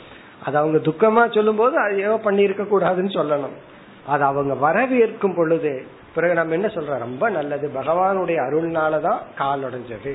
அது 0.45 0.57
அவங்க 0.57 0.79
துக்கமா 0.79 1.35
சொல்லும் 1.35 1.57
போது 1.57 1.77
அது 1.79 1.99
ஏதோ 1.99 2.21
பண்ணிருக்க 2.25 2.67
கூடாதுன்னு 2.73 3.13
சொல்லணும். 3.13 3.57
அது 4.07 4.25
அவங்க 4.25 4.73
வரவேற்கும் 4.73 5.37
பொழுது 5.37 5.87
பிறகு 6.15 6.35
நம்ம 6.35 6.53
என்ன 6.53 6.67
சொல்றோம்? 6.67 6.99
ரொம்ப 6.99 7.31
நல்லது. 7.31 7.71
பகவானுடைய 7.75 8.39
அருள்னாலதான் 8.41 9.19
கால் 9.37 9.63
உடைஞ்சது. 9.63 10.13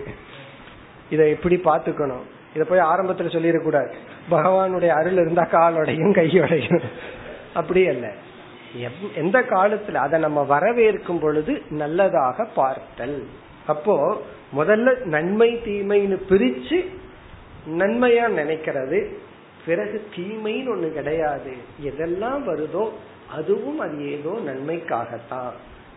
இதை 1.09 1.29
எப்படி 1.29 1.55
பாத்துக்கணும் 1.55 2.27
இத 2.55 2.65
போய் 2.65 2.79
ஆரம்பத்துல 2.79 3.31
சொல்லிடக்கூடாது 3.35 3.93
பகவானுடைய 4.31 4.87
அருள் 4.87 5.11
இருந்தா 5.11 5.47
காலோடையும் 5.51 6.13
கையோடையும். 6.13 6.83
அப்படி 7.53 7.87
அல்ல. 7.87 8.13
எந்த 9.15 9.41
காலத்துல 9.41 9.93
அதை 9.93 10.19
நம்ம 10.19 10.45
வரவேற்கும் 10.49 11.19
பொழுது 11.19 11.61
நல்லதாக 11.69 12.45
பார்த்தல். 12.45 13.27
அப்போ 13.67 14.21
முதல்ல 14.57 15.03
நன்மை 15.03 15.55
தீமைன்னு 15.55 16.19
பிரிச்சு 16.29 16.85
நன்மையா 17.69 18.27
நினைக்கிறது. 18.29 19.13
பிறகு 19.65 20.07
தீமைன்னு 20.15 20.69
ஒண்ணு 20.75 20.91
கிடையாது. 20.91 21.53
எதெல்லாம் 21.83 22.43
வருதோ 22.43 22.89
அதுவும் 23.31 23.79
அது 23.79 24.11
ஏதோ 24.11 24.39
நன்மைக்காகத்தான். 24.45 25.51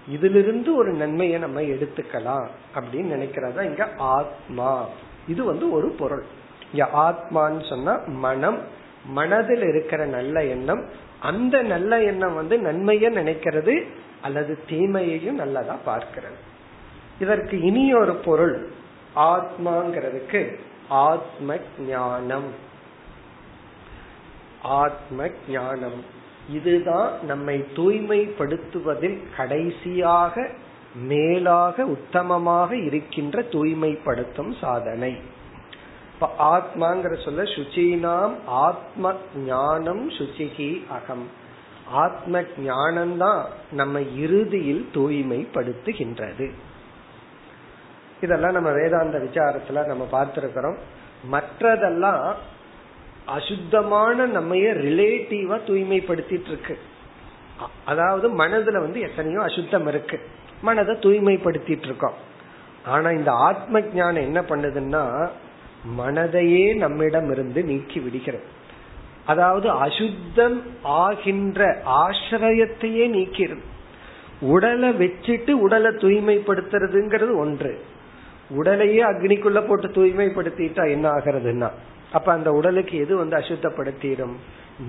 இதிலிருந்து 0.08 0.76
ஒரு 0.76 0.92
நன்மையை 0.92 1.38
நம்ம 1.38 1.60
எடுத்துக்கலாம் 1.60 2.46
அப்படின்னு 2.74 3.12
நினைக்கிறதா 3.16 3.62
இங்க 3.62 3.88
ஆத்மா. 3.98 4.88
இது 5.28 5.44
வந்து 5.44 5.72
ஒரு 5.72 5.88
பொருள். 5.88 6.24
ஆத்மான்னு 6.80 7.68
சொன்னா 7.68 8.00
மனம். 8.06 8.58
மனதில் 9.06 9.62
இருக்கிற 9.62 10.06
நல்ல 10.06 10.44
எண்ணம். 10.44 10.88
அந்த 11.20 11.62
நல்ல 11.62 12.02
எண்ணம் 12.02 12.34
வந்து 12.34 12.56
நன்மைய 12.56 13.10
நினைக்கிறது 13.10 13.86
அல்லது 14.22 14.58
தீமையையும் 14.68 15.34
நல்லதா 15.34 15.76
பார்க்கிறது. 15.86 16.38
இதற்கு 17.20 17.60
இனி 17.60 17.94
ஒரு 17.94 18.14
பொருள். 18.14 18.68
ஆத்மாங்கிறதுக்கு 19.16 20.58
ஆத்ம 20.88 21.56
ஞானம் 21.78 22.72
ஆத்ம 24.62 25.30
ஞானம் 25.48 26.04
இதுதான் 26.50 27.24
நம்மை 27.24 27.64
தூய்மைப்படுத்துவதில் 27.76 29.22
கடைசியாக 29.36 30.50
மேலாக 30.94 31.84
உத்தமமாக 31.84 32.84
இருக்கின்ற 32.84 33.42
தூய்மைப்படுத்தும் 33.42 34.54
சாதனை. 34.60 35.16
இப்ப 36.24 36.56
ஆத்மாங்கிற 36.56 37.24
சொல்ல 37.24 37.42
சுச்சினாம் 37.42 38.34
ஆத்ம 38.46 39.12
ஞானம் 39.46 40.10
சுச்சிகி 40.10 40.86
அகம். 40.88 41.24
ஆத்ம 41.90 42.40
ஞானம்தான் 42.40 43.42
நம்ம 43.70 44.00
இறுதியில் 44.00 44.88
தூய்மைப்படுத்துகின்றது. 44.94 46.46
இதெல்லாம் 48.20 48.52
நம்ம 48.52 48.70
வேதாந்த 48.70 49.18
விசாரத்துல 49.18 49.84
நம்ம 49.86 50.06
பார்த்திருக்கிறோம். 50.12 50.78
மற்றதெல்லாம் 51.34 52.32
அசுத்தமான 53.26 54.26
நம்மைய 54.26 54.66
ரிலேட்டிவா 54.86 55.58
தூய்மைப்படுத்திட்டு 55.68 56.50
இருக்கு 56.52 56.78
அதாவது 57.84 58.26
மனதுல 58.28 58.84
வந்து 58.86 59.00
எத்தனையோ 59.00 59.42
அசுத்தம் 59.42 59.86
இருக்கு. 59.86 60.20
மனதை 60.62 60.94
தூய்மைப்படுத்திட்டு 60.96 61.88
இருக்கோம் 61.90 62.18
ஆனா 62.86 63.10
இந்த 63.10 63.32
ஆத்ம 63.32 63.80
ஞானம் 63.80 64.22
என்ன 64.22 64.40
பண்ணுதுன்னா 64.40 65.02
மனதையே 65.98 66.76
நம்மிடம் 66.76 67.30
இருந்து 67.30 67.62
நீக்கி 67.62 68.00
விடுகிறது. 68.00 68.42
அதாவது 69.26 69.70
அசுத்தம் 69.70 70.62
ஆகின்ற 70.84 71.82
ஆசிரியத்தையே 71.86 73.04
நீக்கிறது. 73.08 73.64
உடலை 74.40 74.88
வச்சுட்டு 74.88 75.50
உடலை 75.50 75.90
தூய்மைப்படுத்துறதுங்கிறது 75.90 77.36
ஒன்று. 77.36 77.80
உடலையே 78.50 79.02
அக்னிக்குள்ள 79.02 79.68
போட்டு 79.68 79.88
தூய்மைப்படுத்திட்டா 79.88 80.90
என்ன 80.90 81.08
ஆகிறதுன்னா 81.08 81.70
அப்ப 82.12 82.32
அந்த 82.32 82.50
உடலுக்கு 82.50 82.98
எது 82.98 83.16
வந்து 83.16 83.36
அசுத்தப்படுத்திடும்? 83.36 84.34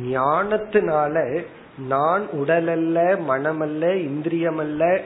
ஞானத்தினால 0.06 1.44
நான் 1.88 2.24
உடலல்ல 2.34 2.98
மனமல்ல 3.28 3.84
இந்திரியமல்ல 4.10 5.02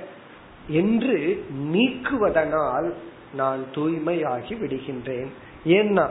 என்று 0.68 1.46
நீக்குவதனால் 1.74 2.94
நான் 3.34 3.60
தூய்மையாகி 3.76 4.56
விடுகின்றேன். 4.56 5.28
ஏன்னா 5.66 6.08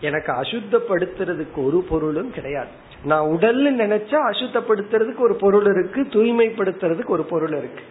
எனக்கு 0.00 0.32
அசுத்தப்படுத்துறதுக்கு 0.32 1.64
ஒரு 1.64 1.82
பொருளும் 1.82 2.32
கிடையாது. 2.32 2.68
நான் 3.04 3.28
உடல்னு 3.28 3.80
நினைச்சா 3.80 4.18
அசுத்தப்படுத்துறதுக்கு 4.30 5.18
ஒரு 5.18 5.34
பொருள் 5.34 5.64
இருக்கு 5.64 6.00
தூய்மைப்படுத்துறதுக்கு 6.00 7.06
ஒரு 7.06 7.22
பொருள் 7.22 7.58
இருக்கு. 7.58 7.82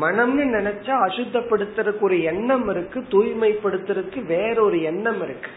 மனம்னு 0.00 0.56
நினைச்சா 0.58 0.94
அசுத்தப்படுத்துறதுக்கு 1.06 2.00
ஒரு 2.00 2.22
எண்ணம் 2.22 2.68
இருக்கு 2.68 3.00
தூய்மைப்படுத்துறதுக்கு 3.00 4.26
வேற 4.26 4.62
ஒரு 4.62 4.82
எண்ணம் 4.82 5.22
இருக்கு. 5.22 5.50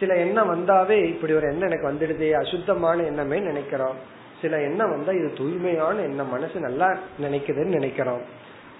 சில 0.00 0.16
எண்ணம் 0.16 0.50
வந்தாவே 0.54 1.04
இப்படி 1.04 1.32
ஒரு 1.32 1.46
எண்ணம் 1.50 1.70
எனக்கு 1.70 1.90
வந்துடுது 1.90 2.32
அசுத்தமான 2.32 3.02
எண்ணமே 3.02 3.38
நினைக்கிறோம். 3.38 3.96
சில 4.40 4.60
எண்ணம் 4.60 4.90
வந்தா 4.90 5.12
இது 5.12 5.32
தூய்மையான 5.36 6.00
எண்ணம் 6.00 6.30
மனசு 6.30 6.60
நல்லா 6.60 6.98
நினைக்குதுன்னு 7.22 7.64
நினைக்கிறோம். 7.64 8.20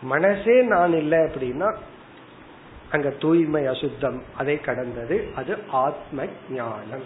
மனசே 0.03 0.63
நான் 0.63 0.93
இல்லை 0.93 1.19
அப்படின்னா 1.19 1.77
அங்க 2.91 3.11
தூய்மை 3.11 3.67
அசுத்தம் 3.67 4.23
அதை 4.37 4.61
கடந்தது 4.61 5.17
அது 5.37 5.59
ஆத்ம 5.85 6.27
ஞானம் 6.51 7.05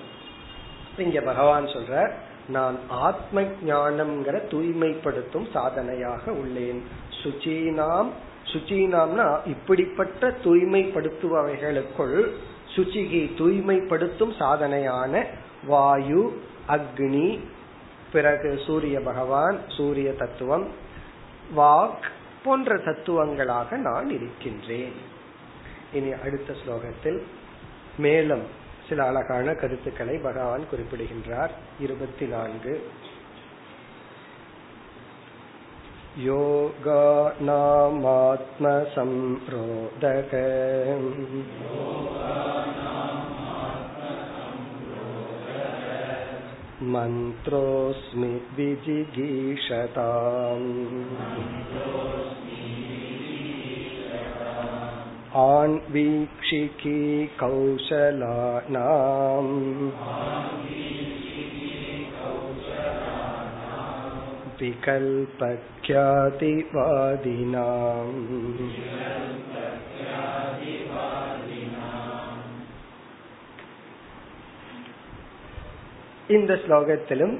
இங்க 0.97 1.21
பகவான் 1.21 1.65
சொல்ற 1.65 2.11
நான் 2.49 2.77
ஆத்ம 2.89 3.43
ஞானம்ங்கிற 3.67 4.37
தூய்மைப்படுத்தும் 4.51 5.47
சாதனையாக 5.53 6.31
உள்ளேன். 6.31 6.81
சுச்சீனாம் 7.23 8.11
சுச்சீனாம்னா 8.53 9.27
இப்படிப்பட்ட 9.47 10.29
தூய்மைப்படுத்துபவைகளுக்குள் 10.45 12.19
சுச்சிகி 12.75 13.23
தூய்மைப்படுத்தும் 13.39 14.35
சாதனையான 14.39 15.25
வாயு 15.67 16.23
அக்னி 16.69 17.29
பிறகு 18.13 18.51
சூரிய 18.67 19.01
பகவான் 19.01 19.59
சூரிய 19.69 20.13
தத்துவம் 20.13 20.67
வாக் 21.57 22.07
போன்ற 22.45 22.77
தத்துவங்களாக 22.77 23.77
நான் 23.77 24.09
இருக்கின்றேன். 24.11 24.97
இனி 25.94 26.12
அடுத்த 26.24 26.56
ஸ்லோகத்தில் 26.62 27.20
மேலும் 27.98 28.46
சில 28.90 29.04
அழகான 29.06 29.54
கருத்துக்களை 29.54 30.16
பகவான் 30.18 30.66
குறிப்பிடுகின்றார் 30.72 31.54
இருபத்தி 31.80 32.26
நான்கு 32.26 32.74
योगानामात्मसंरोधक 39.00 40.34
मन्त्रोऽस्मि 46.94 48.34
विजिगीषताम् 48.56 49.10
आन्वीक्षिकी 55.42 57.00
कौशलानाम् 57.40 58.70
विकल्पख्यातिवादिनाम् 66.80 68.18
இந்த 76.30 76.54
ஸ்லோகத்திலும் 76.64 77.36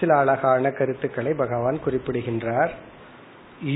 சில 0.00 0.10
அழகான 0.16 0.70
கருத்துக்களை 0.70 1.32
பகவான் 1.34 1.78
குறிப்பிடுகின்றார் 1.84 2.72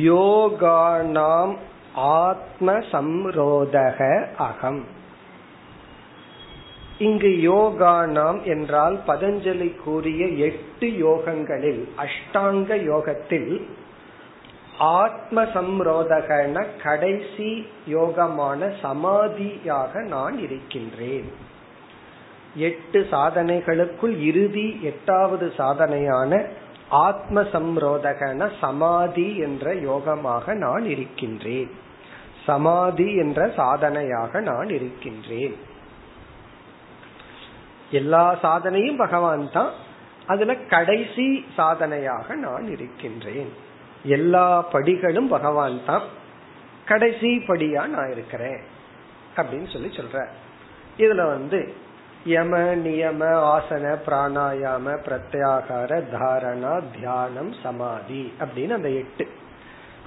யோகானாம் 0.05 1.55
ஆத்ம 1.96 2.72
சம்ரோதக 2.72 4.26
அகம். 4.38 4.84
இங்கு 6.98 7.28
யோகானாம் 7.28 8.44
என்றால் 8.44 9.00
பதஞ்சலி 9.08 9.76
கூறிய 9.76 10.26
எட்டு 10.26 10.88
யோகங்களில் 10.88 11.90
அஷ்டாங்க 11.98 12.84
யோகத்தில் 12.84 13.68
ஆத்ம 14.78 15.44
சம்ரோதகன 15.44 16.66
கடைசி 16.84 17.68
யோகமான 17.88 18.72
சமாதியாக 18.82 20.02
நான் 20.02 20.40
இருக்கின்றேன். 20.40 21.32
எட்டு 22.56 23.08
சாதனைகளுக்குள் 23.12 24.22
இறுதி 24.22 24.80
எட்டாவது 24.82 25.52
சாதனையான 25.58 26.46
ஆத்ம 26.90 27.42
சம்ரோதகன 27.42 28.50
சமாதி 28.60 29.38
என்ற 29.38 29.74
யோகமாக 29.74 30.54
நான் 30.54 30.86
இருக்கின்றேன். 30.86 31.84
சமாதி 32.46 33.16
என்ற 33.16 33.52
சாதனையாக 33.56 34.40
நான் 34.40 34.70
இருக்கின்றேன். 34.70 35.58
எல்லா 37.92 38.36
சாதனையும் 38.36 38.98
பகவான் 38.98 39.52
தான். 39.52 39.72
அதுல 40.26 40.56
கடைசி 40.56 41.46
சாதனையாக 41.56 42.36
நான் 42.36 42.72
இருக்கின்றேன். 42.72 43.54
எல்லா 44.04 44.68
படிகளும் 44.72 45.28
பகவான் 45.28 45.86
தான். 45.86 46.02
கடைசி 46.86 47.38
படியா 47.38 47.86
நான் 47.86 48.12
இருக்கிறேன். 48.12 48.62
அப்படின்னு 49.36 49.72
சொல்லி 49.74 49.88
சொல்ற. 49.88 50.28
இதுல 50.98 51.28
வந்து 51.28 51.74
யம 52.26 52.58
நியம 52.76 53.34
ஆசன 53.34 53.98
பிராணாயாம 54.06 54.98
பிரத்யாகார 55.06 56.04
தாரணா 56.14 56.84
தியானம் 57.00 57.54
சமாதி 57.64 58.34
அப்படின்னு 58.40 58.70
அந்த 58.70 58.90
எட்டு 58.90 59.30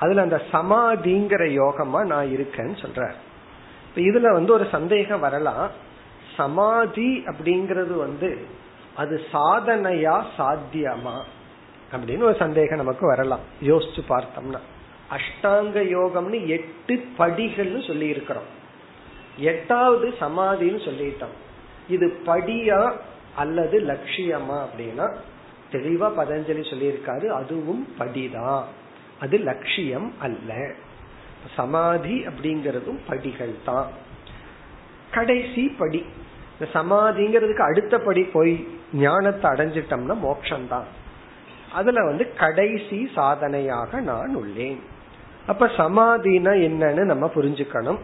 அதுல 0.00 0.20
அந்த 0.20 0.42
சமாதிங்கிற 0.52 1.44
யோகமா 1.44 2.04
நான் 2.04 2.26
இருக்கேன்னு 2.26 2.84
சொல்ற 2.84 3.12
இதுல 3.96 4.32
வந்து 4.32 4.52
ஒரு 4.52 4.66
சந்தேகம் 4.70 5.20
வரலாம். 5.20 5.70
சமாதி 6.36 7.24
அப்படிங்கிறது 7.26 7.96
வந்து 7.96 8.46
அது 8.96 9.20
சாதனையா 9.32 10.22
சாத்தியமா? 10.38 11.22
அப்படின்னு 11.92 12.22
ஒரு 12.22 12.36
சந்தேகம் 12.38 12.76
நமக்கு 12.76 13.06
வரலாம். 13.06 13.40
யோசிச்சு 13.62 14.00
பார்த்தோம்னா. 14.08 14.58
அஷ்டாங்க 15.10 15.74
யோகம்னு 15.74 16.46
எட்டு 16.46 17.04
படிகள்னு 17.18 17.86
சொல்லி 17.86 18.06
இருக்கிறோம் 18.06 18.56
எட்டாவது 19.36 20.14
சமாதின்னு 20.20 20.88
சொல்லிட்டோம். 20.88 21.34
இது 21.88 22.18
படியா 22.26 22.92
அல்லது 23.36 23.80
லட்சியமா 23.80 24.66
அப்படின்னா 24.66 25.14
தெளிவா 25.72 26.12
பதஞ்சலி 26.18 26.62
சொல்லியிருக்காரு. 26.62 27.26
அதுவும் 27.26 27.88
படிதான். 27.98 28.64
அது 29.20 29.38
லட்சியம் 29.38 30.12
அல்ல. 30.18 30.70
சமாதி 31.56 32.26
அப்படிங்கறதும் 32.26 32.98
படிகள் 33.08 33.54
தான். 33.64 33.86
கடைசி 35.10 35.68
படி. 35.78 36.06
இந்த 36.58 36.72
சமாதிங்கிறதுக்கு 36.72 37.58
அடுத்த 37.58 37.98
படி 37.98 38.22
போய் 38.22 38.68
ஞானத்தை 38.92 39.50
அடைஞ்சிட்டோம்னா 39.50 40.16
மோட்சம்தான். 40.22 40.84
அதுல 41.72 42.04
வந்து 42.04 42.34
கடைசி 42.34 43.10
சாதனையாக 43.14 44.00
நான் 44.00 44.36
உள்ளேன். 44.36 44.80
அப்ப 45.46 45.66
சமாதினா 45.66 46.52
என்னன்னு 46.66 47.04
நம்ம 47.04 47.30
புரிஞ்சுக்கணும். 47.34 47.98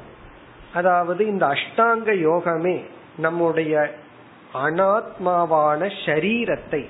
அதாவது 0.75 1.27
இந்த 1.27 1.47
அஷ்டாங்க 1.47 2.11
யோகமே 2.29 2.85
நம்முடைய 3.19 3.95
அனாத்மாவான 4.55 5.91
ஷரீரத்தை 6.07 6.89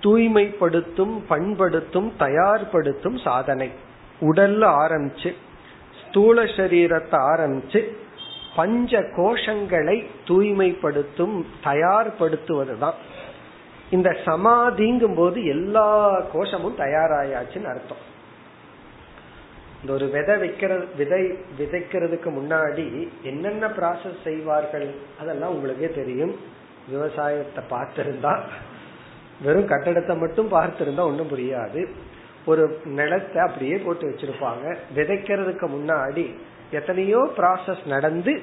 தூய்மைப்படுத்தும் 0.00 1.14
பண்படுத்தும் 1.28 2.10
தயார்படுத்தும் 2.18 3.18
சாதனை. 3.22 3.70
உடல்ல 4.20 4.62
ஆரம்பிச்சு 4.84 5.30
ஸ்தூல 6.00 6.42
சரீரத்தை 6.42 7.18
ஆரம்பிச்சு 7.32 7.80
பஞ்ச 8.56 9.00
கோஷங்களை 9.00 10.06
தூய்மைப்படுத்தும் 10.26 11.44
தயார்படுத்துவதுதான். 11.64 12.98
இந்த 13.90 14.10
சமாதிங்கும் 14.24 15.14
போது 15.14 15.44
எல்லா 15.44 15.88
கோஷமும் 16.32 16.78
தயாராயாச்சுன்னு 16.78 17.70
அர்த்தம். 17.72 18.02
இந்த 19.80 19.92
ஒரு 19.92 20.06
விதை 20.08 20.36
வைக்கிறது 20.36 20.86
விதை 20.96 21.22
விதைக்கிறதுக்கு 21.58 22.30
முன்னாடி 22.38 23.08
என்னென்ன 23.22 23.66
ப்ராசஸ் 23.66 24.18
செய்வார்கள்? 24.24 24.88
அதெல்லாம் 25.20 25.50
உங்களுக்கே 25.50 25.90
தெரியும். 25.94 26.34
விவசாயத்தை 26.88 27.64
பார்த்திருந்தா 27.70 28.34
வெறும் 29.42 29.68
கட்டடத்தை 29.68 30.18
மட்டும் 30.18 30.52
பார்த்திருந்தா 30.52 31.04
ஒன்றும் 31.10 31.28
புரியாது. 31.28 31.92
ஒரு 32.46 32.80
நிலத்தை 32.84 33.42
அப்படியே 33.42 33.76
போட்டு 33.76 34.08
வச்சிருப்பாங்க. 34.08 34.76
விதைக்கிறதுக்கு 34.96 35.66
முன்னாடி 35.76 36.34
எத்தனையோ 36.70 37.30
ப்ராசஸ் 37.36 37.86
நடந்து 37.86 38.40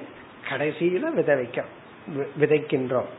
கடைசியில 0.49 1.05
விதை 1.13 1.35
வைக்க 1.35 1.63
விதைக்கின்றோம். 2.39 3.09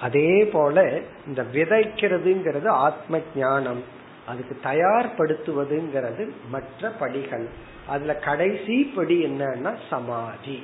அதே 0.00 0.44
போல 0.44 1.00
இந்த 1.26 1.42
விதைக்கிறதுங்கிறது 1.42 2.66
ஆத்ம 2.66 3.20
ஞானம். 3.36 3.82
அதுக்கு 4.26 4.56
தயார்படுத்துவதுங்கிறது 4.64 6.30
மற்ற 6.50 6.88
படிகள். 6.88 7.46
அதுல 7.86 8.14
கடைசி 8.14 8.76
படி 8.84 9.24
என்னன்னா 9.24 9.72
சமாதி. 9.90 10.62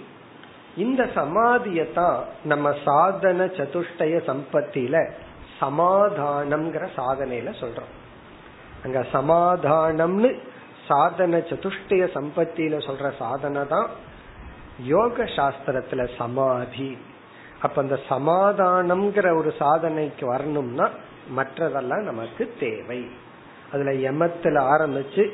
இந்த 0.77 1.05
சமாதியத்தான் 1.15 2.19
நம்ம 2.45 2.75
சாதன 2.85 3.45
சதுஷ்டய 3.45 4.21
சம்பத்தில 4.31 5.11
சமாதானம்ங்கிற 5.61 6.85
சாதனையில 6.97 7.53
சொல்றோம். 7.61 7.93
அங்க 8.85 8.99
சமாதானம்னு 9.13 10.31
சாதன 10.89 11.37
சதுஷ்டய 11.37 12.05
சம்பத்தியில 12.15 12.77
சொல்ற 12.89 13.17
சாதனை 13.19 13.67
தான் 13.67 13.89
யோக 14.85 15.25
சாஸ்திரத்துல 15.25 16.09
சமாதி. 16.17 16.99
அப்ப 17.61 17.83
அந்த 17.83 17.99
சமாதானம்ங்கிற 18.09 19.37
ஒரு 19.37 19.55
சாதனைக்கு 19.59 20.25
வரணும்னா 20.27 20.89
மற்றதெல்லாம் 21.37 22.05
நமக்கு 22.11 22.55
தேவை. 22.61 23.01
அதுல 23.73 23.91
யமத்துல 23.91 24.61
ஆரம்பிச்சு 24.75 25.25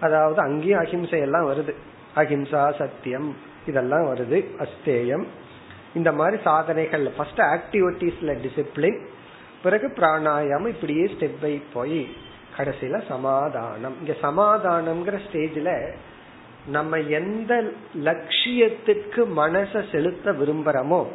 அதாவது 0.00 0.40
அங்கேயும் 0.42 0.80
அஹிம்சை 0.80 1.20
எல்லாம் 1.20 1.48
வருது. 1.50 1.74
அஹிம்சா 2.16 2.62
சத்தியம் 2.78 3.36
இதெல்லாம் 3.66 4.14
வருது 4.14 4.38
அஸ்தேயம். 4.64 5.24
இந்த 5.94 6.12
மாதிரி 6.12 6.42
சாதனைகள் 6.42 7.04
ஃபர்ஸ்ட் 7.16 7.40
ஆக்டிவிட்டிஸ்ல 7.40 8.34
டிசிப்ளின் 8.44 9.00
பிறகு 9.62 9.86
பிராணாயாமம் 9.96 10.68
இப்படியே 10.68 11.04
ஸ்டெப் 11.06 11.40
பை 11.40 11.62
போய் 11.72 12.00
கடைசியில 12.56 13.00
சமாதானம். 13.08 13.96
இங்க 14.00 14.14
சமாதானம்ங்கிற 14.22 15.18
ஸ்டேஜ்ல 15.26 15.72
நம்ம 16.66 16.98
எந்த 16.98 17.52
லட்சியத்துக்கு 17.96 19.20
மனச 19.36 19.82
செலுத்த 19.92 20.32
விரும்புறோமோ 20.32 21.06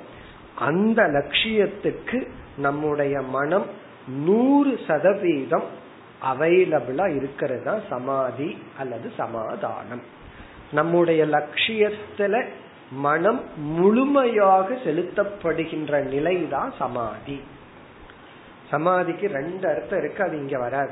அந்த 0.56 1.02
லட்சியத்துக்கு 1.04 2.28
நம்முடைய 2.58 3.22
மனம் 3.22 3.66
நூறு 4.08 4.80
சதவீதம் 4.88 5.68
அவைலபிளா 6.32 7.16
இருக்கிறது 7.16 7.64
தான் 7.64 7.82
சமாதி 7.90 8.58
அல்லது 8.80 9.12
சமாதானம். 9.18 10.04
நம்முடைய 10.72 11.26
லட்சியத்துல 11.26 12.46
மனம் 12.92 13.42
முழுமையாக 13.56 14.78
செலுத்தப்படுகின்ற 14.86 16.04
நிலை 16.04 16.50
தான் 16.50 16.74
சமாதி. 16.78 17.38
சமாதிக்கு 18.70 19.28
ரெண்டு 19.28 19.68
அர்த்தம் 19.68 20.00
இருக்கு 20.00 20.24
அது 20.24 20.38
இங்க 20.38 20.60
வராது. 20.60 20.92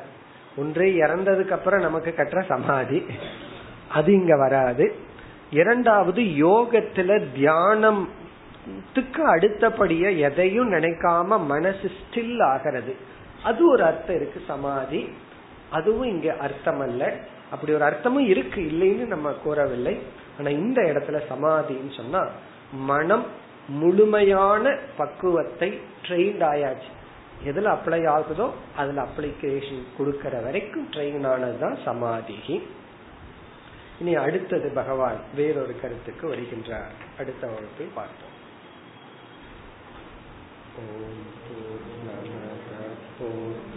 ஒன்றே 0.57 0.88
இறந்ததுக்கு 0.91 1.49
அப்புறம் 1.49 1.82
நமக்கு 1.82 2.13
கட்டுற 2.17 2.45
சமாதி. 2.45 3.05
அது 3.89 4.13
இங்க 4.13 4.38
வராது. 4.38 4.95
இரண்டாவது 5.51 6.21
யோகத்துல 6.21 7.11
தியானத்துக்கு 7.38 9.21
அடுத்தபடிய 9.36 10.09
எதையும் 10.09 10.71
நினைக்காம 10.71 11.45
மனசு 11.45 11.91
ஸ்டில் 11.99 12.43
ஆகிறது. 12.43 12.95
அது 13.43 13.69
ஒரு 13.71 13.84
அர்த்தம் 13.84 14.15
இருக்கு 14.15 14.41
சமாதி. 14.47 15.09
அதுவும் 15.69 16.07
இங்க 16.07 16.36
அர்த்தம் 16.39 16.80
அல்ல 16.80 17.13
அப்படி 17.51 17.74
ஒரு 17.74 17.86
அர்த்தமும் 17.86 18.28
இருக்கு 18.28 18.61
இல்லைன்னு 18.61 19.07
நம்ம 19.07 19.32
கூறவில்லை. 19.32 20.01
ஆனா 20.39 20.49
இந்த 20.49 20.82
இடத்துல 20.82 21.19
சமாதின்னு 21.30 21.95
சொன்னா 21.95 22.28
மனம் 22.74 23.26
முழுமையான 23.67 24.78
பக்குவத்தை 24.97 25.80
ட்ரெயின்ட் 26.07 26.43
ஆயாச்சு. 26.51 26.91
எதுல 27.46 27.72
அப்ளை 27.76 28.02
ஆகுதோ 28.08 28.52
அதுல 28.76 29.02
அப்ளிகேஷன் 29.02 29.84
கொடுக்கற 29.98 30.44
வரைக்கும் 30.44 30.88
ட்ரெயின் 30.91 31.28
ஆனதுதான் 31.28 31.78
சமாதிகி 31.86 32.62
இனி 34.00 34.16
அடுத்தது 34.16 34.72
பகவான் 34.74 35.20
வேறொரு 35.36 35.76
கருத்துக்கு 35.82 36.36
வருகின்றார். 36.36 36.94
அடுத்த 37.20 37.48
வகுப்பில் 37.48 37.91
பார்ப்போம். 37.96 38.32
ஓம் 40.78 41.26
பூர்ணமத 41.44 42.70
பூர்ணமிதம் 43.18 43.72